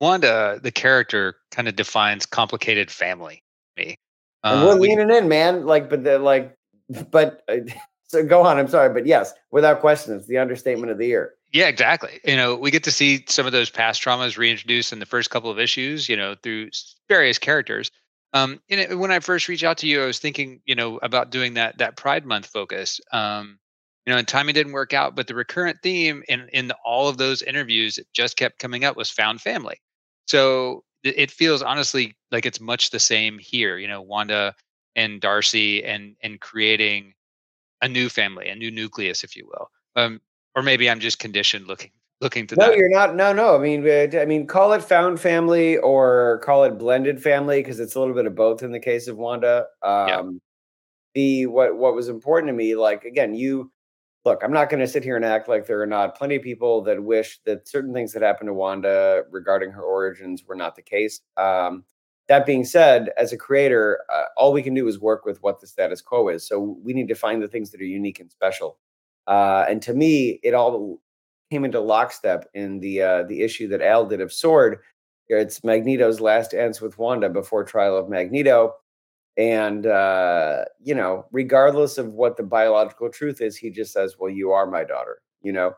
Wanda, 0.00 0.58
the 0.62 0.70
character, 0.70 1.36
kind 1.50 1.68
of 1.68 1.76
defines 1.76 2.26
complicated 2.26 2.90
family. 2.90 3.42
Me, 3.76 3.96
we're 4.44 4.50
uh, 4.50 4.74
leaning 4.74 5.08
we, 5.08 5.18
in, 5.18 5.28
man. 5.28 5.66
Like, 5.66 5.90
but 5.90 6.04
the 6.04 6.18
like, 6.18 6.56
but 7.10 7.42
uh, 7.48 7.56
so 8.08 8.24
go 8.24 8.42
on. 8.42 8.58
I'm 8.58 8.68
sorry, 8.68 8.92
but 8.92 9.06
yes, 9.06 9.32
without 9.50 9.80
question, 9.80 10.16
it's 10.16 10.26
the 10.26 10.38
understatement 10.38 10.90
of 10.90 10.98
the 10.98 11.06
year. 11.06 11.34
Yeah, 11.52 11.66
exactly. 11.66 12.20
You 12.24 12.36
know, 12.36 12.54
we 12.54 12.70
get 12.70 12.84
to 12.84 12.92
see 12.92 13.24
some 13.26 13.44
of 13.44 13.52
those 13.52 13.70
past 13.70 14.02
traumas 14.02 14.38
reintroduced 14.38 14.92
in 14.92 15.00
the 15.00 15.06
first 15.06 15.30
couple 15.30 15.50
of 15.50 15.58
issues. 15.58 16.08
You 16.08 16.16
know, 16.16 16.34
through 16.42 16.70
various 17.08 17.38
characters, 17.38 17.90
um, 18.32 18.60
and 18.70 19.00
when 19.00 19.10
I 19.10 19.20
first 19.20 19.48
reached 19.48 19.64
out 19.64 19.78
to 19.78 19.86
you, 19.86 20.02
I 20.02 20.06
was 20.06 20.18
thinking, 20.18 20.60
you 20.64 20.74
know, 20.74 20.98
about 20.98 21.30
doing 21.30 21.54
that 21.54 21.78
that 21.78 21.96
Pride 21.96 22.24
Month 22.24 22.46
focus. 22.46 23.00
Um, 23.12 23.58
you 24.06 24.12
know, 24.12 24.18
and 24.18 24.26
timing 24.26 24.54
didn't 24.54 24.72
work 24.72 24.94
out, 24.94 25.14
but 25.14 25.26
the 25.26 25.34
recurrent 25.34 25.78
theme 25.82 26.22
in 26.28 26.48
in 26.52 26.72
all 26.84 27.08
of 27.08 27.18
those 27.18 27.42
interviews 27.42 27.96
that 27.96 28.10
just 28.12 28.36
kept 28.36 28.58
coming 28.58 28.84
up 28.84 28.96
was 28.96 29.10
found 29.10 29.40
family. 29.40 29.80
So 30.30 30.84
it 31.02 31.28
feels 31.28 31.60
honestly 31.60 32.14
like 32.30 32.46
it's 32.46 32.60
much 32.60 32.90
the 32.90 33.00
same 33.00 33.36
here. 33.36 33.78
You 33.78 33.88
know, 33.88 34.00
Wanda 34.00 34.54
and 34.94 35.20
Darcy 35.20 35.82
and 35.82 36.14
and 36.22 36.40
creating 36.40 37.14
a 37.82 37.88
new 37.88 38.08
family, 38.08 38.48
a 38.48 38.54
new 38.54 38.70
nucleus, 38.70 39.24
if 39.24 39.34
you 39.34 39.48
will. 39.48 39.68
Um, 39.96 40.20
or 40.54 40.62
maybe 40.62 40.88
I'm 40.88 41.00
just 41.00 41.18
conditioned 41.18 41.66
looking 41.66 41.90
looking 42.20 42.46
to 42.46 42.54
no 42.54 42.68
that. 42.68 42.76
you're 42.76 42.90
not 42.90 43.16
no 43.16 43.32
no 43.32 43.56
i 43.56 43.58
mean 43.58 43.82
i 44.14 44.26
mean 44.26 44.46
call 44.46 44.74
it 44.74 44.84
found 44.84 45.18
family 45.18 45.78
or 45.78 46.38
call 46.44 46.64
it 46.64 46.76
blended 46.78 47.20
family 47.20 47.60
because 47.60 47.80
it's 47.80 47.94
a 47.94 47.98
little 47.98 48.14
bit 48.14 48.26
of 48.26 48.34
both 48.34 48.62
in 48.62 48.70
the 48.70 48.78
case 48.78 49.08
of 49.08 49.16
wanda 49.16 49.64
um 49.82 50.06
yeah. 50.06 50.22
the 51.14 51.46
what 51.46 51.78
what 51.78 51.94
was 51.94 52.10
important 52.10 52.50
to 52.50 52.52
me 52.52 52.76
like 52.76 53.06
again 53.06 53.34
you 53.34 53.72
look 54.24 54.40
i'm 54.42 54.52
not 54.52 54.68
going 54.68 54.80
to 54.80 54.86
sit 54.86 55.04
here 55.04 55.16
and 55.16 55.24
act 55.24 55.48
like 55.48 55.66
there 55.66 55.80
are 55.80 55.86
not 55.86 56.16
plenty 56.16 56.36
of 56.36 56.42
people 56.42 56.82
that 56.82 57.02
wish 57.02 57.40
that 57.44 57.68
certain 57.68 57.92
things 57.92 58.12
that 58.12 58.22
happened 58.22 58.48
to 58.48 58.54
wanda 58.54 59.22
regarding 59.30 59.70
her 59.70 59.82
origins 59.82 60.44
were 60.46 60.56
not 60.56 60.76
the 60.76 60.82
case. 60.82 61.20
Um 61.36 61.84
that 62.30 62.46
being 62.46 62.64
said 62.64 63.10
as 63.16 63.32
a 63.32 63.36
creator 63.36 63.98
uh, 64.08 64.22
all 64.36 64.52
we 64.52 64.62
can 64.62 64.72
do 64.72 64.86
is 64.86 65.00
work 65.00 65.24
with 65.24 65.42
what 65.42 65.60
the 65.60 65.66
status 65.66 66.00
quo 66.00 66.28
is. 66.28 66.46
So 66.46 66.78
we 66.80 66.92
need 66.92 67.08
to 67.08 67.14
find 67.16 67.42
the 67.42 67.48
things 67.48 67.72
that 67.72 67.80
are 67.80 67.84
unique 67.84 68.20
and 68.20 68.30
special. 68.30 68.78
Uh, 69.26 69.64
and 69.68 69.82
to 69.82 69.94
me, 69.94 70.38
it 70.44 70.54
all 70.54 71.00
came 71.50 71.64
into 71.64 71.80
lockstep 71.80 72.48
in 72.54 72.78
the 72.78 73.02
uh, 73.02 73.22
the 73.24 73.42
issue 73.42 73.66
that 73.68 73.82
Al 73.82 74.06
did 74.06 74.20
of 74.20 74.32
Sword. 74.32 74.78
It's 75.28 75.64
Magneto's 75.64 76.20
last 76.20 76.52
dance 76.52 76.80
with 76.80 76.98
Wanda 76.98 77.28
before 77.28 77.64
Trial 77.64 77.96
of 77.96 78.08
Magneto, 78.08 78.74
and 79.40 79.86
uh, 79.86 80.66
you 80.80 80.94
know, 80.94 81.26
regardless 81.32 81.98
of 81.98 82.14
what 82.14 82.36
the 82.36 82.44
biological 82.44 83.10
truth 83.10 83.40
is, 83.40 83.56
he 83.56 83.70
just 83.70 83.92
says, 83.94 84.16
"Well, 84.20 84.30
you 84.30 84.52
are 84.52 84.66
my 84.66 84.84
daughter," 84.84 85.22
you 85.42 85.52
know. 85.52 85.74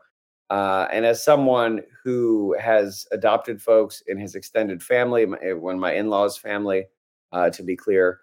Uh, 0.49 0.87
and 0.91 1.05
as 1.05 1.23
someone 1.23 1.81
who 2.03 2.55
has 2.59 3.07
adopted 3.11 3.61
folks 3.61 4.03
in 4.07 4.19
his 4.19 4.35
extended 4.35 4.83
family, 4.83 5.25
when 5.25 5.79
my 5.79 5.93
in-laws' 5.93 6.37
family, 6.37 6.85
uh, 7.33 7.49
to 7.51 7.63
be 7.63 7.75
clear, 7.77 8.19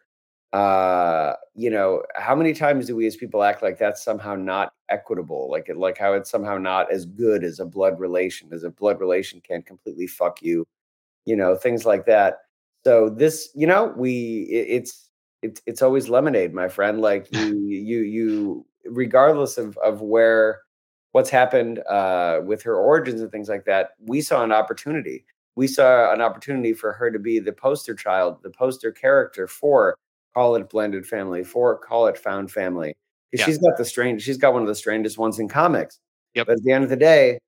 uh 0.53 1.35
you 1.55 1.71
know 1.71 2.03
how 2.17 2.35
many 2.35 2.53
times 2.53 2.87
do 2.87 2.97
we 2.97 3.07
as 3.07 3.17
people 3.17 3.45
act 3.45 3.63
like 3.63 3.79
that's 3.79 4.03
somehow 4.03 4.35
not 4.35 4.73
equitable 4.89 5.49
like 5.51 5.69
it 5.69 5.77
like 5.77 5.97
how 5.97 6.13
it's 6.13 6.29
somehow 6.31 6.59
not 6.59 6.91
as 6.93 7.07
good 7.07 7.45
as 7.45 7.61
a 7.61 7.65
blood 7.65 8.01
relation 8.01 8.49
as 8.53 8.65
a 8.65 8.71
blood 8.71 8.99
relation 9.01 9.41
can 9.43 9.63
completely 9.63 10.09
fuck 10.09 10.43
you 10.43 10.67
you 11.27 11.37
know 11.37 11.57
things 11.57 11.87
like 11.87 12.07
that 12.07 12.39
so 12.85 13.11
this 13.11 13.51
you 13.55 13.67
know 13.67 13.93
we 13.97 14.49
it, 14.51 14.67
it's 14.83 15.10
it's 15.43 15.63
it's 15.67 15.83
always 15.83 16.09
lemonade 16.09 16.53
my 16.53 16.69
friend 16.69 17.01
like 17.01 17.29
you 17.33 17.57
you 17.67 18.01
you 18.01 18.67
regardless 18.87 19.59
of 19.59 19.77
of 19.79 20.01
where 20.01 20.61
what's 21.13 21.31
happened 21.31 21.81
uh 21.89 22.41
with 22.45 22.63
her 22.63 22.77
origins 22.77 23.21
and 23.21 23.31
things 23.31 23.49
like 23.49 23.65
that 23.65 23.91
we 24.07 24.21
saw 24.21 24.43
an 24.43 24.53
opportunity 24.53 25.25
we 25.57 25.67
saw 25.67 26.13
an 26.13 26.21
opportunity 26.21 26.73
for 26.73 26.93
her 26.93 27.11
to 27.11 27.19
be 27.19 27.39
the 27.39 27.53
poster 27.53 27.95
child 27.95 28.39
the 28.43 28.51
poster 28.51 28.93
character 28.93 29.47
for 29.47 29.97
call 30.35 30.57
it 30.57 30.69
blended 30.69 31.07
family, 31.07 31.45
for 31.45 31.77
call 31.79 32.07
it 32.07 32.19
found 32.19 32.51
family. 32.51 32.95
Yeah. 33.33 33.45
She's 33.45 33.59
got 33.59 33.77
the 33.77 33.85
strange, 33.85 34.23
she's 34.23 34.39
got 34.39 34.53
one 34.53 34.63
of 34.63 34.69
the 34.69 34.75
strangest 34.75 35.19
ones 35.19 35.39
in 35.39 35.49
comics. 35.49 35.99
Yep. 36.35 36.47
But 36.47 36.53
at 36.55 36.63
the 36.63 36.73
end 36.73 36.85
of 36.85 36.91
the 36.91 36.97
day, 36.97 37.39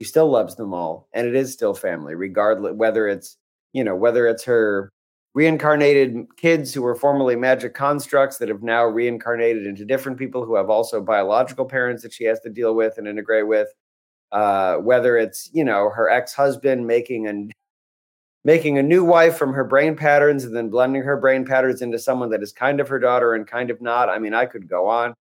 she 0.00 0.04
still 0.04 0.28
loves 0.28 0.56
them 0.56 0.74
all. 0.74 1.08
And 1.12 1.26
it 1.26 1.34
is 1.34 1.52
still 1.52 1.74
family, 1.74 2.14
regardless 2.14 2.74
whether 2.74 3.08
it's, 3.08 3.36
you 3.72 3.84
know, 3.84 3.94
whether 3.94 4.26
it's 4.26 4.44
her 4.44 4.92
reincarnated 5.34 6.26
kids 6.36 6.74
who 6.74 6.82
were 6.82 6.94
formerly 6.94 7.36
magic 7.36 7.74
constructs 7.74 8.38
that 8.38 8.48
have 8.48 8.62
now 8.62 8.84
reincarnated 8.84 9.66
into 9.66 9.84
different 9.84 10.18
people 10.18 10.44
who 10.44 10.54
have 10.54 10.68
also 10.68 11.00
biological 11.00 11.64
parents 11.64 12.02
that 12.02 12.12
she 12.12 12.24
has 12.24 12.38
to 12.40 12.50
deal 12.50 12.74
with 12.74 12.98
and 12.98 13.08
integrate 13.08 13.46
with. 13.46 13.68
Uh, 14.30 14.76
whether 14.76 15.18
it's, 15.18 15.50
you 15.52 15.62
know, 15.62 15.90
her 15.90 16.08
ex-husband 16.08 16.86
making 16.86 17.26
an 17.26 17.50
making 18.44 18.78
a 18.78 18.82
new 18.82 19.04
wife 19.04 19.36
from 19.36 19.52
her 19.52 19.62
brain 19.62 19.94
patterns 19.94 20.44
and 20.44 20.56
then 20.56 20.68
blending 20.68 21.02
her 21.02 21.16
brain 21.16 21.44
patterns 21.44 21.82
into 21.82 21.98
someone 21.98 22.30
that 22.30 22.42
is 22.42 22.52
kind 22.52 22.80
of 22.80 22.88
her 22.88 22.98
daughter 22.98 23.34
and 23.34 23.46
kind 23.46 23.70
of 23.70 23.80
not. 23.80 24.08
I 24.08 24.18
mean, 24.18 24.34
I 24.34 24.46
could 24.46 24.68
go 24.68 24.88
on. 24.88 25.14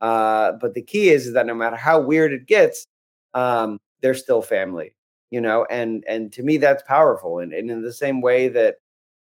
Uh, 0.00 0.52
but 0.60 0.74
the 0.74 0.82
key 0.82 1.08
is, 1.08 1.26
is 1.26 1.32
that 1.32 1.46
no 1.46 1.54
matter 1.54 1.76
how 1.76 2.00
weird 2.00 2.32
it 2.32 2.46
gets, 2.46 2.86
um, 3.34 3.78
they're 4.00 4.14
still 4.14 4.42
family, 4.42 4.94
you 5.30 5.40
know, 5.40 5.66
and 5.70 6.04
and 6.06 6.32
to 6.34 6.42
me 6.42 6.56
that's 6.56 6.82
powerful. 6.84 7.40
And, 7.40 7.52
and 7.52 7.70
in 7.70 7.82
the 7.82 7.92
same 7.92 8.20
way 8.20 8.48
that 8.48 8.76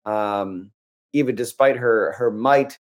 um, 0.05 0.71
even 1.13 1.35
despite 1.35 1.77
her 1.77 2.13
her 2.13 2.31
might 2.31 2.79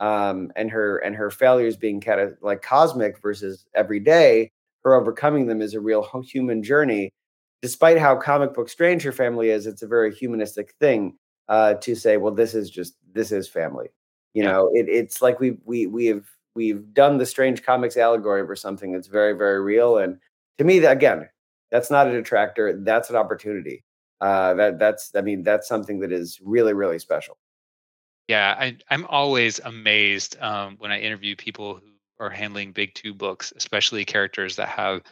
um, 0.00 0.50
and 0.56 0.70
her 0.70 0.98
and 0.98 1.14
her 1.14 1.30
failures 1.30 1.76
being 1.76 2.00
kind 2.00 2.20
of 2.20 2.36
like 2.42 2.62
cosmic 2.62 3.20
versus 3.20 3.66
everyday, 3.74 4.50
her 4.84 4.94
overcoming 4.94 5.46
them 5.46 5.62
is 5.62 5.74
a 5.74 5.80
real 5.80 6.06
human 6.24 6.62
journey. 6.62 7.10
Despite 7.62 7.98
how 7.98 8.16
comic 8.16 8.54
book 8.54 8.68
strange 8.68 9.02
her 9.04 9.12
family 9.12 9.50
is, 9.50 9.66
it's 9.66 9.82
a 9.82 9.86
very 9.86 10.12
humanistic 10.12 10.74
thing 10.80 11.16
uh, 11.48 11.74
to 11.74 11.94
say, 11.94 12.16
well, 12.16 12.34
this 12.34 12.54
is 12.54 12.70
just 12.70 12.94
this 13.12 13.32
is 13.32 13.48
family. 13.48 13.88
You 14.34 14.42
know, 14.44 14.70
it, 14.72 14.88
it's 14.88 15.22
like 15.22 15.38
we 15.40 15.58
we 15.64 15.86
we 15.86 16.06
have 16.06 16.24
we've 16.54 16.92
done 16.94 17.18
the 17.18 17.26
strange 17.26 17.62
comics 17.62 17.96
allegory 17.96 18.46
for 18.46 18.56
something 18.56 18.92
that's 18.92 19.08
very 19.08 19.34
very 19.34 19.60
real. 19.60 19.98
And 19.98 20.18
to 20.58 20.64
me, 20.64 20.78
again, 20.84 21.28
that's 21.70 21.90
not 21.90 22.08
a 22.08 22.12
detractor. 22.12 22.76
That's 22.82 23.10
an 23.10 23.16
opportunity. 23.16 23.84
Uh, 24.22 24.54
that 24.54 24.78
that's 24.78 25.10
I 25.16 25.20
mean 25.20 25.42
that's 25.42 25.66
something 25.66 25.98
that 25.98 26.12
is 26.12 26.40
really 26.40 26.74
really 26.74 27.00
special. 27.00 27.36
Yeah, 28.28 28.54
I, 28.56 28.76
I'm 28.88 29.04
always 29.06 29.58
amazed 29.58 30.40
um, 30.40 30.76
when 30.78 30.92
I 30.92 31.00
interview 31.00 31.34
people 31.34 31.74
who 31.74 31.90
are 32.20 32.30
handling 32.30 32.70
big 32.70 32.94
two 32.94 33.12
books, 33.12 33.52
especially 33.56 34.04
characters 34.04 34.54
that 34.56 34.68
have 34.68 35.02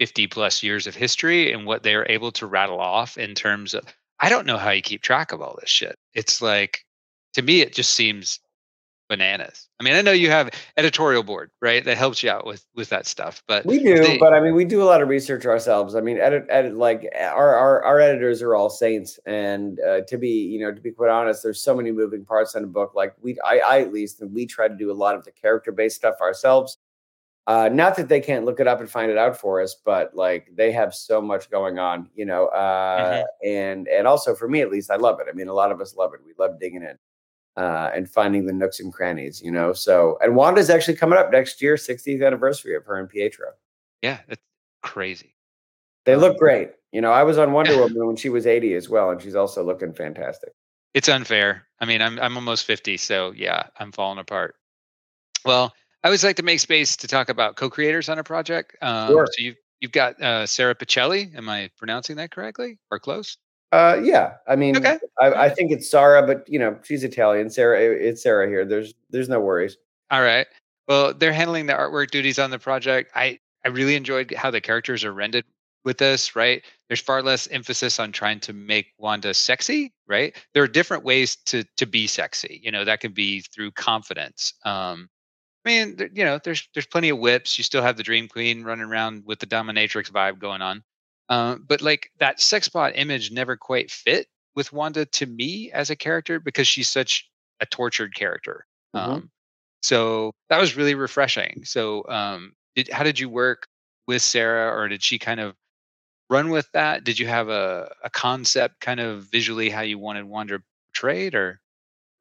50 0.00 0.26
plus 0.26 0.64
years 0.64 0.88
of 0.88 0.96
history 0.96 1.52
and 1.52 1.64
what 1.64 1.84
they 1.84 1.94
are 1.94 2.06
able 2.08 2.32
to 2.32 2.46
rattle 2.46 2.80
off 2.80 3.16
in 3.16 3.36
terms 3.36 3.72
of 3.72 3.84
I 4.18 4.30
don't 4.30 4.46
know 4.46 4.58
how 4.58 4.70
you 4.70 4.82
keep 4.82 5.00
track 5.00 5.30
of 5.30 5.40
all 5.40 5.56
this 5.60 5.70
shit. 5.70 5.96
It's 6.12 6.42
like 6.42 6.84
to 7.34 7.42
me 7.42 7.60
it 7.60 7.72
just 7.72 7.94
seems 7.94 8.40
bananas. 9.08 9.68
I 9.80 9.84
mean, 9.84 9.94
I 9.94 10.02
know 10.02 10.12
you 10.12 10.30
have 10.30 10.50
editorial 10.76 11.22
board, 11.22 11.50
right? 11.60 11.84
That 11.84 11.96
helps 11.96 12.22
you 12.22 12.30
out 12.30 12.46
with 12.46 12.64
with 12.74 12.88
that 12.90 13.06
stuff. 13.06 13.42
But 13.46 13.66
we 13.66 13.78
do, 13.78 13.98
they, 13.98 14.18
but 14.18 14.32
I 14.32 14.40
mean, 14.40 14.54
we 14.54 14.64
do 14.64 14.82
a 14.82 14.84
lot 14.84 15.02
of 15.02 15.08
research 15.08 15.46
ourselves. 15.46 15.94
I 15.94 16.00
mean, 16.00 16.18
edit, 16.18 16.46
edit 16.48 16.74
like 16.74 17.08
our 17.20 17.54
our, 17.54 17.82
our 17.82 18.00
editors 18.00 18.42
are 18.42 18.54
all 18.54 18.70
saints, 18.70 19.18
and 19.26 19.78
uh, 19.80 20.00
to 20.02 20.18
be 20.18 20.28
you 20.28 20.60
know 20.60 20.72
to 20.72 20.80
be 20.80 20.90
quite 20.90 21.10
honest, 21.10 21.42
there's 21.42 21.62
so 21.62 21.74
many 21.74 21.92
moving 21.92 22.24
parts 22.24 22.54
in 22.54 22.64
a 22.64 22.68
book. 22.68 22.92
Like 22.94 23.14
we, 23.20 23.38
I, 23.44 23.58
I 23.58 23.80
at 23.80 23.92
least, 23.92 24.22
we 24.24 24.46
try 24.46 24.68
to 24.68 24.76
do 24.76 24.90
a 24.90 24.94
lot 24.94 25.14
of 25.14 25.24
the 25.24 25.32
character 25.32 25.72
based 25.72 25.96
stuff 25.96 26.16
ourselves. 26.20 26.78
Uh, 27.46 27.68
not 27.70 27.94
that 27.96 28.08
they 28.08 28.20
can't 28.20 28.46
look 28.46 28.58
it 28.58 28.66
up 28.66 28.80
and 28.80 28.88
find 28.88 29.10
it 29.10 29.18
out 29.18 29.36
for 29.36 29.60
us, 29.60 29.76
but 29.84 30.16
like 30.16 30.48
they 30.54 30.72
have 30.72 30.94
so 30.94 31.20
much 31.20 31.50
going 31.50 31.78
on, 31.78 32.08
you 32.14 32.24
know. 32.24 32.46
Uh, 32.46 33.18
mm-hmm. 33.18 33.46
And 33.46 33.88
and 33.88 34.06
also 34.06 34.34
for 34.34 34.48
me 34.48 34.62
at 34.62 34.70
least, 34.70 34.90
I 34.90 34.96
love 34.96 35.20
it. 35.20 35.26
I 35.28 35.34
mean, 35.34 35.48
a 35.48 35.52
lot 35.52 35.70
of 35.70 35.80
us 35.80 35.94
love 35.94 36.14
it. 36.14 36.20
We 36.24 36.32
love 36.38 36.58
digging 36.58 36.82
in 36.82 36.98
uh, 37.56 37.90
and 37.94 38.08
finding 38.08 38.46
the 38.46 38.52
nooks 38.52 38.80
and 38.80 38.92
crannies, 38.92 39.40
you 39.42 39.50
know. 39.50 39.72
So, 39.72 40.18
and 40.20 40.36
Wanda's 40.36 40.70
actually 40.70 40.96
coming 40.96 41.18
up 41.18 41.30
next 41.30 41.62
year, 41.62 41.76
60th 41.76 42.24
anniversary 42.24 42.74
of 42.76 42.84
her 42.84 42.98
and 42.98 43.08
Pietro. 43.08 43.48
Yeah, 44.02 44.18
it's 44.28 44.42
crazy. 44.82 45.34
They 46.04 46.16
look 46.16 46.32
um, 46.32 46.38
great. 46.38 46.70
You 46.92 47.00
know, 47.00 47.12
I 47.12 47.22
was 47.22 47.38
on 47.38 47.52
Wonder 47.52 47.76
Woman 47.78 48.06
when 48.06 48.16
she 48.16 48.28
was 48.28 48.46
80 48.46 48.74
as 48.74 48.88
well, 48.88 49.10
and 49.10 49.20
she's 49.20 49.34
also 49.34 49.64
looking 49.64 49.92
fantastic. 49.92 50.52
It's 50.92 51.08
unfair. 51.08 51.66
I 51.80 51.86
mean, 51.86 52.00
I'm 52.00 52.20
I'm 52.20 52.36
almost 52.36 52.66
50, 52.66 52.96
so 52.98 53.32
yeah, 53.32 53.64
I'm 53.78 53.90
falling 53.90 54.18
apart. 54.18 54.54
Well, 55.44 55.72
I 56.02 56.08
always 56.08 56.22
like 56.22 56.36
to 56.36 56.42
make 56.42 56.60
space 56.60 56.96
to 56.98 57.08
talk 57.08 57.28
about 57.28 57.56
co-creators 57.56 58.08
on 58.08 58.18
a 58.18 58.24
project. 58.24 58.76
Um, 58.80 59.08
sure. 59.08 59.26
So 59.26 59.42
you've 59.42 59.56
you've 59.80 59.92
got 59.92 60.20
uh, 60.22 60.46
Sara 60.46 60.74
Pichelli. 60.74 61.36
Am 61.36 61.48
I 61.48 61.70
pronouncing 61.76 62.16
that 62.16 62.30
correctly 62.30 62.78
or 62.90 63.00
close? 63.00 63.38
Uh, 63.74 64.00
yeah. 64.04 64.34
I 64.46 64.54
mean, 64.54 64.76
okay. 64.76 65.00
I, 65.20 65.32
I, 65.32 65.48
think 65.48 65.72
it's 65.72 65.90
Sarah, 65.90 66.24
but 66.24 66.48
you 66.48 66.60
know, 66.60 66.78
she's 66.84 67.02
Italian. 67.02 67.50
Sarah, 67.50 67.80
it's 67.80 68.22
Sarah 68.22 68.46
here. 68.46 68.64
There's 68.64 68.94
there's 69.10 69.28
no 69.28 69.40
worries. 69.40 69.76
All 70.12 70.22
right. 70.22 70.46
Well, 70.86 71.12
they're 71.12 71.32
handling 71.32 71.66
the 71.66 71.72
artwork 71.72 72.12
duties 72.12 72.38
on 72.38 72.50
the 72.50 72.58
project. 72.60 73.10
I 73.16 73.40
I 73.64 73.70
really 73.70 73.96
enjoyed 73.96 74.32
how 74.36 74.52
the 74.52 74.60
characters 74.60 75.02
are 75.02 75.12
rendered 75.12 75.44
with 75.84 75.98
this. 75.98 76.36
Right. 76.36 76.62
There's 76.88 77.00
far 77.00 77.20
less 77.20 77.48
emphasis 77.48 77.98
on 77.98 78.12
trying 78.12 78.38
to 78.40 78.52
make 78.52 78.92
Wanda 78.98 79.34
sexy. 79.34 79.92
Right. 80.06 80.36
There 80.52 80.62
are 80.62 80.68
different 80.68 81.02
ways 81.02 81.34
to 81.46 81.64
to 81.76 81.84
be 81.84 82.06
sexy. 82.06 82.60
You 82.62 82.70
know, 82.70 82.84
that 82.84 83.00
can 83.00 83.10
be 83.10 83.40
through 83.40 83.72
confidence. 83.72 84.54
Um, 84.64 85.08
I 85.66 85.68
mean, 85.68 86.10
you 86.14 86.24
know, 86.24 86.38
there's 86.44 86.68
there's 86.74 86.86
plenty 86.86 87.08
of 87.08 87.18
whips. 87.18 87.58
You 87.58 87.64
still 87.64 87.82
have 87.82 87.96
the 87.96 88.04
Dream 88.04 88.28
Queen 88.28 88.62
running 88.62 88.86
around 88.86 89.24
with 89.26 89.40
the 89.40 89.46
dominatrix 89.46 90.12
vibe 90.12 90.38
going 90.38 90.62
on. 90.62 90.84
Uh, 91.28 91.56
but 91.66 91.80
like 91.80 92.10
that 92.18 92.40
sex 92.40 92.68
bot 92.68 92.92
image 92.94 93.30
never 93.30 93.56
quite 93.56 93.90
fit 93.90 94.26
with 94.54 94.72
Wanda 94.72 95.06
to 95.06 95.26
me 95.26 95.70
as 95.72 95.90
a 95.90 95.96
character 95.96 96.38
because 96.38 96.68
she's 96.68 96.88
such 96.88 97.28
a 97.60 97.66
tortured 97.66 98.14
character. 98.14 98.66
Mm-hmm. 98.94 99.10
Um, 99.10 99.30
so 99.82 100.32
that 100.48 100.60
was 100.60 100.76
really 100.76 100.94
refreshing. 100.94 101.62
So, 101.64 102.04
um, 102.08 102.52
did, 102.74 102.88
how 102.90 103.04
did 103.04 103.18
you 103.18 103.28
work 103.28 103.66
with 104.06 104.22
Sarah, 104.22 104.74
or 104.74 104.88
did 104.88 105.02
she 105.02 105.18
kind 105.18 105.40
of 105.40 105.54
run 106.30 106.50
with 106.50 106.70
that? 106.72 107.04
Did 107.04 107.18
you 107.18 107.26
have 107.26 107.48
a, 107.48 107.90
a 108.02 108.10
concept 108.10 108.80
kind 108.80 109.00
of 109.00 109.24
visually 109.24 109.70
how 109.70 109.82
you 109.82 109.98
wanted 109.98 110.24
Wanda 110.24 110.60
portrayed, 110.94 111.34
or? 111.34 111.60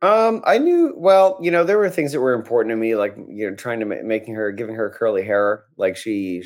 Um, 0.01 0.43
I 0.45 0.57
knew 0.57 0.93
well, 0.97 1.37
you 1.41 1.51
know, 1.51 1.63
there 1.63 1.77
were 1.77 1.89
things 1.89 2.11
that 2.11 2.19
were 2.19 2.33
important 2.33 2.73
to 2.73 2.75
me, 2.75 2.95
like 2.95 3.15
you 3.29 3.49
know, 3.49 3.55
trying 3.55 3.79
to 3.79 3.85
ma- 3.85 4.03
making 4.03 4.35
her, 4.35 4.51
giving 4.51 4.75
her 4.75 4.89
curly 4.89 5.23
hair, 5.23 5.63
like 5.77 5.95
she 5.95 6.43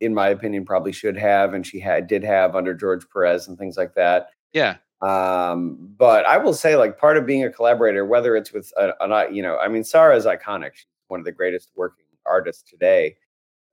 in 0.00 0.14
my 0.14 0.28
opinion, 0.28 0.64
probably 0.64 0.92
should 0.92 1.16
have, 1.16 1.54
and 1.54 1.66
she 1.66 1.80
had 1.80 2.06
did 2.06 2.22
have 2.22 2.54
under 2.54 2.74
George 2.74 3.08
Perez 3.12 3.48
and 3.48 3.58
things 3.58 3.76
like 3.76 3.94
that. 3.94 4.30
Yeah. 4.52 4.76
Um, 5.02 5.76
but 5.96 6.24
I 6.26 6.38
will 6.38 6.54
say, 6.54 6.76
like, 6.76 6.98
part 6.98 7.16
of 7.16 7.26
being 7.26 7.44
a 7.44 7.50
collaborator, 7.50 8.04
whether 8.04 8.36
it's 8.36 8.52
with 8.52 8.72
a, 8.76 8.92
a 9.00 9.32
you 9.32 9.42
know, 9.42 9.58
I 9.58 9.68
mean, 9.68 9.84
Sara 9.84 10.16
is 10.16 10.24
iconic. 10.24 10.74
She's 10.74 10.86
one 11.08 11.20
of 11.20 11.26
the 11.26 11.32
greatest 11.32 11.70
working 11.76 12.06
artists 12.24 12.68
today. 12.68 13.16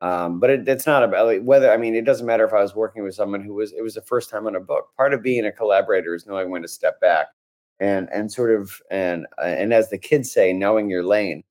Um, 0.01 0.41
but 0.41 0.49
it, 0.49 0.67
it's 0.67 0.85
not 0.85 1.01
about 1.01 1.27
like, 1.27 1.43
whether 1.43 1.71
I 1.71 1.77
mean, 1.77 1.95
it 1.95 2.03
doesn't 2.03 2.25
matter 2.25 2.45
if 2.45 2.51
I 2.51 2.61
was 2.61 2.75
working 2.75 3.03
with 3.03 3.15
someone 3.15 3.41
who 3.41 3.53
was 3.53 3.71
it 3.71 3.81
was 3.81 3.93
the 3.93 4.01
first 4.01 4.29
time 4.29 4.45
on 4.47 4.55
a 4.55 4.59
book. 4.59 4.89
Part 4.97 5.13
of 5.13 5.23
being 5.23 5.45
a 5.45 5.51
collaborator 5.51 6.13
is 6.13 6.27
knowing 6.27 6.49
when 6.49 6.61
to 6.61 6.67
step 6.67 6.99
back 6.99 7.27
and 7.79 8.09
and 8.11 8.29
sort 8.29 8.51
of 8.51 8.81
and 8.91 9.25
and 9.41 9.73
as 9.73 9.89
the 9.89 9.97
kids 9.97 10.29
say, 10.29 10.51
knowing 10.51 10.89
your 10.89 11.03
lane. 11.03 11.45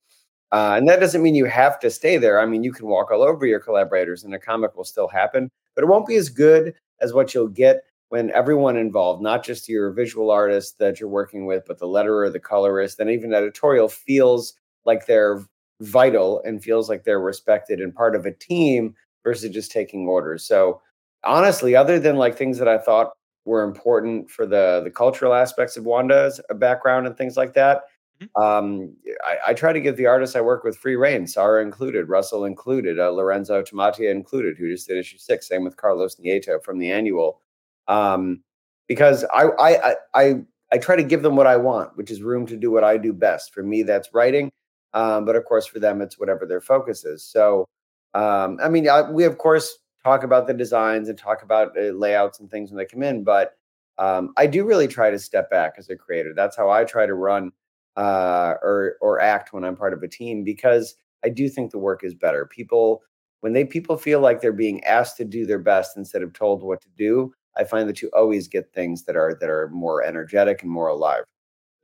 Uh, 0.53 0.75
and 0.77 0.87
that 0.87 0.99
doesn't 0.99 1.23
mean 1.23 1.33
you 1.33 1.45
have 1.45 1.79
to 1.79 1.89
stay 1.89 2.17
there. 2.17 2.39
I 2.39 2.45
mean, 2.45 2.63
you 2.63 2.71
can 2.71 2.85
walk 2.85 3.11
all 3.11 3.23
over 3.23 3.45
your 3.45 3.59
collaborators 3.59 4.23
and 4.23 4.35
a 4.35 4.39
comic 4.39 4.75
will 4.77 4.83
still 4.83 5.07
happen, 5.07 5.49
but 5.75 5.83
it 5.83 5.87
won't 5.87 6.05
be 6.05 6.15
as 6.15 6.29
good 6.29 6.75
as 7.01 7.11
what 7.11 7.33
you'll 7.33 7.47
get 7.47 7.81
when 8.09 8.29
everyone 8.29 8.77
involved, 8.77 9.23
not 9.23 9.43
just 9.43 9.67
your 9.67 9.91
visual 9.91 10.29
artist 10.29 10.77
that 10.77 10.99
you're 10.99 11.09
working 11.09 11.47
with, 11.47 11.63
but 11.67 11.79
the 11.79 11.87
letterer, 11.87 12.31
the 12.31 12.39
colorist, 12.39 12.99
and 12.99 13.09
even 13.09 13.33
editorial 13.33 13.89
feels 13.89 14.53
like 14.85 15.07
they're 15.07 15.41
vital 15.81 16.39
and 16.45 16.63
feels 16.63 16.87
like 16.87 17.03
they're 17.03 17.19
respected 17.19 17.81
and 17.81 17.95
part 17.95 18.15
of 18.15 18.27
a 18.27 18.31
team 18.31 18.93
versus 19.23 19.49
just 19.49 19.71
taking 19.71 20.07
orders. 20.07 20.45
So 20.45 20.81
honestly, 21.23 21.75
other 21.75 21.99
than 21.99 22.17
like 22.17 22.37
things 22.37 22.59
that 22.59 22.67
I 22.67 22.77
thought 22.77 23.13
were 23.45 23.63
important 23.63 24.29
for 24.29 24.45
the 24.45 24.81
the 24.83 24.91
cultural 24.91 25.33
aspects 25.33 25.75
of 25.77 25.85
Wanda's 25.85 26.39
background 26.57 27.07
and 27.07 27.17
things 27.17 27.35
like 27.35 27.53
that, 27.55 27.81
Mm-hmm. 28.21 28.41
Um, 28.41 28.95
I, 29.25 29.37
I, 29.47 29.53
try 29.53 29.73
to 29.73 29.81
give 29.81 29.97
the 29.97 30.05
artists 30.05 30.35
I 30.35 30.41
work 30.41 30.63
with 30.63 30.77
free 30.77 30.95
reign, 30.95 31.27
Sara 31.27 31.61
included, 31.63 32.09
Russell 32.09 32.45
included, 32.45 32.99
uh, 32.99 33.09
Lorenzo 33.09 33.61
Tammetta 33.63 34.09
included, 34.09 34.57
who 34.57 34.69
just 34.69 34.87
did 34.87 34.97
issue 34.97 35.17
six. 35.17 35.47
Same 35.47 35.63
with 35.63 35.77
Carlos 35.77 36.15
Nieto 36.15 36.63
from 36.63 36.79
the 36.79 36.91
annual. 36.91 37.41
Um, 37.87 38.43
because 38.87 39.25
I, 39.33 39.47
I, 39.59 39.95
I, 40.13 40.33
I 40.71 40.77
try 40.77 40.95
to 40.95 41.03
give 41.03 41.23
them 41.23 41.35
what 41.35 41.47
I 41.47 41.57
want, 41.57 41.97
which 41.97 42.11
is 42.11 42.21
room 42.21 42.45
to 42.47 42.57
do 42.57 42.71
what 42.71 42.83
I 42.83 42.97
do 42.97 43.13
best. 43.13 43.53
For 43.53 43.63
me, 43.63 43.83
that's 43.83 44.13
writing. 44.13 44.51
Um, 44.93 45.25
but 45.25 45.35
of 45.35 45.45
course, 45.45 45.65
for 45.65 45.79
them, 45.79 46.01
it's 46.01 46.19
whatever 46.19 46.45
their 46.45 46.61
focus 46.61 47.03
is. 47.05 47.25
So, 47.25 47.67
um, 48.13 48.59
I 48.61 48.69
mean, 48.69 48.87
I, 48.87 49.09
we 49.09 49.23
of 49.23 49.37
course 49.37 49.79
talk 50.03 50.23
about 50.23 50.47
the 50.47 50.53
designs 50.53 51.09
and 51.09 51.17
talk 51.17 51.43
about 51.43 51.77
uh, 51.77 51.91
layouts 51.91 52.39
and 52.39 52.49
things 52.49 52.69
when 52.69 52.77
they 52.77 52.85
come 52.85 53.01
in, 53.01 53.23
but 53.23 53.55
um, 53.97 54.33
I 54.37 54.47
do 54.47 54.65
really 54.65 54.87
try 54.87 55.09
to 55.09 55.19
step 55.19 55.49
back 55.49 55.75
as 55.77 55.89
a 55.89 55.95
creator. 55.95 56.33
That's 56.35 56.57
how 56.57 56.69
I 56.69 56.83
try 56.83 57.05
to 57.05 57.13
run 57.13 57.51
uh, 57.95 58.55
or 58.61 58.95
or 59.01 59.19
act 59.21 59.53
when 59.53 59.63
I'm 59.63 59.75
part 59.75 59.93
of 59.93 60.03
a 60.03 60.07
team 60.07 60.43
because 60.43 60.95
I 61.23 61.29
do 61.29 61.49
think 61.49 61.71
the 61.71 61.79
work 61.79 62.03
is 62.03 62.13
better. 62.13 62.45
People 62.45 63.03
when 63.41 63.53
they 63.53 63.65
people 63.65 63.97
feel 63.97 64.19
like 64.19 64.41
they're 64.41 64.53
being 64.53 64.83
asked 64.85 65.17
to 65.17 65.25
do 65.25 65.45
their 65.45 65.59
best 65.59 65.97
instead 65.97 66.23
of 66.23 66.33
told 66.33 66.63
what 66.63 66.81
to 66.81 66.89
do, 66.97 67.33
I 67.57 67.63
find 67.65 67.89
that 67.89 68.01
you 68.01 68.09
always 68.13 68.47
get 68.47 68.73
things 68.73 69.03
that 69.03 69.15
are 69.15 69.37
that 69.39 69.49
are 69.49 69.69
more 69.69 70.03
energetic 70.03 70.63
and 70.63 70.71
more 70.71 70.87
alive. 70.87 71.23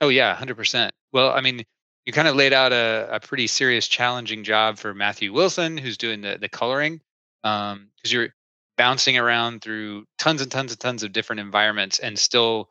Oh 0.00 0.08
yeah, 0.08 0.34
hundred 0.34 0.56
percent. 0.56 0.92
Well, 1.12 1.30
I 1.30 1.40
mean, 1.40 1.62
you 2.06 2.12
kind 2.12 2.28
of 2.28 2.36
laid 2.36 2.52
out 2.52 2.72
a, 2.72 3.08
a 3.10 3.20
pretty 3.20 3.46
serious, 3.46 3.88
challenging 3.88 4.42
job 4.42 4.78
for 4.78 4.94
Matthew 4.94 5.32
Wilson, 5.32 5.76
who's 5.76 5.98
doing 5.98 6.22
the 6.22 6.38
the 6.40 6.48
coloring, 6.48 7.00
because 7.42 7.72
um, 7.74 7.88
you're 8.04 8.30
bouncing 8.78 9.18
around 9.18 9.60
through 9.60 10.06
tons 10.18 10.40
and 10.40 10.50
tons 10.50 10.72
and 10.72 10.80
tons 10.80 11.02
of 11.02 11.12
different 11.12 11.40
environments 11.40 11.98
and 11.98 12.18
still 12.18 12.70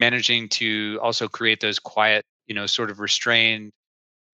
managing 0.00 0.48
to 0.48 0.98
also 1.02 1.28
create 1.28 1.60
those 1.60 1.78
quiet 1.78 2.24
you 2.46 2.54
know 2.54 2.66
sort 2.66 2.90
of 2.90 3.00
restrained 3.00 3.72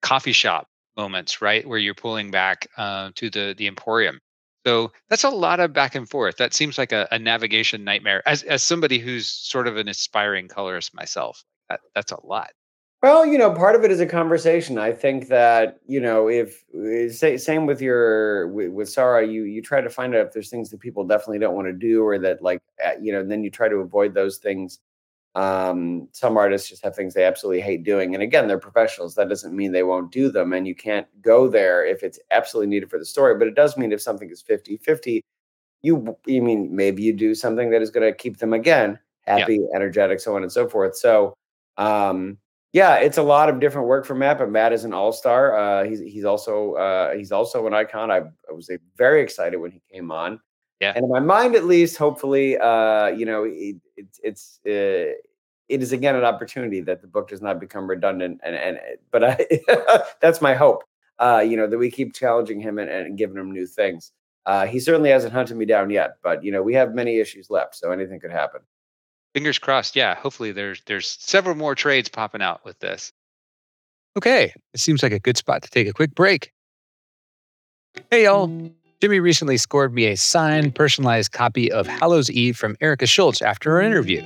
coffee 0.03 0.33
shop 0.33 0.67
moments 0.97 1.41
right 1.41 1.67
where 1.67 1.79
you're 1.79 1.95
pulling 1.95 2.31
back 2.31 2.67
uh, 2.77 3.11
to 3.15 3.31
the 3.31 3.55
the 3.57 3.67
emporium 3.67 4.19
so 4.67 4.93
that's 5.09 5.25
a 5.25 5.31
lot 5.31 5.61
of 5.61 5.73
back 5.73 5.95
and 5.95 6.09
forth 6.09 6.37
that 6.37 6.53
seems 6.53 6.77
like 6.77 6.93
a, 6.93 7.09
a, 7.11 7.19
navigation 7.19 7.85
nightmare 7.85 8.23
as 8.27 8.43
as 8.43 8.63
somebody 8.63 8.99
who's 8.99 9.29
sort 9.29 9.67
of 9.67 9.77
an 9.77 9.89
aspiring 9.89 10.49
colorist 10.49 10.95
myself 10.95 11.45
that, 11.69 11.81
that's 11.95 12.13
a 12.13 12.27
lot 12.27 12.51
Well, 13.03 13.25
you 13.25 13.39
know, 13.39 13.55
part 13.55 13.77
of 13.77 13.85
it 13.85 13.91
is 13.91 14.01
a 14.01 14.07
conversation. 14.07 14.77
I 14.77 14.93
think 14.93 15.29
that 15.29 15.81
you 15.87 16.01
know, 16.01 16.29
if 16.29 16.63
eh, 16.75 17.09
say, 17.09 17.39
same 17.39 17.65
with 17.65 17.81
your 17.81 18.49
with, 18.49 18.71
with 18.73 18.89
Sarah, 18.91 19.27
you 19.27 19.45
you 19.45 19.63
try 19.63 19.81
to 19.81 19.89
find 19.89 20.15
out 20.15 20.27
if 20.27 20.33
there's 20.35 20.51
things 20.51 20.69
that 20.71 20.81
people 20.81 21.05
definitely 21.07 21.39
don't 21.39 21.55
want 21.55 21.69
to 21.69 21.73
do, 21.73 22.05
or 22.05 22.19
that 22.19 22.43
like 22.43 22.61
eh, 22.79 22.97
you 23.01 23.13
know, 23.13 23.25
then 23.25 23.43
you 23.43 23.51
try 23.51 23.71
to 23.71 23.77
avoid 23.77 24.13
those 24.13 24.37
things. 24.37 24.81
Um, 25.35 26.09
some 26.13 26.37
artists 26.37 26.69
just 26.69 26.83
have 26.83 26.97
things 26.97 27.15
they 27.15 27.25
absolutely 27.25 27.61
hate 27.61 27.85
doing, 27.85 28.15
and 28.15 28.23
again, 28.23 28.49
they're 28.49 28.59
professionals. 28.59 29.15
That 29.15 29.29
doesn't 29.29 29.55
mean 29.55 29.73
they 29.73 29.85
won't 29.85 30.11
do 30.11 30.31
them, 30.31 30.53
and 30.53 30.67
you 30.67 30.75
can't 30.75 31.07
go 31.23 31.49
there 31.49 31.85
if 31.85 32.03
it's 32.03 32.19
absolutely 32.31 32.69
needed 32.69 32.91
for 32.91 32.99
the 32.99 33.05
story. 33.05 33.37
But 33.39 33.49
it 33.49 33.55
does 33.55 33.77
mean 33.77 33.93
if 33.93 34.03
something 34.03 34.31
is 34.31 34.43
50-50, 34.43 35.21
you 35.83 36.17
you 36.27 36.43
mean 36.43 36.75
maybe 36.75 37.03
you 37.03 37.13
do 37.13 37.35
something 37.35 37.71
that 37.71 37.83
is 37.83 37.91
going 37.91 38.11
to 38.11 38.17
keep 38.17 38.39
them 38.39 38.53
again 38.53 38.99
happy, 39.27 39.61
yeah. 39.61 39.77
energetic, 39.77 40.21
so 40.21 40.35
on 40.37 40.43
and 40.43 40.53
so 40.53 40.69
forth. 40.69 40.97
So. 40.97 41.35
Um, 41.77 42.39
yeah, 42.73 42.97
it's 42.97 43.19
a 43.19 43.23
lot 43.23 43.49
of 43.49 43.59
different 43.59 43.89
work 43.89 44.07
for 44.07 44.15
Matt, 44.15 44.39
but 44.39 44.49
Matt 44.49 44.73
is 44.73 44.85
an 44.85 44.93
all 44.93 45.13
star. 45.13 45.57
Uh, 45.57 45.85
he's 45.85 45.99
he's 45.99 46.25
also 46.25 46.75
uh, 46.75 47.15
he's 47.15 47.33
also 47.33 47.67
an 47.67 47.75
icon. 47.75 48.13
I, 48.13 48.19
I 48.19 48.53
was 48.53 48.71
very 48.97 49.23
excited 49.23 49.57
when 49.57 49.73
he 49.73 49.83
came 49.93 50.13
on. 50.13 50.41
Yeah, 50.81 50.93
and 50.95 51.05
in 51.05 51.11
my 51.11 51.21
mind, 51.21 51.55
at 51.55 51.65
least, 51.65 51.97
hopefully, 51.97 52.57
uh, 52.59 53.09
you 53.09 53.27
know, 53.27 53.45
it, 53.45 53.77
it 53.97 54.07
it's 54.23 54.61
uh, 54.67 55.17
it 55.69 55.83
is 55.83 55.93
again 55.93 56.17
an 56.17 56.25
opportunity 56.25 56.81
that 56.81 57.03
the 57.03 57.07
book 57.07 57.29
does 57.29 57.43
not 57.43 57.61
become 57.61 57.89
redundant. 57.89 58.41
And 58.43 58.57
and 58.57 58.79
but 59.11 59.25
I, 59.25 59.47
that's 60.21 60.41
my 60.41 60.55
hope. 60.55 60.85
Uh, 61.19 61.45
you 61.47 61.57
know 61.57 61.67
that 61.67 61.79
we 61.79 61.91
keep 61.91 62.15
challenging 62.15 62.61
him 62.61 62.79
and, 62.79 62.91
and 62.91 63.19
giving 63.19 63.37
him 63.37 63.53
new 63.53 63.67
things. 63.67 64.13
Uh, 64.47 64.67
he 64.67 64.81
certainly 64.81 65.11
hasn't 65.11 65.35
hunted 65.35 65.57
me 65.57 65.67
down 65.67 65.91
yet, 65.91 66.17
but 66.23 66.43
you 66.43 66.51
know 66.51 66.63
we 66.63 66.75
have 66.75 66.95
many 66.95 67.19
issues 67.19 67.51
left, 67.51 67.77
so 67.77 67.93
anything 67.93 68.19
could 68.19 68.33
happen 68.33 68.63
fingers 69.35 69.59
crossed. 69.59 69.97
Yeah, 69.97 70.15
hopefully 70.15 70.53
there's 70.53 70.83
there's 70.87 71.09
several 71.09 71.55
more 71.55 71.75
trades 71.75 72.09
popping 72.09 72.43
out 72.43 72.65
with 72.65 72.79
this. 72.81 73.13
Okay, 74.17 74.53
it 74.75 74.81
seems 74.81 75.03
like 75.03 75.13
a 75.13 75.21
good 75.21 75.37
spot 75.37 75.63
to 75.63 75.71
take 75.71 75.89
a 75.89 75.93
quick 75.93 76.15
break. 76.15 76.53
Hey 78.11 78.25
y'all, 78.25 78.49
Jimmy 79.01 79.19
recently 79.19 79.57
scored 79.57 79.95
me 79.95 80.05
a 80.09 80.17
signed, 80.17 80.75
personalized 80.75 81.33
copy 81.33 81.73
of 81.73 81.87
Hallows 81.87 82.31
Eve 82.31 82.55
from 82.55 82.77
Erica 82.83 83.07
Schultz 83.07 83.41
after 83.41 83.73
our 83.73 83.81
interview. 83.81 84.23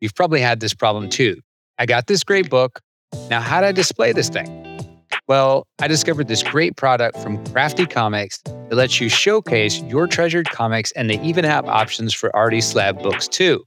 You've 0.00 0.14
probably 0.14 0.40
had 0.40 0.60
this 0.60 0.72
problem 0.72 1.08
too. 1.08 1.40
I 1.80 1.86
got 1.86 2.06
this 2.06 2.22
great 2.22 2.48
book. 2.48 2.80
Now, 3.28 3.40
how 3.40 3.60
do 3.60 3.66
I 3.66 3.72
display 3.72 4.12
this 4.12 4.28
thing? 4.28 5.00
Well, 5.26 5.66
I 5.80 5.88
discovered 5.88 6.28
this 6.28 6.44
great 6.44 6.76
product 6.76 7.18
from 7.18 7.42
Crafti 7.46 7.90
Comics 7.90 8.38
that 8.44 8.74
lets 8.74 9.00
you 9.00 9.08
showcase 9.08 9.82
your 9.82 10.06
treasured 10.06 10.48
comics, 10.48 10.92
and 10.92 11.10
they 11.10 11.20
even 11.22 11.44
have 11.44 11.64
options 11.66 12.14
for 12.14 12.34
Artie 12.36 12.60
Slab 12.60 13.02
books 13.02 13.26
too. 13.26 13.64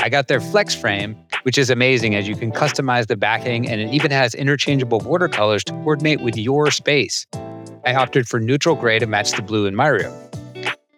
I 0.00 0.08
got 0.08 0.28
their 0.28 0.40
Flex 0.40 0.74
Frame, 0.74 1.14
which 1.42 1.58
is 1.58 1.68
amazing 1.68 2.14
as 2.14 2.26
you 2.26 2.36
can 2.36 2.52
customize 2.52 3.06
the 3.06 3.16
backing 3.16 3.68
and 3.68 3.82
it 3.82 3.92
even 3.92 4.12
has 4.12 4.34
interchangeable 4.34 5.00
watercolors 5.00 5.62
to 5.64 5.72
coordinate 5.72 6.22
with 6.22 6.38
your 6.38 6.70
space. 6.70 7.26
I 7.88 7.94
opted 7.94 8.28
for 8.28 8.38
neutral 8.38 8.74
gray 8.74 8.98
to 8.98 9.06
match 9.06 9.32
the 9.32 9.40
blue 9.40 9.64
in 9.64 9.74
my 9.74 9.86
room. 9.86 10.14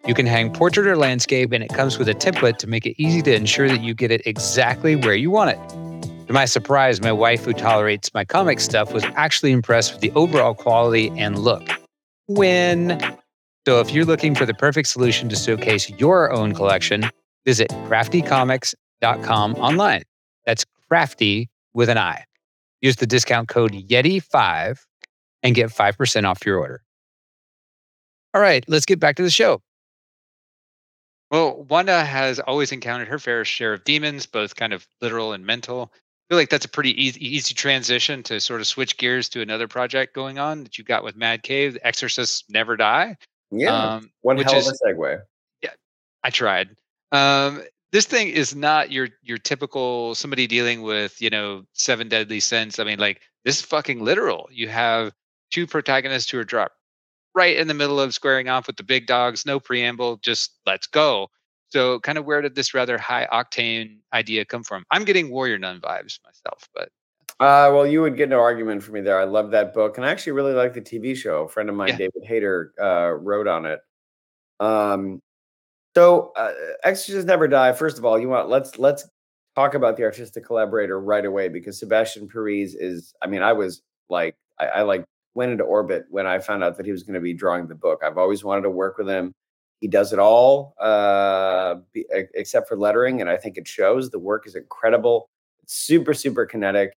You 0.05 0.13
can 0.13 0.25
hang 0.25 0.51
portrait 0.51 0.85
or 0.85 0.97
landscape, 0.97 1.53
and 1.53 1.63
it 1.63 1.69
comes 1.69 1.97
with 1.97 2.09
a 2.09 2.13
template 2.13 2.57
to 2.57 2.67
make 2.67 2.85
it 2.85 3.01
easy 3.01 3.21
to 3.21 3.33
ensure 3.33 3.69
that 3.69 3.79
you 3.79 3.93
get 3.93 4.11
it 4.11 4.21
exactly 4.25 4.97
where 4.97 5.15
you 5.15 5.31
want 5.31 5.51
it. 5.51 6.27
To 6.27 6.33
my 6.33 6.43
surprise, 6.43 6.99
my 6.99 7.13
wife, 7.13 7.45
who 7.45 7.53
tolerates 7.53 8.13
my 8.13 8.25
comic 8.25 8.59
stuff, 8.59 8.91
was 8.91 9.05
actually 9.15 9.53
impressed 9.53 9.93
with 9.93 10.01
the 10.01 10.11
overall 10.15 10.53
quality 10.53 11.13
and 11.17 11.39
look. 11.39 11.65
Win! 12.27 12.99
So, 13.65 13.79
if 13.79 13.93
you're 13.93 14.03
looking 14.03 14.35
for 14.35 14.45
the 14.45 14.53
perfect 14.53 14.89
solution 14.89 15.29
to 15.29 15.37
showcase 15.37 15.89
your 15.91 16.33
own 16.33 16.53
collection, 16.53 17.09
visit 17.45 17.69
crafticomics.com 17.87 19.55
online. 19.55 20.03
That's 20.45 20.65
crafty 20.89 21.49
with 21.73 21.87
an 21.87 21.97
I. 21.97 22.25
Use 22.81 22.97
the 22.97 23.07
discount 23.07 23.47
code 23.47 23.71
Yeti5 23.71 24.77
and 25.43 25.55
get 25.55 25.69
5% 25.69 26.25
off 26.25 26.45
your 26.45 26.59
order. 26.59 26.81
All 28.33 28.41
right, 28.41 28.63
let's 28.67 28.85
get 28.85 28.99
back 28.99 29.15
to 29.17 29.23
the 29.23 29.29
show. 29.29 29.61
Well, 31.31 31.63
Wanda 31.69 32.03
has 32.03 32.39
always 32.39 32.71
encountered 32.71 33.07
her 33.07 33.19
fair 33.19 33.45
share 33.45 33.73
of 33.73 33.83
demons, 33.83 34.25
both 34.25 34.55
kind 34.55 34.73
of 34.73 34.85
literal 35.01 35.33
and 35.33 35.45
mental. 35.45 35.91
I 35.93 35.97
feel 36.29 36.37
like 36.37 36.49
that's 36.49 36.65
a 36.65 36.69
pretty 36.69 37.01
easy, 37.01 37.25
easy 37.25 37.53
transition 37.53 38.23
to 38.23 38.39
sort 38.39 38.61
of 38.61 38.67
switch 38.67 38.97
gears 38.97 39.29
to 39.29 39.41
another 39.41 39.67
project 39.67 40.13
going 40.13 40.39
on 40.39 40.63
that 40.63 40.77
you've 40.77 40.87
got 40.87 41.03
with 41.03 41.15
Mad 41.15 41.43
Cave, 41.43 41.73
The 41.73 41.87
Exorcists 41.87 42.43
Never 42.49 42.77
Die. 42.77 43.15
Yeah, 43.51 43.95
um, 43.95 44.11
one 44.21 44.37
hell 44.37 44.57
of 44.57 44.67
a 44.67 44.71
segue. 44.71 45.21
Yeah, 45.61 45.71
I 46.23 46.29
tried. 46.29 46.69
Um, 47.11 47.63
this 47.91 48.05
thing 48.05 48.29
is 48.29 48.55
not 48.55 48.91
your 48.91 49.09
your 49.21 49.37
typical 49.37 50.15
somebody 50.15 50.47
dealing 50.47 50.81
with 50.81 51.21
you 51.21 51.29
know 51.29 51.63
seven 51.73 52.07
deadly 52.07 52.39
sins 52.39 52.79
i 52.79 52.83
mean 52.83 52.99
like 52.99 53.21
this 53.43 53.59
is 53.59 53.61
fucking 53.65 54.03
literal 54.03 54.49
you 54.51 54.67
have 54.67 55.11
two 55.51 55.67
protagonists 55.67 56.29
who 56.31 56.39
are 56.39 56.43
dropped 56.43 56.75
right 57.33 57.57
in 57.57 57.67
the 57.67 57.73
middle 57.73 57.99
of 57.99 58.13
squaring 58.13 58.49
off 58.49 58.67
with 58.67 58.77
the 58.77 58.83
big 58.83 59.07
dogs 59.07 59.45
no 59.45 59.59
preamble 59.59 60.17
just 60.17 60.59
let's 60.65 60.87
go 60.87 61.27
so 61.69 61.99
kind 61.99 62.17
of 62.17 62.25
where 62.25 62.41
did 62.41 62.55
this 62.55 62.73
rather 62.73 62.97
high 62.97 63.27
octane 63.31 63.97
idea 64.13 64.43
come 64.43 64.63
from 64.63 64.83
i'm 64.91 65.05
getting 65.05 65.29
warrior 65.29 65.57
nun 65.57 65.79
vibes 65.79 66.19
myself 66.25 66.67
but 66.73 66.89
uh, 67.41 67.73
well, 67.73 67.87
you 67.87 68.03
would 68.03 68.17
get 68.17 68.29
no 68.29 68.39
argument 68.39 68.83
from 68.83 68.93
me 68.93 69.01
there. 69.01 69.19
I 69.19 69.23
love 69.23 69.49
that 69.49 69.73
book, 69.73 69.97
and 69.97 70.05
I 70.05 70.11
actually 70.11 70.33
really 70.33 70.53
like 70.53 70.75
the 70.75 70.81
TV 70.81 71.15
show. 71.17 71.45
A 71.45 71.49
friend 71.49 71.69
of 71.69 71.75
mine, 71.75 71.87
yeah. 71.87 71.97
David 71.97 72.23
Hayter, 72.23 72.71
uh, 72.79 73.13
wrote 73.19 73.47
on 73.47 73.65
it. 73.65 73.79
Um, 74.59 75.23
so, 75.95 76.33
uh, 76.35 76.51
Exorcists 76.83 77.25
Never 77.25 77.47
Die. 77.47 77.73
First 77.73 77.97
of 77.97 78.05
all, 78.05 78.19
you 78.19 78.29
want 78.29 78.47
let's 78.47 78.77
let's 78.77 79.09
talk 79.55 79.73
about 79.73 79.97
the 79.97 80.03
artistic 80.03 80.45
collaborator 80.45 80.99
right 80.99 81.25
away 81.25 81.47
because 81.47 81.79
Sebastian 81.79 82.29
Piriz 82.29 82.73
is. 82.75 83.15
I 83.23 83.25
mean, 83.27 83.41
I 83.41 83.53
was 83.53 83.81
like, 84.07 84.35
I, 84.59 84.65
I 84.67 84.81
like 84.83 85.03
went 85.33 85.51
into 85.51 85.63
orbit 85.63 86.05
when 86.09 86.27
I 86.27 86.39
found 86.39 86.63
out 86.63 86.77
that 86.77 86.85
he 86.85 86.91
was 86.91 87.03
going 87.03 87.15
to 87.15 87.21
be 87.21 87.33
drawing 87.33 87.67
the 87.67 87.75
book. 87.75 88.01
I've 88.03 88.17
always 88.17 88.43
wanted 88.43 88.63
to 88.63 88.69
work 88.69 88.97
with 88.97 89.07
him. 89.07 89.33
He 89.79 89.87
does 89.87 90.13
it 90.13 90.19
all, 90.19 90.75
uh, 90.79 91.75
be, 91.91 92.05
except 92.35 92.67
for 92.67 92.77
lettering, 92.77 93.19
and 93.19 93.29
I 93.29 93.37
think 93.37 93.57
it 93.57 93.67
shows. 93.67 94.11
The 94.11 94.19
work 94.19 94.45
is 94.45 94.55
incredible. 94.55 95.27
It's 95.63 95.73
super, 95.73 96.13
super 96.13 96.45
kinetic, 96.45 96.93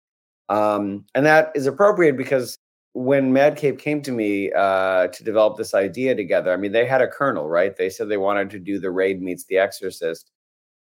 um, 0.49 1.05
and 1.15 1.25
that 1.25 1.51
is 1.55 1.65
appropriate 1.65 2.17
because 2.17 2.57
when 2.93 3.33
Mad 3.33 3.57
Cave 3.57 3.77
came 3.77 4.01
to 4.03 4.11
me 4.11 4.51
uh, 4.51 5.07
to 5.07 5.23
develop 5.23 5.57
this 5.57 5.73
idea 5.73 6.13
together, 6.13 6.53
I 6.53 6.57
mean, 6.57 6.73
they 6.73 6.85
had 6.85 7.01
a 7.01 7.07
kernel, 7.07 7.49
right? 7.49 7.75
They 7.75 7.89
said 7.89 8.09
they 8.09 8.17
wanted 8.17 8.49
to 8.51 8.59
do 8.59 8.79
the 8.79 8.91
Raid 8.91 9.21
meets 9.21 9.45
The 9.45 9.57
Exorcist, 9.57 10.29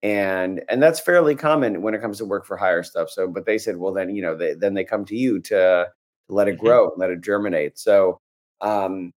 and 0.03 0.63
and 0.69 0.83
that's 0.83 0.99
fairly 0.99 1.35
common 1.37 1.83
when 1.83 1.95
it 1.95 2.01
comes 2.01 2.19
to 2.19 2.25
work 2.25 2.47
for 2.47 2.57
hire 2.57 2.83
stuff. 2.83 3.11
So, 3.11 3.29
but 3.29 3.47
they 3.47 3.59
said, 3.59 3.77
well, 3.77 3.93
then 3.93 4.15
you 4.15 4.23
know, 4.23 4.37
they, 4.37 4.55
then 4.55 4.75
they 4.75 4.85
come 4.85 5.05
to 5.07 5.17
you 5.17 5.41
to, 5.43 5.89
to 6.29 6.35
let 6.35 6.49
it 6.49 6.57
mm-hmm. 6.57 6.67
grow, 6.67 6.91
and 6.91 6.99
let 6.99 7.11
it 7.11 7.21
germinate. 7.21 7.79
So, 7.79 8.21
um, 8.61 9.13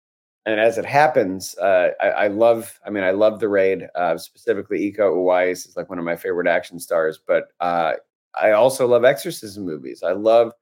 and 0.46 0.60
as 0.60 0.76
it 0.78 0.84
happens, 0.84 1.56
uh, 1.58 1.90
I, 2.00 2.08
I, 2.08 2.26
love. 2.28 2.78
I 2.86 2.90
mean, 2.90 3.04
I 3.04 3.12
love 3.12 3.40
the 3.40 3.48
Raid. 3.48 3.88
Uh, 3.94 4.18
specifically, 4.18 4.92
Iko 4.92 5.14
Uwais 5.14 5.66
is 5.66 5.76
like 5.76 5.88
one 5.88 5.98
of 5.98 6.04
my 6.04 6.16
favorite 6.16 6.48
action 6.48 6.78
stars. 6.78 7.18
But 7.26 7.48
uh, 7.60 7.94
I 8.40 8.52
also 8.52 8.86
love 8.86 9.04
exorcism 9.04 9.64
movies. 9.64 10.02
I 10.02 10.12
love 10.12 10.52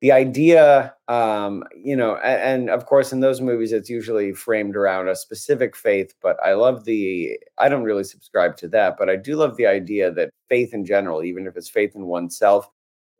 the 0.00 0.12
idea 0.12 0.94
um, 1.08 1.64
you 1.76 1.96
know 1.96 2.16
and, 2.16 2.62
and, 2.62 2.70
of 2.70 2.86
course 2.86 3.12
in 3.12 3.20
those 3.20 3.40
movies 3.40 3.72
it's 3.72 3.90
usually 3.90 4.32
framed 4.32 4.76
around 4.76 5.08
a 5.08 5.16
specific 5.16 5.74
faith 5.74 6.14
but 6.22 6.36
i 6.44 6.52
love 6.52 6.84
the 6.84 7.38
i 7.58 7.68
don't 7.68 7.82
really 7.82 8.04
subscribe 8.04 8.56
to 8.56 8.68
that 8.68 8.96
but 8.98 9.08
i 9.08 9.16
do 9.16 9.36
love 9.36 9.56
the 9.56 9.66
idea 9.66 10.10
that 10.10 10.30
faith 10.48 10.72
in 10.72 10.84
general 10.84 11.22
even 11.24 11.46
if 11.46 11.56
it's 11.56 11.68
faith 11.68 11.94
in 11.94 12.06
oneself 12.06 12.68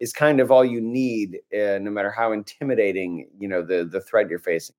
is 0.00 0.12
kind 0.12 0.40
of 0.40 0.50
all 0.50 0.64
you 0.64 0.80
need 0.80 1.38
uh, 1.52 1.78
no 1.80 1.90
matter 1.90 2.10
how 2.10 2.32
intimidating 2.32 3.28
you 3.38 3.48
know 3.48 3.62
the 3.62 3.84
the 3.84 4.00
threat 4.00 4.28
you're 4.28 4.38
facing. 4.38 4.74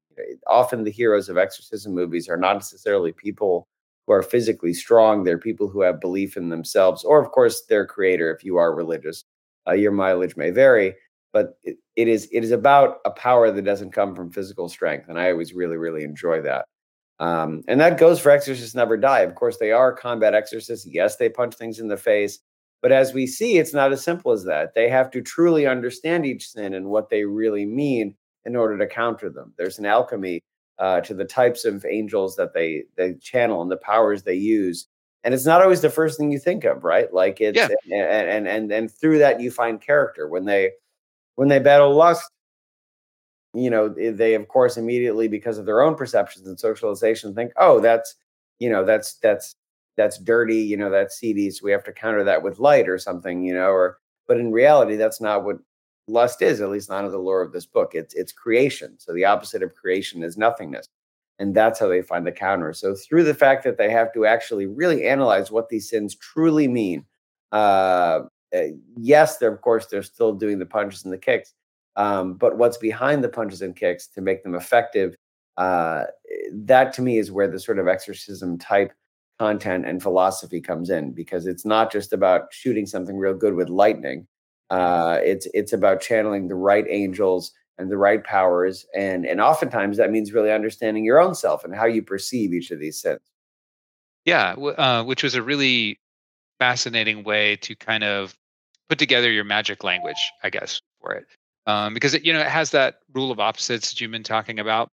Often 0.48 0.84
the 0.84 0.92
heroes 0.92 1.30
of 1.30 1.38
exorcism 1.38 1.94
movies 1.94 2.28
are 2.28 2.38
not 2.38 2.54
necessarily 2.54 3.12
people 3.12 3.68
who 4.10 4.14
are 4.14 4.24
physically 4.24 4.74
strong 4.74 5.24
they're 5.24 5.38
people 5.38 5.70
who 5.70 5.82
have 5.82 6.02
belief 6.02 6.36
in 6.36 6.50
themselves 6.50 7.04
or 7.04 7.24
of 7.24 7.32
course 7.32 7.66
their 7.70 7.86
creator 7.86 8.34
if 8.34 8.44
you 8.44 8.58
are 8.58 8.74
religious 8.74 9.24
uh, 9.68 9.74
your 9.74 9.92
mileage 9.92 10.36
may 10.36 10.50
vary 10.50 10.96
but 11.32 11.60
it, 11.62 11.78
it 11.96 12.08
is 12.08 12.28
it 12.32 12.44
is 12.44 12.50
about 12.50 12.98
a 13.06 13.12
power 13.12 13.52
that 13.52 13.62
doesn't 13.62 13.92
come 13.92 14.16
from 14.16 14.32
physical 14.32 14.68
strength 14.68 15.08
and 15.10 15.20
i 15.20 15.30
always 15.32 15.54
really 15.54 15.78
really 15.78 16.04
enjoy 16.04 16.42
that. 16.42 16.66
Um, 17.20 17.64
and 17.68 17.80
that 17.82 18.00
goes 18.00 18.18
for 18.20 18.32
exorcists 18.32 18.74
never 18.74 18.96
die. 18.96 19.20
Of 19.20 19.36
course 19.36 19.58
they 19.58 19.74
are 19.74 19.94
combat 19.94 20.34
exorcists. 20.34 20.88
Yes 20.88 21.18
they 21.18 21.30
punch 21.30 21.54
things 21.54 21.80
in 21.80 21.88
the 21.88 21.98
face 21.98 22.40
but 22.82 22.92
as 22.92 23.14
we 23.14 23.28
see 23.28 23.58
it's 23.58 23.74
not 23.74 23.92
as 23.92 24.04
simple 24.04 24.32
as 24.32 24.44
that. 24.46 24.74
They 24.76 24.90
have 24.90 25.12
to 25.12 25.22
truly 25.22 25.66
understand 25.66 26.26
each 26.26 26.50
sin 26.50 26.74
and 26.74 26.88
what 26.88 27.10
they 27.10 27.26
really 27.26 27.66
mean 27.66 28.16
in 28.46 28.56
order 28.56 28.78
to 28.78 28.88
counter 28.88 29.30
them. 29.30 29.54
There's 29.58 29.80
an 29.80 29.86
alchemy 29.86 30.42
uh, 30.78 31.02
to 31.02 31.14
the 31.14 31.26
types 31.26 31.66
of 31.66 31.86
angels 31.86 32.36
that 32.38 32.54
they 32.54 32.84
they 32.96 33.16
channel 33.16 33.62
and 33.62 33.70
the 33.70 33.78
powers 33.78 34.24
they 34.24 34.36
use 34.36 34.88
and 35.24 35.34
it's 35.34 35.46
not 35.46 35.62
always 35.62 35.82
the 35.82 35.90
first 35.90 36.18
thing 36.18 36.32
you 36.32 36.40
think 36.40 36.64
of 36.64 36.84
right? 36.84 37.14
Like 37.14 37.42
it's 37.42 37.58
yeah. 37.58 37.68
and, 37.92 38.30
and 38.30 38.48
and 38.48 38.72
and 38.72 38.92
through 38.92 39.20
that 39.20 39.42
you 39.42 39.52
find 39.52 39.82
character. 39.82 40.28
When 40.28 40.46
they 40.46 40.72
when 41.36 41.50
they 41.50 41.60
battle 41.60 41.94
lust, 41.94 42.30
you 43.54 43.70
know, 43.70 43.90
they 43.90 44.36
of 44.36 44.48
course 44.48 44.78
immediately 44.78 45.28
because 45.28 45.58
of 45.58 45.66
their 45.66 45.82
own 45.82 45.96
perceptions 45.96 46.48
and 46.48 46.60
socialization 46.60 47.36
think, 47.36 47.52
oh, 47.58 47.80
that's 47.80 48.16
you 48.60 48.70
know, 48.70 48.86
that's 48.86 49.16
that's 49.16 49.56
that's 49.98 50.18
dirty, 50.18 50.58
you 50.58 50.78
know, 50.78 50.90
that's 50.90 51.18
seedy, 51.18 51.50
so 51.52 51.62
we 51.64 51.72
have 51.72 51.84
to 51.86 51.92
counter 51.92 52.24
that 52.24 52.44
with 52.44 52.60
light 52.60 52.88
or 52.88 52.98
something, 52.98 53.44
you 53.44 53.54
know, 53.54 53.70
or 53.70 54.00
but 54.28 54.38
in 54.38 54.52
reality, 54.52 54.96
that's 54.96 55.20
not 55.20 55.44
what 55.44 55.58
lust 56.08 56.42
is, 56.42 56.62
at 56.62 56.70
least 56.70 56.90
not 56.90 57.06
in 57.06 57.12
the 57.12 57.18
lore 57.18 57.42
of 57.42 57.52
this 57.52 57.66
book. 57.66 57.92
It's 57.94 58.14
it's 58.14 58.32
creation. 58.32 58.96
So 58.98 59.14
the 59.14 59.26
opposite 59.26 59.64
of 59.64 59.76
creation 59.76 60.24
is 60.24 60.38
nothingness. 60.38 60.88
And 61.40 61.56
that's 61.56 61.80
how 61.80 61.88
they 61.88 62.02
find 62.02 62.28
the 62.28 62.34
counter. 62.34 62.74
So 62.74 62.96
through 62.96 63.24
the 63.24 63.34
fact 63.34 63.64
that 63.64 63.78
they 63.78 63.90
have 63.90 64.14
to 64.14 64.26
actually 64.26 64.66
really 64.66 65.08
analyze 65.08 65.52
what 65.52 65.70
these 65.70 65.90
sins 65.90 66.16
truly 66.16 66.68
mean. 66.68 67.06
Uh, 67.54 68.24
eh, 68.52 68.72
yes, 68.98 69.38
they're 69.38 69.54
of 69.54 69.62
course 69.62 69.86
they're 69.86 70.04
still 70.04 70.34
doing 70.34 70.60
the 70.60 70.66
punches 70.66 71.06
and 71.06 71.14
the 71.14 71.18
kicks, 71.18 71.54
um, 71.96 72.34
but 72.36 72.58
what's 72.58 72.78
behind 72.78 73.24
the 73.24 73.30
punches 73.30 73.62
and 73.62 73.76
kicks 73.76 74.08
to 74.08 74.22
make 74.22 74.44
them 74.44 74.56
effective? 74.56 75.16
Uh, 75.58 76.04
that 76.54 76.94
to 76.94 77.02
me 77.02 77.18
is 77.18 77.32
where 77.32 77.48
the 77.48 77.60
sort 77.60 77.80
of 77.80 77.88
exorcism 77.88 78.58
type 78.58 78.94
content 79.40 79.86
and 79.88 80.04
philosophy 80.04 80.60
comes 80.60 80.90
in 80.90 81.12
because 81.12 81.48
it's 81.48 81.66
not 81.66 81.92
just 81.92 82.12
about 82.14 82.54
shooting 82.54 82.86
something 82.86 83.18
real 83.18 83.34
good 83.34 83.56
with 83.56 83.70
lightning. 83.70 84.28
Uh, 84.70 85.20
it's 85.24 85.48
it's 85.54 85.74
about 85.74 86.02
channeling 86.02 86.48
the 86.48 86.56
right 86.56 86.86
angels 86.90 87.52
and 87.78 87.90
the 87.90 87.98
right 87.98 88.24
powers, 88.24 88.86
and 88.96 89.26
and 89.26 89.42
oftentimes 89.42 89.98
that 89.98 90.12
means 90.12 90.34
really 90.34 90.52
understanding 90.52 91.04
your 91.04 91.20
own 91.20 91.34
self 91.34 91.64
and 91.64 91.74
how 91.74 91.86
you 91.86 92.04
perceive 92.04 92.54
each 92.54 92.70
of 92.70 92.80
these 92.80 93.02
sins. 93.02 93.22
Yeah, 94.26 94.52
uh, 94.52 95.04
which 95.04 95.24
was 95.24 95.34
a 95.34 95.42
really 95.42 96.00
fascinating 96.60 97.24
way 97.24 97.56
to 97.58 97.76
kind 97.76 98.04
of 98.04 98.36
put 98.90 99.00
together 99.00 99.32
your 99.32 99.46
magic 99.46 99.84
language, 99.84 100.32
I 100.44 100.50
guess, 100.50 100.82
for 101.02 101.14
it, 101.14 101.26
um, 101.66 101.94
because 101.94 102.14
it 102.14 102.24
you 102.26 102.34
know 102.34 102.42
it 102.42 102.48
has 102.48 102.72
that 102.72 103.00
rule 103.14 103.32
of 103.32 103.40
opposites 103.40 103.90
that 103.90 104.02
you've 104.02 104.12
been 104.12 104.22
talking 104.22 104.60
about, 104.60 104.90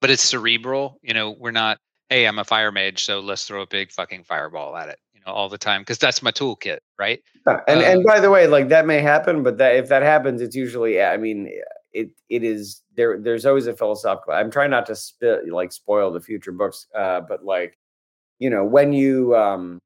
but 0.00 0.10
it's 0.10 0.22
cerebral. 0.22 0.98
You 1.02 1.14
know, 1.14 1.36
we're 1.38 1.52
not 1.52 1.78
hey, 2.10 2.26
I'm 2.26 2.38
a 2.38 2.44
fire 2.44 2.72
mage, 2.72 3.04
so 3.04 3.20
let's 3.20 3.44
throw 3.46 3.62
a 3.62 3.66
big 3.66 3.92
fucking 3.92 4.24
fireball 4.24 4.76
at 4.76 4.88
it, 4.88 4.98
you 5.14 5.20
know, 5.26 5.32
all 5.32 5.48
the 5.48 5.58
time 5.58 5.82
because 5.82 5.98
that's 5.98 6.22
my 6.22 6.30
toolkit, 6.30 6.78
right? 6.98 7.22
Yeah. 7.46 7.60
And 7.68 7.80
um, 7.80 7.84
and 7.84 8.04
by 8.04 8.20
the 8.20 8.30
way, 8.30 8.46
like 8.46 8.68
that 8.68 8.86
may 8.86 9.00
happen, 9.00 9.42
but 9.42 9.58
that 9.58 9.76
if 9.76 9.88
that 9.88 10.02
happens, 10.02 10.40
it's 10.40 10.56
usually 10.56 11.02
I 11.02 11.16
mean 11.16 11.50
it 11.92 12.10
it 12.28 12.44
is 12.44 12.82
there. 12.96 13.18
There's 13.18 13.46
always 13.46 13.66
a 13.66 13.74
philosophical. 13.74 14.32
I'm 14.32 14.50
trying 14.50 14.70
not 14.70 14.86
to 14.86 14.96
spit 14.96 15.48
like 15.48 15.72
spoil 15.72 16.12
the 16.12 16.20
future 16.20 16.52
books, 16.52 16.86
uh, 16.94 17.20
but 17.20 17.44
like 17.44 17.78
you 18.38 18.50
know 18.50 18.64
when 18.64 18.92
you 18.92 19.36
um 19.36 19.78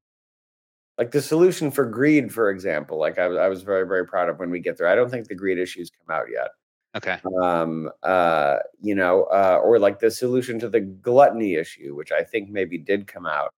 like 0.97 1.11
the 1.11 1.21
solution 1.21 1.71
for 1.71 1.85
greed, 1.85 2.31
for 2.31 2.51
example, 2.51 2.99
like 2.99 3.17
I, 3.17 3.25
I 3.25 3.49
was 3.49 3.63
very 3.63 3.87
very 3.87 4.05
proud 4.05 4.29
of 4.29 4.39
when 4.39 4.49
we 4.49 4.59
get 4.59 4.77
there. 4.77 4.87
I 4.87 4.95
don't 4.95 5.09
think 5.09 5.27
the 5.27 5.35
greed 5.35 5.57
issues 5.57 5.89
come 5.89 6.15
out 6.15 6.27
yet. 6.31 6.49
Okay. 6.95 7.17
Um, 7.41 7.89
uh, 8.03 8.57
you 8.81 8.93
know, 8.93 9.23
uh, 9.23 9.59
or 9.63 9.79
like 9.79 9.99
the 9.99 10.11
solution 10.11 10.59
to 10.59 10.69
the 10.69 10.79
gluttony 10.79 11.55
issue, 11.55 11.95
which 11.95 12.11
I 12.11 12.23
think 12.23 12.49
maybe 12.49 12.77
did 12.77 13.07
come 13.07 13.25
out. 13.25 13.51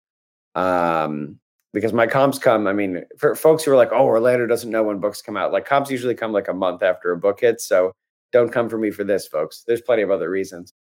Um, 0.54 1.38
because 1.74 1.92
my 1.92 2.06
comps 2.06 2.38
come, 2.38 2.66
I 2.66 2.72
mean, 2.72 3.04
for 3.18 3.34
folks 3.34 3.62
who 3.64 3.72
are 3.72 3.76
like, 3.76 3.92
oh, 3.92 4.06
Orlando 4.06 4.46
doesn't 4.46 4.70
know 4.70 4.82
when 4.84 4.98
books 4.98 5.20
come 5.20 5.36
out, 5.36 5.52
like 5.52 5.66
comps 5.66 5.90
usually 5.90 6.14
come 6.14 6.32
like 6.32 6.48
a 6.48 6.54
month 6.54 6.82
after 6.82 7.12
a 7.12 7.18
book 7.18 7.40
hits. 7.40 7.68
So 7.68 7.92
don't 8.32 8.50
come 8.50 8.70
for 8.70 8.78
me 8.78 8.90
for 8.90 9.04
this, 9.04 9.26
folks. 9.26 9.64
There's 9.66 9.82
plenty 9.82 10.02
of 10.02 10.10
other 10.10 10.30
reasons. 10.30 10.72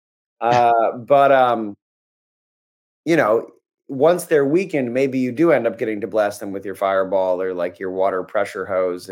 Uh, 0.40 0.73
but 0.99 1.33
um, 1.33 1.75
you 3.05 3.17
know, 3.17 3.49
once 3.88 4.25
they're 4.25 4.47
weakened, 4.47 4.95
maybe 4.95 5.19
you 5.19 5.33
do 5.33 5.51
end 5.53 5.67
up 5.67 5.79
getting 5.79 6.01
to 6.01 6.07
blast 6.07 6.40
them 6.40 6.53
with 6.53 6.64
your 6.64 6.75
fireball 6.75 7.43
or 7.43 7.53
like 7.53 7.79
your 7.79 7.90
water 7.90 8.23
pressure 8.23 8.64
hose. 8.64 9.11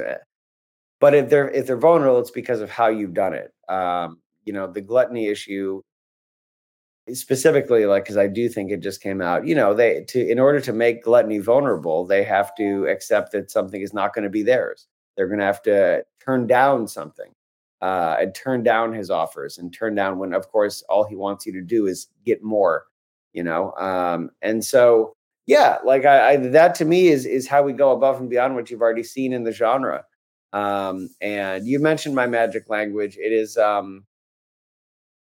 But 1.02 1.16
if 1.16 1.30
they're 1.30 1.50
if 1.50 1.66
they're 1.66 1.76
vulnerable, 1.76 2.20
it's 2.20 2.30
because 2.30 2.60
of 2.60 2.70
how 2.70 2.86
you've 2.86 3.12
done 3.12 3.34
it. 3.34 3.52
Um, 3.68 4.20
you 4.44 4.52
know, 4.52 4.68
the 4.68 4.80
gluttony 4.80 5.26
issue 5.26 5.82
specifically, 7.12 7.86
like 7.86 8.04
because 8.04 8.16
I 8.16 8.28
do 8.28 8.48
think 8.48 8.70
it 8.70 8.78
just 8.78 9.02
came 9.02 9.20
out. 9.20 9.44
You 9.44 9.56
know, 9.56 9.74
they 9.74 10.04
to 10.04 10.30
in 10.30 10.38
order 10.38 10.60
to 10.60 10.72
make 10.72 11.02
gluttony 11.02 11.38
vulnerable, 11.38 12.06
they 12.06 12.22
have 12.22 12.54
to 12.54 12.86
accept 12.86 13.32
that 13.32 13.50
something 13.50 13.82
is 13.82 13.92
not 13.92 14.14
going 14.14 14.22
to 14.22 14.30
be 14.30 14.44
theirs. 14.44 14.86
They're 15.16 15.26
going 15.26 15.40
to 15.40 15.44
have 15.44 15.60
to 15.62 16.04
turn 16.24 16.46
down 16.46 16.86
something. 16.86 17.32
Uh, 17.80 18.16
and 18.20 18.32
turn 18.32 18.62
down 18.62 18.92
his 18.92 19.10
offers 19.10 19.58
and 19.58 19.74
turn 19.74 19.92
down 19.96 20.16
when 20.20 20.32
of 20.32 20.48
course 20.52 20.84
all 20.88 21.02
he 21.02 21.16
wants 21.16 21.44
you 21.44 21.52
to 21.52 21.60
do 21.60 21.88
is 21.88 22.06
get 22.24 22.40
more 22.40 22.84
you 23.32 23.42
know 23.42 23.72
um, 23.72 24.30
and 24.40 24.64
so 24.64 25.16
yeah 25.46 25.78
like 25.84 26.04
I, 26.04 26.34
I, 26.34 26.36
that 26.36 26.76
to 26.76 26.84
me 26.84 27.08
is 27.08 27.26
is 27.26 27.48
how 27.48 27.64
we 27.64 27.72
go 27.72 27.90
above 27.90 28.20
and 28.20 28.30
beyond 28.30 28.54
what 28.54 28.70
you've 28.70 28.82
already 28.82 29.02
seen 29.02 29.32
in 29.32 29.42
the 29.42 29.50
genre 29.50 30.04
um, 30.52 31.08
and 31.20 31.66
you 31.66 31.78
mentioned 31.78 32.14
my 32.14 32.26
magic 32.26 32.68
language. 32.68 33.16
It 33.16 33.32
is. 33.32 33.56
Um, 33.56 34.04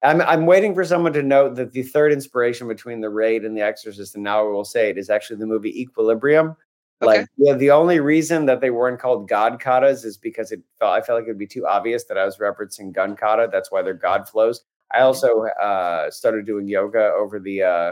I'm 0.03 0.21
I'm 0.21 0.45
waiting 0.45 0.73
for 0.73 0.83
someone 0.83 1.13
to 1.13 1.23
note 1.23 1.55
that 1.55 1.73
the 1.73 1.83
third 1.83 2.11
inspiration 2.11 2.67
between 2.67 3.01
the 3.01 3.09
Raid 3.09 3.45
and 3.45 3.55
the 3.55 3.61
Exorcist, 3.61 4.15
and 4.15 4.23
now 4.23 4.39
I 4.39 4.49
will 4.49 4.65
say 4.65 4.89
it 4.89 4.97
is 4.97 5.09
actually 5.09 5.39
the 5.39 5.45
movie 5.45 5.79
Equilibrium. 5.79 6.55
Okay. 7.03 7.19
Like 7.19 7.27
yeah, 7.37 7.53
the 7.53 7.71
only 7.71 7.99
reason 7.99 8.45
that 8.47 8.61
they 8.61 8.69
weren't 8.69 8.99
called 8.99 9.27
God 9.27 9.59
katas 9.59 10.05
is 10.05 10.17
because 10.17 10.51
it 10.51 10.61
felt 10.79 10.93
I 10.93 11.01
felt 11.01 11.19
like 11.19 11.27
it 11.27 11.31
would 11.31 11.37
be 11.37 11.47
too 11.47 11.65
obvious 11.65 12.03
that 12.05 12.17
I 12.17 12.25
was 12.25 12.37
referencing 12.37 12.91
gun 12.91 13.15
kata. 13.15 13.49
That's 13.51 13.71
why 13.71 13.81
they're 13.81 13.93
God 13.93 14.27
flows. 14.27 14.63
I 14.91 14.97
mm-hmm. 14.97 15.05
also 15.05 15.45
uh, 15.61 16.11
started 16.11 16.45
doing 16.45 16.67
yoga 16.67 17.11
over 17.17 17.39
the 17.39 17.63
uh, 17.63 17.91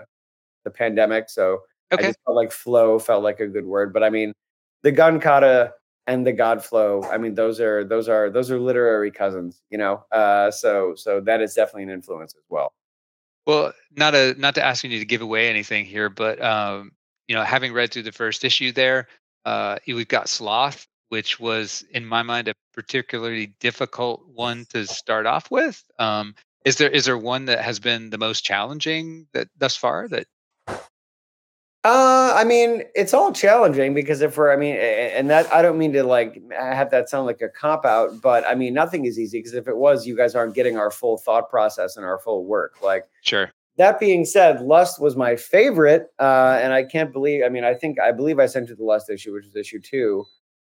the 0.63 0.71
pandemic, 0.71 1.29
so 1.29 1.59
okay. 1.91 2.05
I 2.05 2.07
just 2.09 2.19
felt 2.25 2.35
like 2.35 2.51
flow 2.51 2.99
felt 2.99 3.23
like 3.23 3.39
a 3.39 3.47
good 3.47 3.65
word. 3.65 3.93
But 3.93 4.03
I 4.03 4.09
mean, 4.09 4.33
the 4.83 4.91
gun 4.91 5.19
kata 5.19 5.73
and 6.09 6.25
the 6.25 6.33
Godflow. 6.33 7.07
I 7.09 7.17
mean, 7.17 7.35
those 7.35 7.59
are 7.59 7.83
those 7.83 8.09
are 8.09 8.31
those 8.31 8.49
are 8.49 8.59
literary 8.59 9.11
cousins, 9.11 9.61
you 9.69 9.77
know. 9.77 10.03
Uh, 10.11 10.49
so 10.49 10.95
so 10.95 11.21
that 11.21 11.39
is 11.39 11.53
definitely 11.53 11.83
an 11.83 11.91
influence 11.91 12.33
as 12.35 12.43
well. 12.49 12.73
Well, 13.45 13.73
not 13.95 14.15
a 14.15 14.33
not 14.37 14.55
to 14.55 14.63
ask 14.63 14.83
you 14.83 14.97
to 14.97 15.05
give 15.05 15.21
away 15.21 15.49
anything 15.49 15.85
here, 15.85 16.09
but 16.09 16.41
um, 16.41 16.91
you 17.27 17.35
know, 17.35 17.43
having 17.43 17.73
read 17.73 17.91
through 17.91 18.03
the 18.03 18.11
first 18.11 18.43
issue 18.43 18.71
there, 18.71 19.07
uh, 19.45 19.77
we've 19.87 20.07
got 20.07 20.27
Sloth, 20.27 20.87
which 21.09 21.39
was 21.39 21.85
in 21.91 22.05
my 22.05 22.23
mind 22.23 22.47
a 22.47 22.55
particularly 22.73 23.53
difficult 23.59 24.27
one 24.33 24.65
to 24.71 24.87
start 24.87 25.27
off 25.27 25.51
with. 25.51 25.83
Um, 25.99 26.33
is 26.65 26.77
there 26.77 26.89
is 26.89 27.05
there 27.05 27.19
one 27.19 27.45
that 27.45 27.61
has 27.61 27.79
been 27.79 28.09
the 28.09 28.17
most 28.17 28.41
challenging 28.41 29.27
that 29.33 29.47
thus 29.57 29.75
far 29.75 30.07
that 30.07 30.25
uh, 31.85 32.33
I 32.35 32.43
mean, 32.43 32.83
it's 32.93 33.13
all 33.13 33.31
challenging 33.31 33.93
because 33.93 34.21
if 34.21 34.37
we're, 34.37 34.51
I 34.51 34.57
mean, 34.57 34.75
and 34.75 35.29
that 35.29 35.51
I 35.53 35.61
don't 35.61 35.77
mean 35.77 35.93
to 35.93 36.03
like 36.03 36.41
have 36.51 36.91
that 36.91 37.07
sound 37.07 37.25
like 37.25 37.41
a 37.41 37.47
cop 37.47 37.85
out, 37.85 38.21
but 38.21 38.45
I 38.45 38.55
mean, 38.55 38.73
nothing 38.73 39.05
is 39.05 39.17
easy 39.17 39.39
because 39.39 39.53
if 39.53 39.67
it 39.67 39.77
was, 39.77 40.05
you 40.05 40.15
guys 40.15 40.35
aren't 40.35 40.55
getting 40.55 40.77
our 40.77 40.91
full 40.91 41.17
thought 41.17 41.49
process 41.49 41.95
and 41.95 42.05
our 42.05 42.19
full 42.19 42.45
work. 42.45 42.81
Like, 42.83 43.05
sure. 43.23 43.51
That 43.77 43.97
being 43.97 44.25
said, 44.25 44.59
Lust 44.59 45.01
was 45.01 45.15
my 45.15 45.37
favorite, 45.37 46.07
uh, 46.19 46.59
and 46.61 46.73
I 46.73 46.83
can't 46.83 47.13
believe. 47.13 47.43
I 47.45 47.49
mean, 47.49 47.63
I 47.63 47.73
think 47.73 47.97
I 47.97 48.11
believe 48.11 48.39
I 48.39 48.45
sent 48.45 48.67
you 48.67 48.75
the 48.75 48.83
Lust 48.83 49.09
issue, 49.09 49.33
which 49.33 49.45
was 49.45 49.55
issue 49.55 49.79
two 49.79 50.25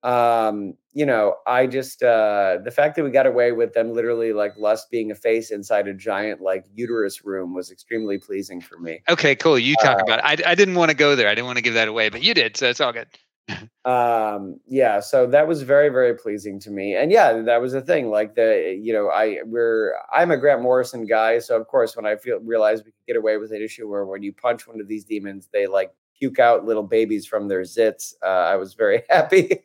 um 0.02 0.74
you 0.92 1.04
know 1.04 1.36
i 1.46 1.66
just 1.66 2.02
uh 2.02 2.56
the 2.64 2.70
fact 2.70 2.96
that 2.96 3.04
we 3.04 3.10
got 3.10 3.26
away 3.26 3.52
with 3.52 3.74
them 3.74 3.92
literally 3.92 4.32
like 4.32 4.56
lust 4.56 4.90
being 4.90 5.10
a 5.10 5.14
face 5.14 5.50
inside 5.50 5.86
a 5.86 5.92
giant 5.92 6.40
like 6.40 6.64
uterus 6.74 7.24
room 7.24 7.54
was 7.54 7.70
extremely 7.70 8.16
pleasing 8.16 8.60
for 8.60 8.78
me. 8.78 9.02
Okay 9.08 9.34
cool 9.34 9.58
you 9.58 9.76
talk 9.82 9.98
uh, 9.98 10.04
about 10.04 10.18
it. 10.20 10.46
I, 10.46 10.52
I 10.52 10.54
didn't 10.54 10.76
want 10.76 10.90
to 10.90 10.96
go 10.96 11.14
there 11.16 11.28
i 11.28 11.34
didn't 11.34 11.46
want 11.46 11.58
to 11.58 11.62
give 11.62 11.74
that 11.74 11.88
away 11.88 12.08
but 12.08 12.22
you 12.22 12.32
did 12.32 12.56
so 12.56 12.68
it's 12.68 12.80
all 12.80 12.92
good. 12.92 13.08
Um 13.84 14.60
yeah 14.68 15.00
so 15.00 15.26
that 15.26 15.48
was 15.48 15.62
very 15.62 15.88
very 15.88 16.14
pleasing 16.14 16.60
to 16.60 16.70
me 16.70 16.94
and 16.94 17.10
yeah 17.10 17.40
that 17.40 17.60
was 17.60 17.72
the 17.72 17.80
thing 17.80 18.10
like 18.10 18.34
the 18.34 18.78
you 18.80 18.92
know 18.92 19.08
i 19.08 19.38
we're 19.44 19.94
i'm 20.12 20.30
a 20.30 20.36
grant 20.36 20.62
morrison 20.62 21.06
guy 21.06 21.38
so 21.38 21.56
of 21.60 21.66
course 21.66 21.96
when 21.96 22.06
i 22.06 22.14
feel 22.14 22.38
realized 22.40 22.84
we 22.84 22.92
could 22.92 23.06
get 23.06 23.16
away 23.16 23.38
with 23.38 23.50
an 23.52 23.60
issue 23.60 23.88
where 23.88 24.04
when 24.04 24.22
you 24.22 24.32
punch 24.32 24.68
one 24.68 24.80
of 24.80 24.86
these 24.86 25.04
demons 25.04 25.48
they 25.52 25.66
like 25.66 25.92
puke 26.16 26.38
out 26.38 26.66
little 26.66 26.82
babies 26.82 27.26
from 27.26 27.48
their 27.48 27.62
zits 27.62 28.12
uh, 28.22 28.26
i 28.26 28.54
was 28.54 28.74
very 28.74 29.02
happy 29.10 29.64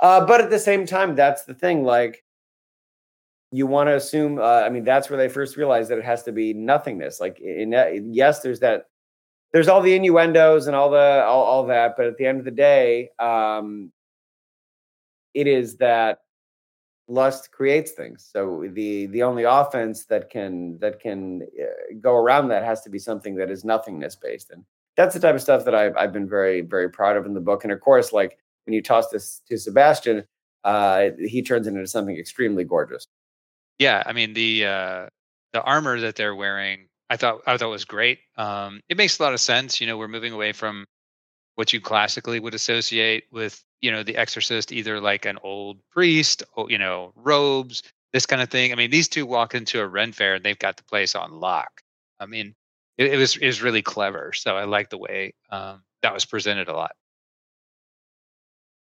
uh, 0.00 0.26
but 0.26 0.40
at 0.40 0.50
the 0.50 0.58
same 0.58 0.86
time, 0.86 1.14
that's 1.14 1.44
the 1.44 1.54
thing. 1.54 1.84
Like, 1.84 2.24
you 3.52 3.66
want 3.66 3.88
to 3.88 3.96
assume. 3.96 4.38
Uh, 4.38 4.62
I 4.62 4.68
mean, 4.68 4.84
that's 4.84 5.10
where 5.10 5.16
they 5.16 5.28
first 5.28 5.56
realized 5.56 5.90
that 5.90 5.98
it 5.98 6.04
has 6.04 6.22
to 6.24 6.32
be 6.32 6.54
nothingness. 6.54 7.20
Like, 7.20 7.40
in, 7.40 7.74
in 7.74 8.14
yes, 8.14 8.40
there's 8.40 8.60
that. 8.60 8.86
There's 9.52 9.66
all 9.66 9.80
the 9.80 9.94
innuendos 9.94 10.68
and 10.68 10.76
all 10.76 10.90
the 10.90 11.24
all, 11.24 11.42
all 11.42 11.66
that, 11.66 11.94
but 11.96 12.06
at 12.06 12.16
the 12.16 12.26
end 12.26 12.38
of 12.38 12.44
the 12.44 12.52
day, 12.52 13.10
um, 13.18 13.90
it 15.34 15.48
is 15.48 15.76
that 15.78 16.20
lust 17.08 17.50
creates 17.50 17.90
things. 17.90 18.28
So 18.32 18.64
the 18.72 19.06
the 19.06 19.24
only 19.24 19.42
offense 19.42 20.04
that 20.06 20.30
can 20.30 20.78
that 20.78 21.00
can 21.00 21.42
uh, 21.60 21.94
go 22.00 22.14
around 22.14 22.46
that 22.48 22.62
has 22.62 22.82
to 22.82 22.90
be 22.90 23.00
something 23.00 23.34
that 23.34 23.50
is 23.50 23.64
nothingness 23.64 24.14
based, 24.14 24.50
and 24.50 24.64
that's 24.96 25.14
the 25.14 25.20
type 25.20 25.34
of 25.34 25.42
stuff 25.42 25.64
that 25.64 25.74
I've 25.74 25.96
I've 25.96 26.12
been 26.12 26.28
very 26.28 26.60
very 26.60 26.88
proud 26.88 27.16
of 27.16 27.26
in 27.26 27.34
the 27.34 27.40
book. 27.40 27.64
And 27.64 27.72
of 27.72 27.80
course, 27.80 28.12
like 28.12 28.38
when 28.66 28.74
you 28.74 28.82
toss 28.82 29.08
this 29.10 29.42
to 29.48 29.58
Sebastian, 29.58 30.24
uh, 30.64 31.10
he 31.18 31.42
turns 31.42 31.66
it 31.66 31.70
into 31.70 31.86
something 31.86 32.16
extremely 32.16 32.64
gorgeous. 32.64 33.06
Yeah, 33.78 34.02
I 34.04 34.12
mean 34.12 34.34
the 34.34 34.66
uh, 34.66 35.06
the 35.52 35.62
armor 35.62 36.00
that 36.00 36.16
they're 36.16 36.34
wearing, 36.34 36.88
I 37.08 37.16
thought 37.16 37.40
I 37.46 37.56
thought 37.56 37.70
was 37.70 37.84
great. 37.84 38.18
Um, 38.36 38.80
it 38.88 38.96
makes 38.96 39.18
a 39.18 39.22
lot 39.22 39.32
of 39.32 39.40
sense. 39.40 39.80
You 39.80 39.86
know, 39.86 39.96
we're 39.96 40.08
moving 40.08 40.32
away 40.32 40.52
from 40.52 40.86
what 41.54 41.72
you 41.72 41.80
classically 41.80 42.40
would 42.40 42.54
associate 42.54 43.24
with 43.32 43.62
you 43.80 43.90
know 43.90 44.02
the 44.02 44.16
exorcist, 44.16 44.72
either 44.72 45.00
like 45.00 45.24
an 45.24 45.38
old 45.42 45.78
priest, 45.90 46.42
or, 46.54 46.70
you 46.70 46.78
know, 46.78 47.12
robes, 47.16 47.82
this 48.12 48.26
kind 48.26 48.42
of 48.42 48.50
thing. 48.50 48.72
I 48.72 48.74
mean, 48.74 48.90
these 48.90 49.08
two 49.08 49.26
walk 49.26 49.54
into 49.54 49.80
a 49.80 49.86
Ren 49.86 50.12
fair 50.12 50.34
and 50.34 50.44
they've 50.44 50.58
got 50.58 50.76
the 50.76 50.84
place 50.84 51.14
on 51.14 51.32
lock. 51.32 51.80
I 52.18 52.26
mean, 52.26 52.54
it, 52.98 53.14
it 53.14 53.16
was 53.16 53.36
it 53.36 53.46
was 53.46 53.62
really 53.62 53.82
clever. 53.82 54.32
So 54.32 54.56
I 54.56 54.64
like 54.64 54.90
the 54.90 54.98
way 54.98 55.34
um, 55.50 55.82
that 56.02 56.12
was 56.12 56.24
presented 56.24 56.68
a 56.68 56.74
lot. 56.74 56.92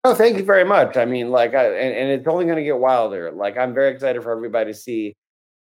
Oh, 0.07 0.15
thank 0.15 0.37
you 0.37 0.45
very 0.45 0.63
much. 0.63 0.97
I 0.97 1.05
mean, 1.05 1.33
like, 1.33 1.53
I, 1.53 1.67
and, 1.67 1.93
and 1.93 2.11
it's 2.11 2.29
only 2.29 2.45
going 2.45 2.59
to 2.59 2.63
get 2.63 2.79
wilder. 2.79 3.33
Like, 3.33 3.57
I'm 3.57 3.75
very 3.75 3.93
excited 3.93 4.23
for 4.23 4.31
everybody 4.31 4.73
to 4.73 4.79
see 4.79 5.17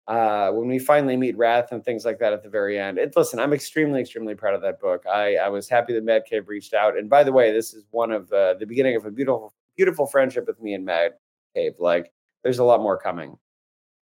uh, 0.08 0.50
when 0.50 0.68
we 0.68 0.80
finally 0.80 1.16
meet 1.16 1.38
Wrath 1.38 1.72
and 1.72 1.86
things 1.86 2.06
like 2.06 2.18
that 2.18 2.34
at 2.34 2.42
the 2.42 2.50
very 2.50 2.80
end. 2.80 2.98
It, 2.98 3.14
listen, 3.16 3.40
I'm 3.40 3.54
extremely, 3.54 4.02
extremely 4.02 4.34
proud 4.34 4.56
of 4.56 4.64
that 4.64 4.80
book. 4.80 5.04
I, 5.06 5.36
I 5.36 5.50
was 5.50 5.70
happy 5.70 5.94
that 5.94 6.04
Mad 6.04 6.24
Cave 6.28 6.48
reached 6.48 6.74
out. 6.74 6.98
And 6.98 7.08
by 7.08 7.24
the 7.24 7.32
way, 7.32 7.52
this 7.52 7.76
is 7.76 7.86
one 7.92 8.12
of 8.12 8.30
the, 8.30 8.58
the 8.60 8.66
beginning 8.66 8.96
of 8.96 9.06
a 9.06 9.12
beautiful, 9.12 9.54
beautiful 9.78 10.08
friendship 10.08 10.48
with 10.48 10.60
me 10.60 10.74
and 10.74 10.86
Mad 10.86 11.12
Cave. 11.56 11.74
Like, 11.78 12.12
there's 12.44 12.58
a 12.58 12.64
lot 12.64 12.82
more 12.82 12.98
coming. 12.98 13.38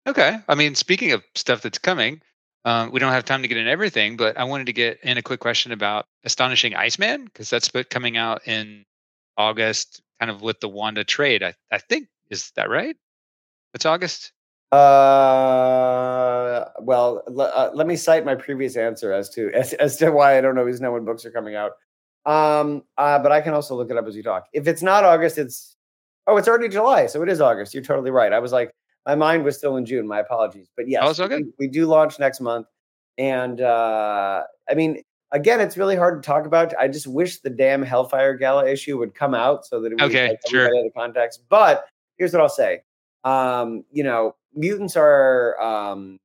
Okay. 0.06 0.36
I 0.48 0.54
mean, 0.54 0.74
speaking 0.74 1.12
of 1.12 1.22
stuff 1.34 1.62
that's 1.62 1.78
coming, 1.78 2.20
um, 2.66 2.90
we 2.92 3.00
don't 3.00 3.12
have 3.12 3.24
time 3.24 3.40
to 3.40 3.48
get 3.48 3.56
in 3.56 3.68
everything, 3.68 4.18
but 4.18 4.36
I 4.36 4.44
wanted 4.44 4.66
to 4.66 4.74
get 4.74 5.00
in 5.02 5.16
a 5.16 5.22
quick 5.22 5.40
question 5.40 5.72
about 5.72 6.04
Astonishing 6.24 6.74
Iceman 6.74 7.24
because 7.24 7.48
that's 7.48 7.70
coming 7.88 8.18
out 8.18 8.46
in 8.46 8.84
August, 9.36 10.02
kind 10.20 10.30
of 10.30 10.42
with 10.42 10.60
the 10.60 10.68
Wanda 10.68 11.04
trade. 11.04 11.42
I, 11.42 11.54
I 11.70 11.78
think 11.78 12.08
is 12.30 12.50
that 12.56 12.68
right? 12.70 12.96
It's 13.74 13.86
August. 13.86 14.32
Uh, 14.72 16.64
well, 16.80 17.22
l- 17.28 17.40
uh, 17.54 17.70
let 17.74 17.86
me 17.86 17.96
cite 17.96 18.24
my 18.24 18.34
previous 18.34 18.76
answer 18.76 19.12
as 19.12 19.28
to 19.30 19.50
as, 19.54 19.72
as 19.74 19.96
to 19.98 20.10
why 20.10 20.38
I 20.38 20.40
don't 20.40 20.58
always 20.58 20.80
know 20.80 20.92
when 20.92 21.04
books 21.04 21.24
are 21.24 21.30
coming 21.30 21.54
out. 21.54 21.72
Um, 22.24 22.82
uh, 22.98 23.18
but 23.20 23.30
I 23.30 23.40
can 23.40 23.54
also 23.54 23.76
look 23.76 23.90
it 23.90 23.96
up 23.96 24.06
as 24.06 24.16
you 24.16 24.22
talk. 24.22 24.46
If 24.52 24.66
it's 24.66 24.82
not 24.82 25.04
August, 25.04 25.38
it's 25.38 25.76
oh, 26.26 26.36
it's 26.36 26.48
already 26.48 26.68
July, 26.68 27.06
so 27.06 27.22
it 27.22 27.28
is 27.28 27.40
August. 27.40 27.74
You're 27.74 27.84
totally 27.84 28.10
right. 28.10 28.32
I 28.32 28.38
was 28.40 28.52
like, 28.52 28.72
my 29.06 29.14
mind 29.14 29.44
was 29.44 29.56
still 29.56 29.76
in 29.76 29.86
June. 29.86 30.06
My 30.08 30.20
apologies, 30.20 30.68
but 30.76 30.88
yes, 30.88 31.20
Oh, 31.20 31.24
okay. 31.24 31.36
we, 31.38 31.44
we 31.60 31.68
do 31.68 31.86
launch 31.86 32.18
next 32.18 32.40
month, 32.40 32.66
and 33.18 33.60
uh, 33.60 34.42
I 34.68 34.74
mean, 34.74 35.02
again, 35.36 35.60
it's 35.60 35.76
really 35.76 35.96
hard 35.96 36.22
to 36.22 36.26
talk 36.26 36.46
about. 36.46 36.74
I 36.78 36.88
just 36.88 37.06
wish 37.06 37.40
the 37.40 37.50
damn 37.50 37.82
Hellfire 37.82 38.34
Gala 38.34 38.68
issue 38.68 38.98
would 38.98 39.14
come 39.14 39.34
out 39.34 39.66
so 39.66 39.80
that 39.80 39.92
it 39.92 40.00
would 40.00 40.10
Okay, 40.10 40.30
like, 40.30 40.40
sure. 40.48 40.64
had 40.64 40.72
the 40.72 40.90
context. 40.96 41.42
But 41.48 41.86
here's 42.16 42.32
what 42.32 42.42
I'll 42.42 42.48
say: 42.48 42.82
um, 43.24 43.84
you 43.92 44.02
know, 44.02 44.34
mutants 44.54 44.96
are 44.96 45.60
um, 45.60 46.18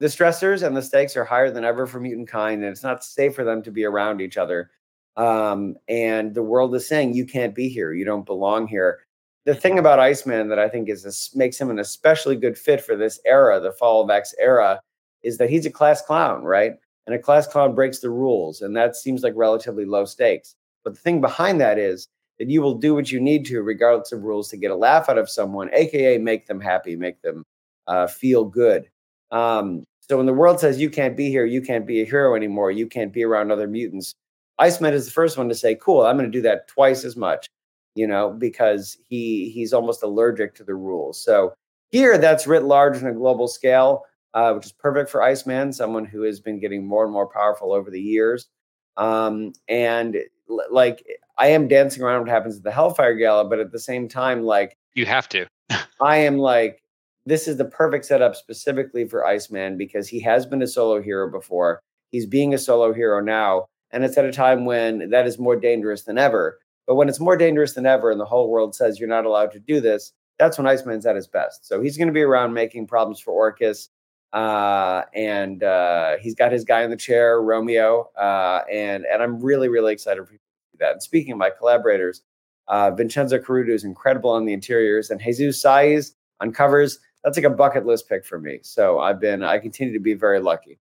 the 0.00 0.08
stressors 0.08 0.66
and 0.66 0.76
the 0.76 0.82
stakes 0.82 1.16
are 1.16 1.24
higher 1.24 1.50
than 1.50 1.64
ever 1.64 1.86
for 1.86 2.00
mutant 2.00 2.28
kind, 2.28 2.62
and 2.62 2.70
it's 2.70 2.82
not 2.82 3.04
safe 3.04 3.34
for 3.34 3.44
them 3.44 3.62
to 3.62 3.70
be 3.70 3.84
around 3.84 4.20
each 4.20 4.36
other. 4.36 4.70
Um, 5.16 5.76
and 5.88 6.34
the 6.34 6.42
world 6.42 6.74
is 6.74 6.88
saying 6.88 7.14
you 7.14 7.26
can't 7.26 7.54
be 7.54 7.68
here, 7.68 7.92
you 7.92 8.04
don't 8.04 8.26
belong 8.26 8.66
here. 8.66 9.00
The 9.46 9.54
thing 9.54 9.78
about 9.78 9.98
Iceman 9.98 10.48
that 10.48 10.58
I 10.58 10.68
think 10.68 10.88
is 10.88 11.02
this, 11.02 11.34
makes 11.34 11.58
him 11.60 11.70
an 11.70 11.78
especially 11.78 12.36
good 12.36 12.58
fit 12.58 12.80
for 12.80 12.96
this 12.96 13.20
era, 13.24 13.58
the 13.60 13.72
Fall 13.72 14.02
of 14.02 14.10
X 14.10 14.34
era, 14.38 14.80
is 15.22 15.38
that 15.38 15.50
he's 15.50 15.66
a 15.66 15.70
class 15.70 16.02
clown, 16.02 16.42
right? 16.44 16.74
And 17.06 17.14
a 17.14 17.18
class 17.18 17.46
clown 17.46 17.74
breaks 17.74 18.00
the 18.00 18.10
rules, 18.10 18.60
and 18.60 18.76
that 18.76 18.96
seems 18.96 19.22
like 19.22 19.32
relatively 19.36 19.84
low 19.84 20.04
stakes. 20.04 20.54
But 20.84 20.94
the 20.94 21.00
thing 21.00 21.20
behind 21.20 21.60
that 21.60 21.78
is 21.78 22.08
that 22.38 22.48
you 22.48 22.62
will 22.62 22.74
do 22.74 22.94
what 22.94 23.12
you 23.12 23.20
need 23.20 23.44
to, 23.46 23.62
regardless 23.62 24.12
of 24.12 24.22
rules, 24.22 24.48
to 24.48 24.56
get 24.56 24.70
a 24.70 24.76
laugh 24.76 25.08
out 25.08 25.18
of 25.18 25.28
someone, 25.28 25.70
aka 25.72 26.18
make 26.18 26.46
them 26.46 26.60
happy, 26.60 26.96
make 26.96 27.20
them 27.22 27.44
uh, 27.86 28.06
feel 28.06 28.44
good. 28.44 28.88
Um, 29.30 29.84
so 30.00 30.16
when 30.16 30.26
the 30.26 30.32
world 30.32 30.60
says 30.60 30.80
you 30.80 30.90
can't 30.90 31.16
be 31.16 31.28
here, 31.28 31.44
you 31.44 31.62
can't 31.62 31.86
be 31.86 32.00
a 32.00 32.04
hero 32.04 32.34
anymore, 32.34 32.70
you 32.70 32.86
can't 32.86 33.12
be 33.12 33.24
around 33.24 33.50
other 33.52 33.68
mutants, 33.68 34.14
Iceman 34.60 34.92
is 34.92 35.06
the 35.06 35.12
first 35.12 35.38
one 35.38 35.48
to 35.48 35.54
say, 35.54 35.74
"Cool, 35.74 36.02
I'm 36.02 36.16
going 36.18 36.30
to 36.30 36.38
do 36.38 36.42
that 36.42 36.68
twice 36.68 37.04
as 37.04 37.16
much," 37.16 37.48
you 37.94 38.06
know, 38.06 38.30
because 38.30 38.98
he 39.08 39.50
he's 39.50 39.72
almost 39.72 40.02
allergic 40.02 40.54
to 40.56 40.64
the 40.64 40.74
rules. 40.74 41.20
So 41.20 41.54
here, 41.90 42.18
that's 42.18 42.46
writ 42.46 42.64
large 42.64 43.02
on 43.02 43.08
a 43.08 43.14
global 43.14 43.48
scale, 43.48 44.04
uh, 44.34 44.52
which 44.52 44.66
is 44.66 44.72
perfect 44.72 45.10
for 45.10 45.22
Iceman, 45.22 45.72
someone 45.72 46.04
who 46.04 46.22
has 46.22 46.40
been 46.40 46.60
getting 46.60 46.86
more 46.86 47.04
and 47.04 47.12
more 47.12 47.26
powerful 47.28 47.72
over 47.72 47.90
the 47.90 48.00
years. 48.00 48.48
Um, 48.96 49.52
and 49.68 50.16
l- 50.48 50.60
like, 50.70 51.04
I 51.38 51.48
am 51.48 51.68
dancing 51.68 52.02
around 52.02 52.20
what 52.20 52.28
happens 52.28 52.58
at 52.58 52.62
the 52.62 52.70
Hellfire 52.70 53.14
Gala, 53.14 53.44
but 53.48 53.60
at 53.60 53.72
the 53.72 53.78
same 53.78 54.08
time, 54.08 54.42
like, 54.42 54.76
You 54.94 55.06
have 55.06 55.28
to. 55.30 55.46
I 56.00 56.16
am 56.18 56.38
like, 56.38 56.82
this 57.26 57.46
is 57.46 57.56
the 57.56 57.64
perfect 57.64 58.04
setup 58.06 58.34
specifically 58.34 59.06
for 59.06 59.26
Iceman 59.26 59.76
because 59.76 60.08
he 60.08 60.20
has 60.20 60.46
been 60.46 60.62
a 60.62 60.66
solo 60.66 61.00
hero 61.00 61.30
before. 61.30 61.80
He's 62.10 62.26
being 62.26 62.54
a 62.54 62.58
solo 62.58 62.92
hero 62.92 63.20
now. 63.20 63.66
And 63.92 64.04
it's 64.04 64.16
at 64.18 64.24
a 64.24 64.32
time 64.32 64.64
when 64.64 65.10
that 65.10 65.26
is 65.26 65.38
more 65.38 65.56
dangerous 65.56 66.04
than 66.04 66.18
ever. 66.18 66.58
But 66.86 66.94
when 66.94 67.08
it's 67.08 67.20
more 67.20 67.36
dangerous 67.36 67.74
than 67.74 67.86
ever 67.86 68.10
and 68.10 68.20
the 68.20 68.24
whole 68.24 68.50
world 68.50 68.74
says 68.74 68.98
you're 68.98 69.08
not 69.08 69.26
allowed 69.26 69.52
to 69.52 69.60
do 69.60 69.80
this, 69.80 70.12
that's 70.38 70.58
when 70.58 70.66
Iceman's 70.66 71.06
at 71.06 71.16
his 71.16 71.28
best. 71.28 71.66
So 71.66 71.80
he's 71.80 71.96
going 71.96 72.08
to 72.08 72.14
be 72.14 72.22
around 72.22 72.54
making 72.54 72.86
problems 72.86 73.20
for 73.20 73.32
Orchis. 73.32 73.88
Uh, 74.32 75.02
and 75.14 75.62
uh, 75.62 76.16
he's 76.20 76.34
got 76.34 76.52
his 76.52 76.64
guy 76.64 76.82
in 76.82 76.90
the 76.90 76.96
chair, 76.96 77.42
Romeo. 77.42 78.10
Uh, 78.16 78.62
and, 78.70 79.04
and 79.06 79.22
I'm 79.22 79.40
really, 79.40 79.68
really 79.68 79.92
excited 79.92 80.26
for 80.26 80.34
that. 80.78 80.92
And 80.92 81.02
speaking 81.02 81.32
of 81.32 81.38
my 81.38 81.50
collaborators, 81.50 82.22
uh, 82.68 82.90
Vincenzo 82.92 83.38
Carratù 83.38 83.70
is 83.70 83.84
incredible 83.84 84.30
on 84.30 84.44
the 84.44 84.52
interiors, 84.52 85.10
and 85.10 85.20
Jesus 85.20 85.62
Saiz 85.62 86.14
on 86.40 86.52
covers. 86.52 87.00
That's 87.24 87.36
like 87.36 87.44
a 87.44 87.50
bucket 87.50 87.84
list 87.84 88.08
pick 88.08 88.24
for 88.24 88.38
me. 88.38 88.60
So 88.62 89.00
I've 89.00 89.20
been, 89.20 89.42
I 89.42 89.58
continue 89.58 89.92
to 89.92 90.00
be 90.00 90.14
very 90.14 90.40
lucky. 90.40 90.78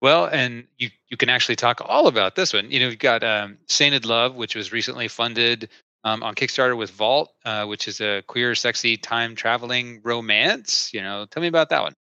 Well, 0.00 0.26
and 0.26 0.64
you 0.78 0.90
you 1.08 1.16
can 1.16 1.28
actually 1.28 1.56
talk 1.56 1.80
all 1.84 2.06
about 2.06 2.36
this 2.36 2.52
one. 2.52 2.70
You 2.70 2.80
know, 2.80 2.88
you've 2.88 2.98
got 2.98 3.24
um, 3.24 3.58
Sainted 3.66 4.04
Love, 4.04 4.36
which 4.36 4.54
was 4.54 4.70
recently 4.70 5.08
funded 5.08 5.68
um, 6.04 6.22
on 6.22 6.34
Kickstarter 6.34 6.76
with 6.76 6.90
Vault, 6.90 7.32
uh, 7.44 7.64
which 7.64 7.88
is 7.88 8.00
a 8.00 8.22
queer, 8.26 8.54
sexy, 8.54 8.96
time 8.96 9.34
traveling 9.34 10.00
romance. 10.04 10.92
You 10.92 11.02
know, 11.02 11.26
tell 11.30 11.40
me 11.40 11.48
about 11.48 11.70
that 11.70 11.82
one. 11.82 11.94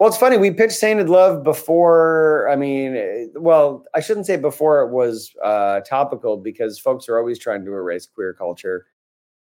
Well, 0.00 0.08
it's 0.08 0.16
funny. 0.16 0.38
We 0.38 0.50
pitched 0.50 0.76
Sainted 0.78 1.10
Love 1.10 1.44
before. 1.44 2.48
I 2.50 2.56
mean, 2.56 3.30
well, 3.34 3.84
I 3.94 4.00
shouldn't 4.00 4.24
say 4.24 4.38
before 4.38 4.80
it 4.80 4.92
was 4.92 5.30
uh, 5.44 5.80
topical 5.80 6.38
because 6.38 6.78
folks 6.78 7.06
are 7.10 7.18
always 7.18 7.38
trying 7.38 7.66
to 7.66 7.70
erase 7.70 8.06
queer 8.06 8.32
culture. 8.32 8.86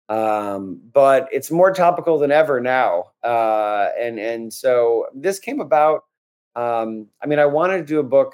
Um, 0.10 0.82
but 0.92 1.28
it's 1.32 1.52
more 1.52 1.72
topical 1.72 2.18
than 2.18 2.32
ever 2.32 2.60
now. 2.60 3.12
Uh, 3.24 3.90
and 4.00 4.18
and 4.18 4.52
so 4.52 5.06
this 5.14 5.38
came 5.38 5.62
about. 5.62 6.06
Um, 6.56 7.10
I 7.22 7.28
mean, 7.28 7.38
I 7.38 7.46
wanted 7.46 7.78
to 7.78 7.86
do 7.86 8.00
a 8.00 8.04
book 8.04 8.34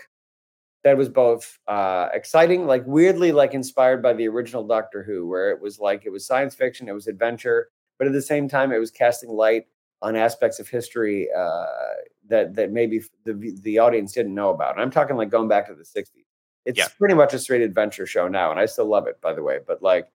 that 0.85 0.97
was 0.97 1.09
both 1.09 1.59
uh, 1.67 2.07
exciting, 2.13 2.67
like 2.67 2.83
weirdly, 2.85 3.33
like 3.33 3.53
inspired 3.53 4.01
by 4.01 4.13
the 4.13 4.29
original 4.29 4.65
Doctor 4.65 5.03
Who, 5.03 5.27
where 5.27 5.51
it 5.51 5.61
was 5.61 5.77
like 5.77 6.05
it 6.05 6.09
was 6.09 6.25
science 6.25 6.55
fiction, 6.55 6.87
it 6.87 6.93
was 6.93 7.07
adventure, 7.07 7.67
but 7.97 8.07
at 8.07 8.13
the 8.13 8.21
same 8.21 8.47
time, 8.47 8.71
it 8.71 8.79
was 8.79 8.91
casting 8.91 9.29
light 9.29 9.65
on 10.03 10.15
aspects 10.15 10.59
of 10.59 10.67
history 10.67 11.29
uh, 11.35 11.65
that 12.27 12.53
that 12.55 12.71
maybe 12.71 13.01
the 13.23 13.33
the 13.63 13.79
audience 13.79 14.11
didn't 14.11 14.35
know 14.35 14.49
about. 14.49 14.73
And 14.73 14.81
I'm 14.81 14.91
talking 14.91 15.15
like 15.15 15.31
going 15.31 15.47
back 15.47 15.65
to 15.67 15.73
the 15.73 15.83
'60s. 15.83 16.25
It's 16.65 16.77
Yeah. 16.77 16.87
pretty 16.99 17.15
much 17.15 17.33
a 17.33 17.39
straight 17.39 17.61
adventure 17.61 18.05
show 18.05 18.27
now, 18.27 18.51
and 18.51 18.59
I 18.59 18.65
still 18.67 18.85
love 18.85 19.07
it, 19.07 19.19
by 19.21 19.33
the 19.33 19.41
way. 19.43 19.59
But 19.65 19.81
like 19.81 20.07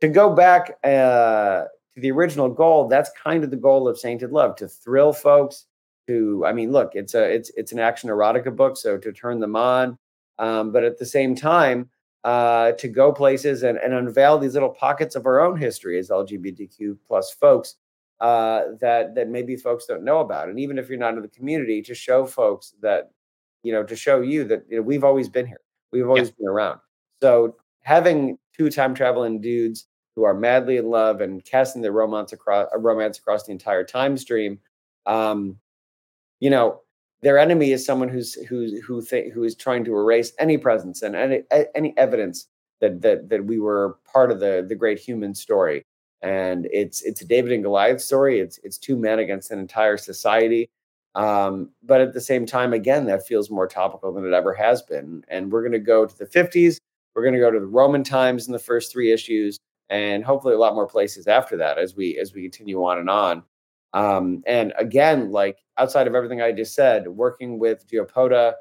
to 0.00 0.08
go 0.08 0.34
back 0.34 0.78
uh, 0.84 1.64
to 1.94 2.00
the 2.00 2.10
original 2.10 2.48
goal, 2.48 2.88
that's 2.88 3.10
kind 3.22 3.44
of 3.44 3.50
the 3.50 3.56
goal 3.56 3.86
of 3.88 3.98
Sainted 3.98 4.32
Love 4.32 4.56
to 4.56 4.68
thrill 4.68 5.12
folks. 5.12 5.66
To 6.08 6.44
I 6.46 6.52
mean, 6.54 6.72
look, 6.72 6.92
it's 6.94 7.14
a 7.14 7.24
it's 7.30 7.50
it's 7.56 7.72
an 7.72 7.78
action 7.78 8.08
erotica 8.10 8.54
book, 8.54 8.76
so 8.78 8.96
to 8.98 9.12
turn 9.12 9.40
them 9.40 9.56
on, 9.56 9.98
um, 10.38 10.72
but 10.72 10.82
at 10.84 10.98
the 10.98 11.04
same 11.06 11.34
time, 11.34 11.90
uh, 12.24 12.72
to 12.72 12.88
go 12.88 13.12
places 13.12 13.62
and, 13.62 13.76
and 13.78 13.92
unveil 13.92 14.38
these 14.38 14.54
little 14.54 14.70
pockets 14.70 15.16
of 15.16 15.26
our 15.26 15.40
own 15.40 15.58
history 15.58 15.98
as 15.98 16.08
LGBTQ 16.08 16.96
plus 17.06 17.30
folks 17.32 17.76
uh, 18.20 18.62
that 18.80 19.14
that 19.14 19.28
maybe 19.28 19.56
folks 19.56 19.86
don't 19.86 20.04
know 20.04 20.20
about, 20.20 20.48
and 20.48 20.58
even 20.58 20.78
if 20.78 20.88
you're 20.88 20.98
not 20.98 21.14
in 21.14 21.22
the 21.22 21.28
community, 21.28 21.82
to 21.82 21.94
show 21.94 22.26
folks 22.26 22.74
that 22.80 23.10
you 23.62 23.72
know 23.72 23.82
to 23.84 23.96
show 23.96 24.20
you 24.20 24.44
that 24.44 24.64
you 24.68 24.76
know, 24.76 24.82
we've 24.82 25.04
always 25.04 25.28
been 25.28 25.46
here, 25.46 25.60
we've 25.92 26.08
always 26.08 26.30
been 26.30 26.48
around. 26.48 26.80
So 27.22 27.56
having 27.82 28.38
two 28.56 28.70
time 28.70 28.94
traveling 28.94 29.40
dudes 29.40 29.86
who 30.16 30.24
are 30.24 30.34
madly 30.34 30.76
in 30.76 30.90
love 30.90 31.20
and 31.20 31.44
casting 31.44 31.80
their 31.80 31.92
romance 31.92 32.32
across 32.32 32.68
a 32.72 32.78
romance 32.78 33.18
across 33.18 33.44
the 33.44 33.52
entire 33.52 33.84
time 33.84 34.16
stream, 34.16 34.58
um, 35.06 35.56
you 36.40 36.50
know, 36.50 36.80
their 37.22 37.38
enemy 37.38 37.72
is 37.72 37.84
someone 37.84 38.08
who's 38.08 38.34
who's 38.34 38.72
who 38.84 39.02
th- 39.02 39.32
who 39.32 39.44
is 39.44 39.54
trying 39.54 39.84
to 39.84 39.96
erase 39.96 40.32
any 40.38 40.58
presence 40.58 41.02
and 41.02 41.16
any 41.16 41.42
any 41.74 41.96
evidence 41.96 42.48
that 42.80 43.02
that 43.02 43.28
that 43.28 43.44
we 43.44 43.58
were 43.58 43.98
part 44.12 44.30
of 44.30 44.40
the 44.40 44.64
the 44.68 44.74
great 44.74 44.98
human 44.98 45.34
story. 45.34 45.84
And 46.22 46.68
it's 46.72 47.02
it's 47.02 47.22
a 47.22 47.26
David 47.26 47.52
and 47.52 47.62
Goliath 47.62 48.00
story. 48.00 48.40
It's 48.40 48.58
it's 48.64 48.78
two 48.78 48.96
men 48.96 49.18
against 49.20 49.50
an 49.50 49.58
entire 49.58 49.96
society. 49.96 50.68
Um, 51.14 51.70
but 51.82 52.00
at 52.00 52.12
the 52.12 52.20
same 52.20 52.46
time, 52.46 52.72
again, 52.72 53.06
that 53.06 53.26
feels 53.26 53.50
more 53.50 53.66
topical 53.66 54.12
than 54.12 54.26
it 54.26 54.32
ever 54.32 54.54
has 54.54 54.82
been. 54.82 55.24
And 55.28 55.50
we're 55.50 55.62
going 55.62 55.72
to 55.72 55.78
go 55.78 56.06
to 56.06 56.18
the 56.18 56.26
50s. 56.26 56.78
We're 57.14 57.22
going 57.22 57.34
to 57.34 57.40
go 57.40 57.50
to 57.50 57.58
the 57.58 57.66
Roman 57.66 58.04
times 58.04 58.46
in 58.46 58.52
the 58.52 58.58
first 58.58 58.92
three 58.92 59.10
issues, 59.12 59.58
and 59.90 60.24
hopefully 60.24 60.54
a 60.54 60.58
lot 60.58 60.74
more 60.74 60.86
places 60.86 61.26
after 61.26 61.56
that 61.56 61.78
as 61.78 61.96
we 61.96 62.18
as 62.18 62.34
we 62.34 62.42
continue 62.42 62.84
on 62.84 62.98
and 62.98 63.10
on. 63.10 63.42
Um, 63.94 64.42
and 64.46 64.72
again, 64.78 65.32
like 65.32 65.58
outside 65.78 66.06
of 66.06 66.14
everything 66.14 66.40
I 66.42 66.52
just 66.52 66.74
said, 66.74 67.08
working 67.08 67.58
with 67.58 67.88
Giopota, 67.88 68.54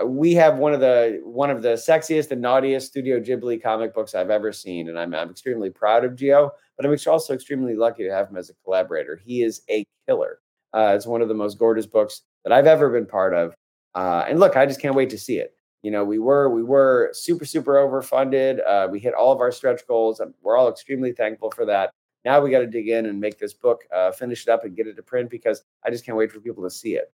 uh, 0.00 0.06
we 0.06 0.34
have 0.34 0.58
one 0.58 0.74
of 0.74 0.80
the 0.80 1.20
one 1.22 1.50
of 1.50 1.62
the 1.62 1.74
sexiest 1.74 2.30
and 2.30 2.40
naughtiest 2.40 2.88
Studio 2.88 3.20
Ghibli 3.20 3.62
comic 3.62 3.94
books 3.94 4.14
I've 4.14 4.30
ever 4.30 4.52
seen, 4.52 4.88
and 4.88 4.98
I'm 4.98 5.14
I'm 5.14 5.30
extremely 5.30 5.70
proud 5.70 6.04
of 6.04 6.12
Gio. 6.12 6.50
But 6.76 6.86
I'm 6.86 6.96
also 7.06 7.34
extremely 7.34 7.76
lucky 7.76 8.04
to 8.04 8.10
have 8.10 8.28
him 8.28 8.36
as 8.36 8.50
a 8.50 8.54
collaborator. 8.64 9.20
He 9.24 9.42
is 9.42 9.62
a 9.70 9.84
killer. 10.08 10.40
Uh, 10.72 10.92
it's 10.96 11.06
one 11.06 11.22
of 11.22 11.28
the 11.28 11.34
most 11.34 11.58
gorgeous 11.58 11.86
books 11.86 12.22
that 12.42 12.52
I've 12.52 12.66
ever 12.66 12.90
been 12.90 13.06
part 13.06 13.32
of. 13.32 13.54
Uh, 13.94 14.24
and 14.28 14.40
look, 14.40 14.56
I 14.56 14.66
just 14.66 14.80
can't 14.80 14.94
wait 14.94 15.10
to 15.10 15.18
see 15.18 15.38
it. 15.38 15.54
You 15.82 15.90
know, 15.90 16.02
we 16.02 16.18
were 16.18 16.48
we 16.48 16.62
were 16.62 17.10
super 17.12 17.44
super 17.44 17.74
overfunded. 17.74 18.66
Uh, 18.66 18.88
we 18.90 18.98
hit 18.98 19.14
all 19.14 19.32
of 19.32 19.40
our 19.40 19.52
stretch 19.52 19.86
goals, 19.86 20.18
and 20.18 20.32
we're 20.42 20.56
all 20.56 20.68
extremely 20.68 21.12
thankful 21.12 21.50
for 21.50 21.66
that. 21.66 21.90
Now 22.24 22.40
we 22.40 22.50
got 22.50 22.60
to 22.60 22.66
dig 22.66 22.88
in 22.88 23.04
and 23.04 23.20
make 23.20 23.38
this 23.38 23.52
book, 23.52 23.84
uh, 23.94 24.10
finish 24.10 24.46
it 24.46 24.48
up, 24.48 24.64
and 24.64 24.74
get 24.74 24.86
it 24.86 24.94
to 24.94 25.02
print 25.02 25.28
because 25.28 25.62
I 25.84 25.90
just 25.90 26.06
can't 26.06 26.16
wait 26.16 26.32
for 26.32 26.40
people 26.40 26.64
to 26.64 26.70
see 26.70 26.94
it. 26.94 27.12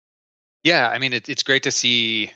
Yeah, 0.63 0.89
I 0.89 0.99
mean, 0.99 1.13
it, 1.13 1.29
it's 1.29 1.43
great 1.43 1.63
to 1.63 1.71
see 1.71 2.31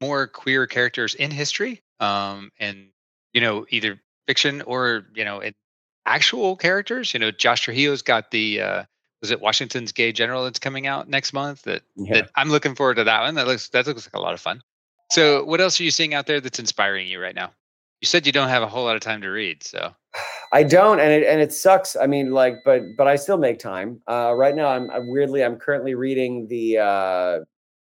more 0.00 0.26
queer 0.26 0.66
characters 0.66 1.14
in 1.14 1.30
history, 1.30 1.82
um, 2.00 2.50
and 2.58 2.88
you 3.34 3.42
know, 3.42 3.66
either 3.68 4.00
fiction 4.26 4.62
or 4.62 5.06
you 5.14 5.24
know, 5.24 5.40
actual 6.06 6.56
characters. 6.56 7.14
You 7.14 7.20
know, 7.20 7.30
Josh 7.30 7.62
Trujillo's 7.62 8.02
got 8.02 8.30
the 8.30 8.60
uh, 8.60 8.84
was 9.20 9.30
it 9.30 9.40
Washington's 9.40 9.92
Gay 9.92 10.12
General 10.12 10.44
that's 10.44 10.58
coming 10.58 10.86
out 10.86 11.08
next 11.08 11.32
month. 11.32 11.62
That 11.62 11.82
yeah. 11.96 12.14
that 12.14 12.30
I'm 12.36 12.50
looking 12.50 12.74
forward 12.74 12.96
to 12.96 13.04
that 13.04 13.20
one. 13.22 13.34
That 13.34 13.46
looks 13.46 13.68
that 13.70 13.86
looks 13.86 14.06
like 14.06 14.14
a 14.14 14.20
lot 14.20 14.34
of 14.34 14.40
fun. 14.40 14.62
So, 15.10 15.44
what 15.44 15.60
else 15.60 15.78
are 15.78 15.84
you 15.84 15.90
seeing 15.90 16.14
out 16.14 16.26
there 16.26 16.40
that's 16.40 16.58
inspiring 16.58 17.06
you 17.06 17.20
right 17.20 17.34
now? 17.34 17.52
You 18.00 18.06
said 18.06 18.26
you 18.26 18.32
don't 18.32 18.48
have 18.48 18.62
a 18.62 18.66
whole 18.66 18.84
lot 18.84 18.96
of 18.96 19.02
time 19.02 19.20
to 19.20 19.28
read, 19.28 19.62
so 19.62 19.94
I 20.52 20.64
don't, 20.64 21.00
and 21.00 21.10
it 21.12 21.26
and 21.26 21.40
it 21.40 21.52
sucks. 21.52 21.96
I 21.96 22.06
mean, 22.06 22.32
like, 22.32 22.56
but 22.64 22.82
but 22.98 23.06
I 23.06 23.16
still 23.16 23.38
make 23.38 23.58
time. 23.58 24.00
Uh, 24.08 24.34
right 24.36 24.54
now, 24.54 24.68
I'm, 24.68 24.90
I'm 24.90 25.08
weirdly 25.08 25.44
I'm 25.44 25.56
currently 25.56 25.94
reading 25.94 26.48
the 26.48 26.78
uh, 26.78 27.38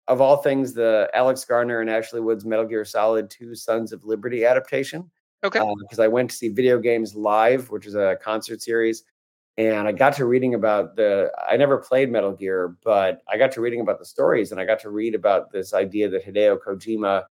of 0.08 0.20
all 0.20 0.38
things 0.38 0.74
the 0.74 1.08
Alex 1.14 1.44
Garner 1.44 1.80
and 1.80 1.88
Ashley 1.88 2.20
Wood's 2.20 2.44
Metal 2.44 2.66
Gear 2.66 2.84
Solid 2.84 3.30
Two 3.30 3.54
Sons 3.54 3.92
of 3.92 4.04
Liberty 4.04 4.44
adaptation. 4.44 5.10
Okay. 5.44 5.60
Because 5.80 5.98
uh, 5.98 6.04
I 6.04 6.08
went 6.08 6.30
to 6.30 6.36
see 6.36 6.48
Video 6.48 6.78
Games 6.78 7.14
Live, 7.14 7.70
which 7.70 7.86
is 7.86 7.94
a 7.94 8.16
concert 8.22 8.62
series, 8.62 9.04
and 9.58 9.88
I 9.88 9.92
got 9.92 10.14
to 10.16 10.24
reading 10.24 10.54
about 10.54 10.96
the. 10.96 11.32
I 11.48 11.56
never 11.56 11.78
played 11.78 12.10
Metal 12.10 12.32
Gear, 12.32 12.76
but 12.84 13.22
I 13.28 13.36
got 13.36 13.52
to 13.52 13.60
reading 13.60 13.80
about 13.80 13.98
the 13.98 14.04
stories, 14.04 14.52
and 14.52 14.60
I 14.60 14.64
got 14.64 14.80
to 14.80 14.90
read 14.90 15.14
about 15.14 15.50
this 15.50 15.74
idea 15.74 16.08
that 16.10 16.24
Hideo 16.24 16.58
Kojima 16.58 17.24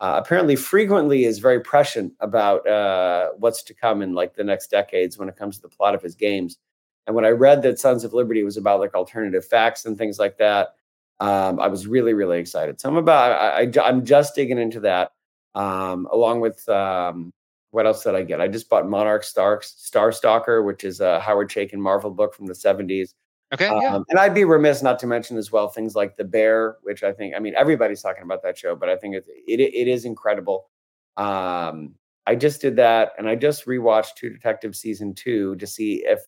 uh, 0.00 0.20
apparently 0.22 0.56
frequently 0.56 1.24
is 1.24 1.38
very 1.38 1.60
prescient 1.60 2.12
about 2.18 2.66
uh, 2.68 3.30
what's 3.38 3.62
to 3.62 3.74
come 3.74 4.02
in 4.02 4.14
like 4.14 4.34
the 4.34 4.44
next 4.44 4.68
decades 4.68 5.16
when 5.16 5.28
it 5.28 5.36
comes 5.36 5.56
to 5.56 5.62
the 5.62 5.68
plot 5.68 5.94
of 5.94 6.02
his 6.02 6.16
games. 6.16 6.58
And 7.06 7.14
when 7.14 7.24
I 7.24 7.28
read 7.28 7.62
that 7.62 7.78
Sons 7.78 8.02
of 8.04 8.12
Liberty 8.12 8.42
was 8.42 8.56
about 8.56 8.80
like 8.80 8.94
alternative 8.94 9.44
facts 9.44 9.84
and 9.84 9.96
things 9.96 10.18
like 10.18 10.38
that, 10.38 10.74
um, 11.20 11.60
I 11.60 11.68
was 11.68 11.86
really 11.86 12.14
really 12.14 12.40
excited. 12.40 12.80
So 12.80 12.88
I'm 12.88 12.96
about 12.96 13.32
I, 13.32 13.80
I 13.80 13.88
am 13.88 14.04
just 14.04 14.34
digging 14.34 14.58
into 14.58 14.80
that 14.80 15.12
um, 15.54 16.08
along 16.10 16.40
with 16.40 16.68
um, 16.68 17.32
what 17.72 17.86
else 17.86 18.04
did 18.04 18.14
I 18.14 18.22
get? 18.22 18.40
I 18.40 18.48
just 18.48 18.68
bought 18.68 18.84
Monark 18.84 19.24
Star 19.24 19.60
Star 19.62 20.12
Stalker, 20.12 20.62
which 20.62 20.84
is 20.84 21.00
a 21.00 21.18
Howard 21.20 21.50
Chaykin 21.50 21.78
Marvel 21.78 22.10
book 22.10 22.34
from 22.34 22.46
the 22.46 22.52
70s. 22.54 23.14
Okay. 23.52 23.66
Yeah. 23.66 23.96
Um, 23.96 24.04
and 24.08 24.18
I'd 24.18 24.34
be 24.34 24.44
remiss 24.44 24.82
not 24.82 24.98
to 25.00 25.06
mention 25.06 25.36
as 25.36 25.52
well 25.52 25.68
things 25.68 25.94
like 25.94 26.16
The 26.16 26.24
Bear, 26.24 26.76
which 26.82 27.02
I 27.02 27.12
think 27.12 27.34
I 27.34 27.38
mean 27.38 27.54
everybody's 27.56 28.00
talking 28.00 28.22
about 28.22 28.42
that 28.44 28.56
show, 28.56 28.76
but 28.76 28.88
I 28.88 28.96
think 28.96 29.16
it 29.16 29.26
it, 29.46 29.60
it 29.60 29.88
is 29.88 30.04
incredible. 30.04 30.70
Um, 31.16 31.94
I 32.26 32.36
just 32.36 32.60
did 32.60 32.76
that, 32.76 33.12
and 33.18 33.28
I 33.28 33.34
just 33.34 33.66
rewatched 33.66 34.14
True 34.16 34.30
Detective 34.30 34.76
season 34.76 35.12
two 35.12 35.56
to 35.56 35.66
see 35.66 36.04
if, 36.06 36.20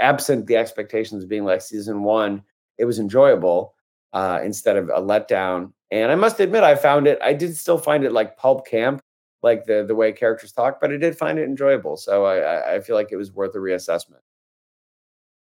absent 0.00 0.46
the 0.46 0.56
expectations 0.56 1.24
being 1.24 1.44
like 1.44 1.62
season 1.62 2.02
one, 2.02 2.42
it 2.78 2.84
was 2.84 2.98
enjoyable 2.98 3.74
uh, 4.12 4.40
instead 4.42 4.76
of 4.76 4.88
a 4.88 5.00
letdown. 5.00 5.72
And 5.90 6.10
I 6.10 6.14
must 6.14 6.40
admit, 6.40 6.64
I 6.64 6.74
found 6.74 7.06
it. 7.06 7.18
I 7.22 7.32
did 7.32 7.56
still 7.56 7.78
find 7.78 8.04
it 8.04 8.12
like 8.12 8.36
pulp 8.36 8.66
camp, 8.66 9.02
like 9.42 9.64
the 9.64 9.84
the 9.86 9.94
way 9.94 10.12
characters 10.12 10.52
talk, 10.52 10.80
but 10.80 10.92
I 10.92 10.96
did 10.96 11.16
find 11.16 11.38
it 11.38 11.44
enjoyable. 11.44 11.96
So 11.96 12.24
I 12.24 12.74
I 12.76 12.80
feel 12.80 12.96
like 12.96 13.12
it 13.12 13.16
was 13.16 13.32
worth 13.32 13.54
a 13.54 13.58
reassessment. 13.58 14.20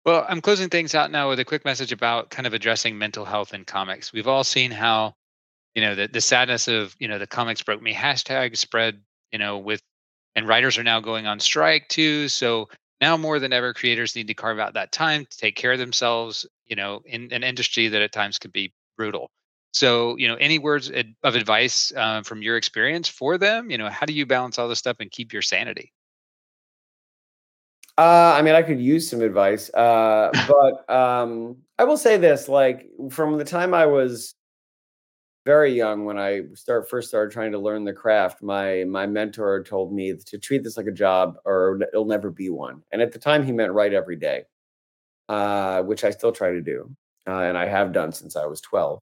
Well, 0.05 0.27
I'm 0.29 0.43
closing 0.43 0.69
things 0.69 0.95
out 0.95 1.11
now 1.11 1.31
with 1.31 1.41
a 1.41 1.47
quick 1.47 1.65
message 1.65 1.91
about 1.91 2.29
kind 2.29 2.47
of 2.47 2.53
addressing 2.53 2.99
mental 2.99 3.25
health 3.25 3.55
in 3.55 3.65
comics. 3.65 4.13
We've 4.13 4.29
all 4.29 4.45
seen 4.45 4.71
how, 4.71 5.15
you 5.75 5.81
know, 5.81 5.95
the, 5.95 6.09
the 6.09 6.21
sadness 6.21 6.69
of, 6.69 6.95
you 6.99 7.09
know, 7.09 7.19
the 7.19 7.27
comics 7.27 7.63
broke 7.63 7.81
me 7.81 7.95
hashtag 7.95 8.55
spread, 8.59 9.01
you 9.33 9.39
know, 9.39 9.57
with, 9.57 9.81
and 10.35 10.47
writers 10.47 10.77
are 10.77 10.83
now 10.83 11.01
going 11.01 11.27
on 11.27 11.41
strike 11.41 11.89
too. 11.89 12.29
So 12.29 12.69
now 13.01 13.17
more 13.17 13.39
than 13.39 13.55
ever, 13.55 13.73
creators 13.73 14.15
need 14.15 14.27
to 14.27 14.35
carve 14.35 14.59
out 14.59 14.75
that 14.75 14.93
time 14.93 15.25
to 15.25 15.39
take 15.39 15.57
care 15.57 15.73
of 15.73 15.79
themselves, 15.79 16.45
you 16.67 16.77
know, 16.77 17.01
in 17.07 17.33
an 17.33 17.43
industry 17.43 17.89
that 17.89 18.03
at 18.03 18.13
times 18.13 18.39
can 18.39 18.51
be 18.51 18.75
brutal. 18.99 19.31
So, 19.75 20.17
you 20.19 20.29
know, 20.29 20.37
any 20.37 20.61
words 20.61 20.89
of 21.25 21.35
advice 21.35 21.93
uh, 21.97 22.23
from 22.23 22.43
your 22.43 22.57
experience 22.57 23.09
for 23.09 23.37
them? 23.37 23.73
You 23.73 23.77
know, 23.77 23.91
how 23.91 24.07
do 24.07 24.13
you 24.13 24.25
balance 24.25 24.57
all 24.57 24.69
this 24.69 24.79
stuff 24.79 24.99
and 25.01 25.11
keep 25.11 25.33
your 25.33 25.43
sanity? 25.43 25.93
Uh, 27.99 28.35
I 28.37 28.43
mean, 28.43 28.55
I 28.55 28.63
could 28.63 28.81
use 28.81 29.11
some 29.11 29.21
advice, 29.21 29.75
uh, 29.75 30.31
but 30.49 30.95
um, 30.95 31.57
I 31.77 31.85
will 31.85 31.97
say 31.97 32.17
this: 32.17 32.49
like 32.49 32.89
from 33.11 33.37
the 33.37 33.45
time 33.45 33.75
I 33.75 33.87
was 33.87 34.37
very 35.45 35.73
young, 35.73 36.05
when 36.05 36.19
I 36.19 36.43
start 36.55 36.89
first 36.89 37.09
started 37.09 37.33
trying 37.33 37.51
to 37.51 37.59
learn 37.59 37.83
the 37.83 37.93
craft, 37.93 38.45
my 38.45 38.85
my 38.85 39.09
mentor 39.09 39.65
told 39.65 39.93
me 39.93 40.15
to 40.27 40.39
treat 40.39 40.63
this 40.63 40.77
like 40.77 40.87
a 40.87 40.93
job, 40.93 41.35
or 41.45 41.81
it'll 41.93 42.05
never 42.05 42.31
be 42.31 42.49
one. 42.49 42.83
And 42.93 43.03
at 43.03 43.11
the 43.11 43.19
time, 43.19 43.45
he 43.45 43.51
meant 43.51 43.73
write 43.73 43.93
every 43.93 44.17
day, 44.17 44.45
uh, 45.29 45.83
which 45.83 46.05
I 46.05 46.11
still 46.11 46.33
try 46.33 46.53
to 46.53 46.63
do, 46.63 46.95
uh, 47.27 47.41
and 47.41 47.59
I 47.59 47.67
have 47.67 47.93
done 47.93 48.13
since 48.13 48.37
I 48.37 48.47
was 48.47 48.61
twelve. 48.61 49.01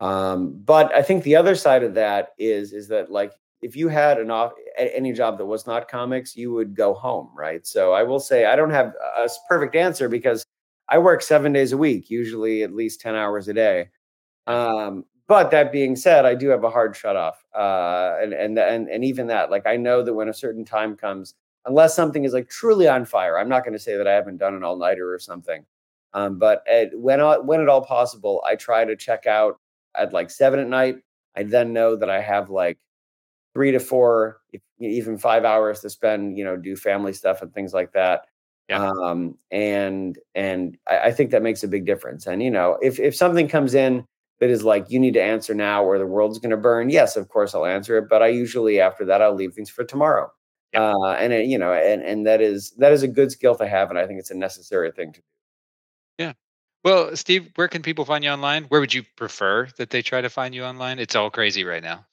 Um, 0.00 0.60
but 0.64 0.94
I 0.94 1.02
think 1.02 1.22
the 1.24 1.36
other 1.36 1.54
side 1.54 1.82
of 1.82 1.94
that 1.94 2.30
is 2.38 2.72
is 2.72 2.88
that 2.88 3.10
like 3.10 3.32
if 3.62 3.76
you 3.76 3.88
had 3.88 4.18
an 4.18 4.30
off 4.30 4.52
any 4.78 5.12
job 5.12 5.38
that 5.38 5.46
was 5.46 5.66
not 5.66 5.88
comics, 5.88 6.36
you 6.36 6.52
would 6.52 6.74
go 6.76 6.94
home, 6.94 7.30
right? 7.34 7.66
So 7.66 7.92
I 7.92 8.02
will 8.02 8.20
say 8.20 8.46
I 8.46 8.56
don't 8.56 8.70
have 8.70 8.94
a 9.16 9.28
perfect 9.48 9.76
answer 9.76 10.08
because 10.08 10.44
I 10.88 10.98
work 10.98 11.22
seven 11.22 11.52
days 11.52 11.72
a 11.72 11.78
week, 11.78 12.10
usually 12.10 12.62
at 12.62 12.74
least 12.74 13.00
ten 13.00 13.14
hours 13.14 13.48
a 13.48 13.54
day. 13.54 13.88
Um, 14.46 15.04
but 15.28 15.50
that 15.52 15.72
being 15.72 15.96
said, 15.96 16.26
I 16.26 16.34
do 16.34 16.48
have 16.50 16.64
a 16.64 16.70
hard 16.70 16.96
shut 16.96 17.16
off, 17.16 17.44
uh, 17.54 18.16
and 18.22 18.32
and 18.34 18.58
and 18.58 18.88
and 18.88 19.04
even 19.04 19.28
that, 19.28 19.50
like 19.50 19.66
I 19.66 19.76
know 19.76 20.02
that 20.02 20.14
when 20.14 20.28
a 20.28 20.34
certain 20.34 20.64
time 20.64 20.96
comes, 20.96 21.34
unless 21.66 21.94
something 21.96 22.24
is 22.24 22.34
like 22.34 22.48
truly 22.50 22.88
on 22.88 23.04
fire, 23.06 23.38
I'm 23.38 23.48
not 23.48 23.64
going 23.64 23.72
to 23.74 23.78
say 23.78 23.96
that 23.96 24.06
I 24.08 24.12
haven't 24.14 24.38
done 24.38 24.54
an 24.54 24.64
all 24.64 24.76
nighter 24.76 25.12
or 25.14 25.18
something. 25.18 25.64
Um, 26.14 26.38
but 26.38 26.62
at, 26.70 26.90
when 26.98 27.20
when 27.46 27.60
at 27.62 27.68
all 27.68 27.84
possible, 27.84 28.42
I 28.46 28.56
try 28.56 28.84
to 28.84 28.96
check 28.96 29.26
out 29.26 29.58
at 29.96 30.12
like 30.12 30.30
seven 30.30 30.60
at 30.60 30.68
night. 30.68 30.96
I 31.36 31.42
then 31.44 31.72
know 31.72 31.96
that 31.96 32.10
I 32.10 32.20
have 32.20 32.50
like 32.50 32.78
three 33.54 33.72
to 33.72 33.80
four, 33.80 34.38
even 34.80 35.18
five 35.18 35.44
hours 35.44 35.80
to 35.80 35.90
spend, 35.90 36.36
you 36.38 36.44
know, 36.44 36.56
do 36.56 36.76
family 36.76 37.12
stuff 37.12 37.42
and 37.42 37.52
things 37.54 37.72
like 37.72 37.92
that. 37.92 38.26
Yeah. 38.68 38.90
Um, 39.02 39.36
and 39.50 40.18
and 40.34 40.76
I, 40.88 40.98
I 40.98 41.12
think 41.12 41.30
that 41.30 41.42
makes 41.42 41.62
a 41.62 41.68
big 41.68 41.84
difference. 41.86 42.26
And 42.26 42.42
you 42.42 42.50
know, 42.50 42.78
if 42.82 42.98
if 42.98 43.14
something 43.14 43.48
comes 43.48 43.74
in 43.74 44.04
that 44.40 44.50
is 44.50 44.64
like 44.64 44.90
you 44.90 44.98
need 44.98 45.14
to 45.14 45.22
answer 45.22 45.54
now 45.54 45.84
or 45.84 45.98
the 45.98 46.06
world's 46.06 46.38
going 46.38 46.50
to 46.50 46.56
burn, 46.56 46.90
yes, 46.90 47.16
of 47.16 47.28
course 47.28 47.54
I'll 47.54 47.66
answer 47.66 47.98
it. 47.98 48.08
But 48.08 48.22
I 48.22 48.28
usually 48.28 48.80
after 48.80 49.04
that 49.06 49.22
I'll 49.22 49.34
leave 49.34 49.54
things 49.54 49.70
for 49.70 49.84
tomorrow. 49.84 50.32
Yeah. 50.72 50.92
Uh, 50.92 51.12
and 51.12 51.32
it, 51.32 51.46
you 51.46 51.58
know, 51.58 51.72
and 51.72 52.02
and 52.02 52.26
that 52.26 52.40
is 52.40 52.70
that 52.78 52.92
is 52.92 53.02
a 53.02 53.08
good 53.08 53.30
skill 53.30 53.54
to 53.56 53.66
have, 53.66 53.90
and 53.90 53.98
I 53.98 54.06
think 54.06 54.18
it's 54.18 54.30
a 54.30 54.36
necessary 54.36 54.90
thing 54.92 55.12
to 55.12 55.20
do. 55.20 55.26
Well, 56.84 57.16
Steve, 57.16 57.50
where 57.54 57.68
can 57.68 57.80
people 57.80 58.04
find 58.04 58.22
you 58.22 58.30
online? 58.30 58.64
Where 58.64 58.80
would 58.80 58.92
you 58.92 59.04
prefer 59.16 59.68
that 59.78 59.88
they 59.88 60.02
try 60.02 60.20
to 60.20 60.28
find 60.28 60.54
you 60.54 60.64
online? 60.64 60.98
It's 60.98 61.16
all 61.16 61.30
crazy 61.30 61.64
right 61.64 61.82
now. 61.82 62.04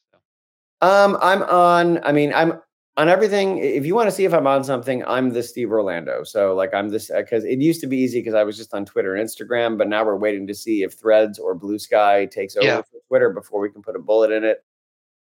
Um, 0.80 1.18
I'm 1.22 1.44
on. 1.44 2.04
I 2.04 2.14
mean, 2.14 2.34
I'm 2.34 2.54
on 2.96 3.10
everything. 3.10 3.58
If 3.58 3.86
you 3.86 3.96
want 3.96 4.08
to 4.08 4.16
see 4.16 4.24
if 4.24 4.34
I'm 4.34 4.48
on 4.48 4.64
something, 4.64 5.04
I'm 5.06 5.32
the 5.32 5.44
Steve 5.44 5.72
Orlando. 5.72 6.24
So 6.24 6.56
like 6.56 6.74
I'm 6.74 6.90
this 6.90 7.12
because 7.14 7.44
it 7.44 7.60
used 7.60 7.82
to 7.82 7.88
be 7.88 7.98
easy 7.98 8.20
because 8.20 8.34
I 8.34 8.44
was 8.44 8.56
just 8.56 8.74
on 8.74 8.86
Twitter 8.86 9.14
and 9.14 9.28
Instagram, 9.28 9.78
but 9.78 9.90
now 9.90 10.06
we're 10.06 10.16
waiting 10.16 10.48
to 10.48 10.56
see 10.56 10.84
if 10.84 10.94
Threads 10.94 11.38
or 11.38 11.54
Blue 11.54 11.78
Sky 11.78 12.26
takes 12.26 12.56
over 12.56 12.66
yeah. 12.66 12.82
Twitter 13.08 13.30
before 13.30 13.60
we 13.60 13.70
can 13.70 13.82
put 13.82 13.96
a 13.96 14.00
bullet 14.00 14.32
in 14.32 14.44
it. 14.44 14.64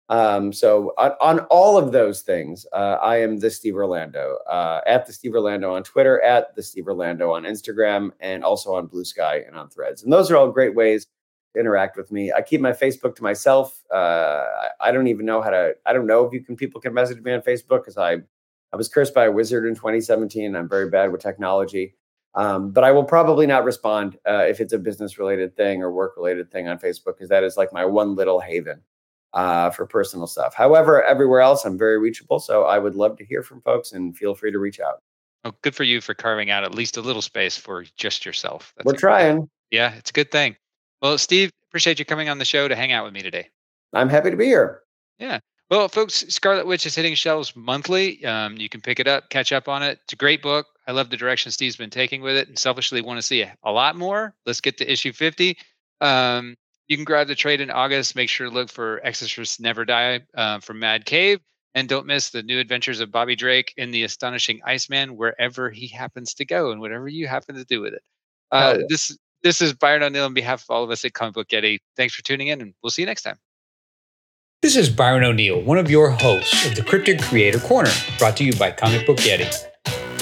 Um, 0.09 0.53
so 0.53 0.93
on, 0.99 1.13
on 1.21 1.41
all 1.51 1.79
of 1.79 1.93
those 1.93 2.23
things, 2.23 2.67
uh, 2.73 2.99
I 3.01 3.19
am 3.19 3.39
the 3.39 3.51
Steve 3.51 3.77
Orlando 3.77 4.39
uh, 4.49 4.81
at 4.87 5.07
the 5.07 5.13
Steve 5.13 5.35
Orlando 5.35 5.75
on 5.75 5.85
Twitter, 5.85 6.21
at 6.23 6.55
the 6.55 6.63
Steve 6.63 6.87
Orlando 6.87 7.33
on 7.33 7.45
Instagram, 7.45 8.11
and 8.21 8.45
also 8.45 8.75
on 8.75 8.87
Blue 8.87 9.05
Sky 9.05 9.43
and 9.47 9.57
on 9.57 9.71
Threads. 9.71 10.03
And 10.03 10.13
those 10.13 10.31
are 10.31 10.37
all 10.37 10.51
great 10.51 10.75
ways 10.75 11.07
to 11.55 11.61
interact 11.61 11.97
with 11.97 12.11
me. 12.11 12.33
I 12.33 12.43
keep 12.43 12.61
my 12.61 12.73
Facebook 12.73 13.15
to 13.17 13.23
myself. 13.23 13.83
Uh, 13.91 14.45
I, 14.81 14.89
I, 14.89 14.93
don't 14.93 15.07
even 15.07 15.25
know 15.25 15.41
how 15.41 15.51
to. 15.51 15.75
I 15.87 15.93
don't 15.93 16.07
know 16.07 16.27
if 16.27 16.33
you 16.33 16.41
can. 16.41 16.57
People 16.57 16.81
can 16.81 16.93
message 16.93 17.23
me 17.23 17.33
on 17.33 17.41
Facebook 17.41 17.81
because 17.81 17.97
I, 17.97 18.15
I 18.73 18.77
was 18.77 18.89
cursed 18.89 19.15
by 19.15 19.27
a 19.27 19.33
wizard 19.33 19.65
in 19.67 19.75
2017. 19.75 20.55
I'm 20.55 20.69
very 20.69 20.91
bad 20.91 21.13
with 21.13 21.23
technology, 21.23 21.95
um, 22.35 22.71
but 22.71 22.85
I 22.85 22.91
will 22.91 23.05
probably 23.05 23.47
not 23.47 23.65
respond 23.65 24.19
uh, 24.29 24.45
if 24.49 24.61
it's 24.61 24.73
a 24.73 24.79
business 24.79 25.19
related 25.19 25.57
thing 25.57 25.83
or 25.83 25.93
work 25.93 26.17
related 26.17 26.51
thing 26.51 26.69
on 26.69 26.79
Facebook 26.79 27.17
because 27.17 27.29
that 27.29 27.45
is 27.45 27.57
like 27.57 27.73
my 27.73 27.85
one 27.85 28.15
little 28.15 28.41
haven 28.41 28.83
uh, 29.35 29.71
for 29.71 29.87
personal 29.87 30.27
stuff. 30.27 30.55
However, 30.55 31.03
everywhere 31.05 31.41
else 31.41 31.65
I'm 31.65 31.79
very 31.79 31.99
reachable, 31.99 32.39
so 32.39 32.65
I 32.65 32.79
would 32.79 32.95
love 32.95 33.17
to 33.19 33.25
hear 33.25 33.43
from 33.43 33.61
folks 33.63 33.93
and 33.93 34.17
feel 34.17 34.35
free 34.35 34.53
to 34.53 34.59
reach 34.59 34.81
out. 34.81 35.01
Oh, 35.45 35.53
good 35.63 35.75
for 35.75 35.85
you 35.85 36.01
for 36.01 36.15
carving 36.15 36.51
out 36.51 36.65
at 36.65 36.75
least 36.75 36.97
a 36.97 37.01
little 37.01 37.23
space 37.23 37.57
for 37.57 37.85
just 37.97 38.25
yourself. 38.25 38.73
That's 38.77 38.87
We're 38.87 38.93
trying. 38.93 39.49
Yeah, 39.71 39.95
it's 39.95 40.11
a 40.11 40.13
good 40.13 40.31
thing. 40.31 40.57
Well, 41.01 41.19
Steve, 41.19 41.51
appreciate 41.69 41.99
you 41.99 42.05
coming 42.05 42.29
on 42.29 42.39
the 42.39 42.45
show 42.45 42.69
to 42.69 42.77
hang 42.77 42.93
out 42.93 43.05
with 43.05 43.13
me 43.13 43.23
today. 43.23 43.49
I'm 43.93 44.09
happy 44.09 44.31
to 44.31 44.37
be 44.37 44.45
here. 44.45 44.83
Yeah. 45.19 45.41
Well, 45.69 45.89
folks, 45.89 46.25
Scarlet 46.29 46.67
Witch 46.67 46.87
is 46.87 46.95
hitting 46.95 47.15
shelves 47.15 47.57
monthly. 47.57 48.25
Um, 48.25 48.57
you 48.59 48.69
can 48.69 48.81
pick 48.81 49.01
it 49.01 49.09
up, 49.09 49.31
catch 49.31 49.53
up 49.53 49.69
on 49.69 49.83
it. 49.83 49.99
It's 50.05 50.13
a 50.13 50.17
great 50.17 50.43
book. 50.43 50.67
I 50.87 50.93
love 50.93 51.11
the 51.11 51.17
direction 51.17 51.51
Steve's 51.51 51.77
been 51.77 51.91
taking 51.91 52.21
with 52.23 52.37
it, 52.37 52.49
and 52.49 52.59
selfishly 52.59 53.01
want 53.01 53.19
to 53.19 53.23
see 53.23 53.43
a, 53.43 53.57
a 53.65 53.73
lot 53.73 53.97
more. 53.97 54.35
Let's 54.45 54.61
get 54.61 54.77
to 54.79 54.91
issue 54.93 55.13
50. 55.13 55.57
Um, 56.01 56.57
you 56.89 56.97
can 56.97 57.05
grab 57.05 57.29
the 57.29 57.35
trade 57.35 57.61
in 57.61 57.71
August. 57.71 58.17
Make 58.17 58.29
sure 58.29 58.49
to 58.49 58.53
look 58.53 58.71
for 58.71 59.01
Exorcists 59.05 59.61
Never 59.61 59.85
Die 59.85 60.21
uh, 60.37 60.61
from 60.61 60.79
Mad 60.79 61.05
Cave. 61.05 61.41
And 61.75 61.89
don't 61.89 62.07
miss 62.07 62.31
the 62.31 62.43
new 62.43 62.59
adventures 62.59 63.01
of 63.01 63.11
Bobby 63.11 63.35
Drake 63.35 63.73
in 63.79 63.93
the 63.93 64.03
astonishing 64.03 64.61
Iceman 64.67 65.17
wherever 65.17 65.71
he 65.71 65.87
happens 65.87 66.35
to 66.35 66.45
go 66.45 66.71
and 66.71 66.81
whatever 66.81 67.09
you 67.09 67.27
happen 67.27 67.55
to 67.55 67.65
do 67.65 67.81
with 67.81 67.95
it. 67.95 68.03
Uh, 68.51 68.77
yeah. 68.79 68.85
This 68.89 69.17
this 69.43 69.61
is 69.61 69.73
Byron 69.73 70.03
O'Neill 70.03 70.27
on 70.27 70.35
behalf 70.35 70.63
of 70.63 70.71
all 70.71 70.85
of 70.85 70.91
us 70.91 71.05
at 71.05 71.15
Comic 71.15 71.35
Book 71.35 71.49
Yeti. 71.49 71.79
Thanks 71.97 72.15
for 72.15 72.23
tuning 72.23 72.49
in, 72.49 72.61
and 72.61 72.75
we'll 72.83 72.91
see 72.91 73.03
you 73.03 73.07
next 73.07 73.23
time. 73.23 73.39
This 74.61 74.77
is 74.77 74.89
Byron 74.91 75.25
O'Neill, 75.25 75.61
one 75.63 75.79
of 75.79 75.91
your 75.91 76.11
hosts 76.11 76.67
of 76.67 76.77
the 76.77 76.83
Cryptid 76.83 77.21
Creator 77.23 77.59
Corner, 77.61 77.91
brought 78.19 78.37
to 78.37 78.45
you 78.45 78.53
by 78.53 78.71
Comic 78.71 79.07
Book 79.07 79.19
Yeti. 79.19 79.53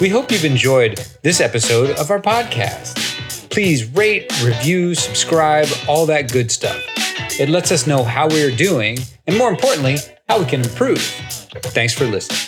We 0.00 0.08
hope 0.08 0.30
you've 0.30 0.46
enjoyed 0.46 0.96
this 1.22 1.40
episode 1.40 1.90
of 1.98 2.10
our 2.10 2.22
podcast. 2.22 3.09
Please 3.50 3.84
rate, 3.92 4.30
review, 4.44 4.94
subscribe, 4.94 5.68
all 5.88 6.06
that 6.06 6.32
good 6.32 6.50
stuff. 6.50 6.80
It 7.38 7.48
lets 7.48 7.72
us 7.72 7.86
know 7.86 8.04
how 8.04 8.28
we 8.28 8.42
are 8.42 8.54
doing, 8.54 8.98
and 9.26 9.36
more 9.36 9.50
importantly, 9.50 9.96
how 10.28 10.38
we 10.38 10.46
can 10.46 10.60
improve. 10.60 11.00
Thanks 11.00 11.92
for 11.92 12.06
listening. 12.06 12.38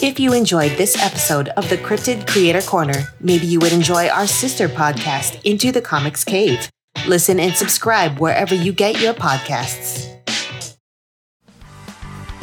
If 0.00 0.20
you 0.20 0.32
enjoyed 0.32 0.72
this 0.72 0.96
episode 1.02 1.48
of 1.50 1.68
the 1.70 1.76
Cryptid 1.76 2.28
Creator 2.28 2.62
Corner, 2.62 3.08
maybe 3.20 3.46
you 3.46 3.58
would 3.58 3.72
enjoy 3.72 4.08
our 4.08 4.26
sister 4.26 4.68
podcast, 4.68 5.42
Into 5.44 5.72
the 5.72 5.80
Comics 5.80 6.24
Cave. 6.24 6.70
Listen 7.06 7.40
and 7.40 7.54
subscribe 7.54 8.18
wherever 8.20 8.54
you 8.54 8.72
get 8.72 9.00
your 9.00 9.14
podcasts. 9.14 10.07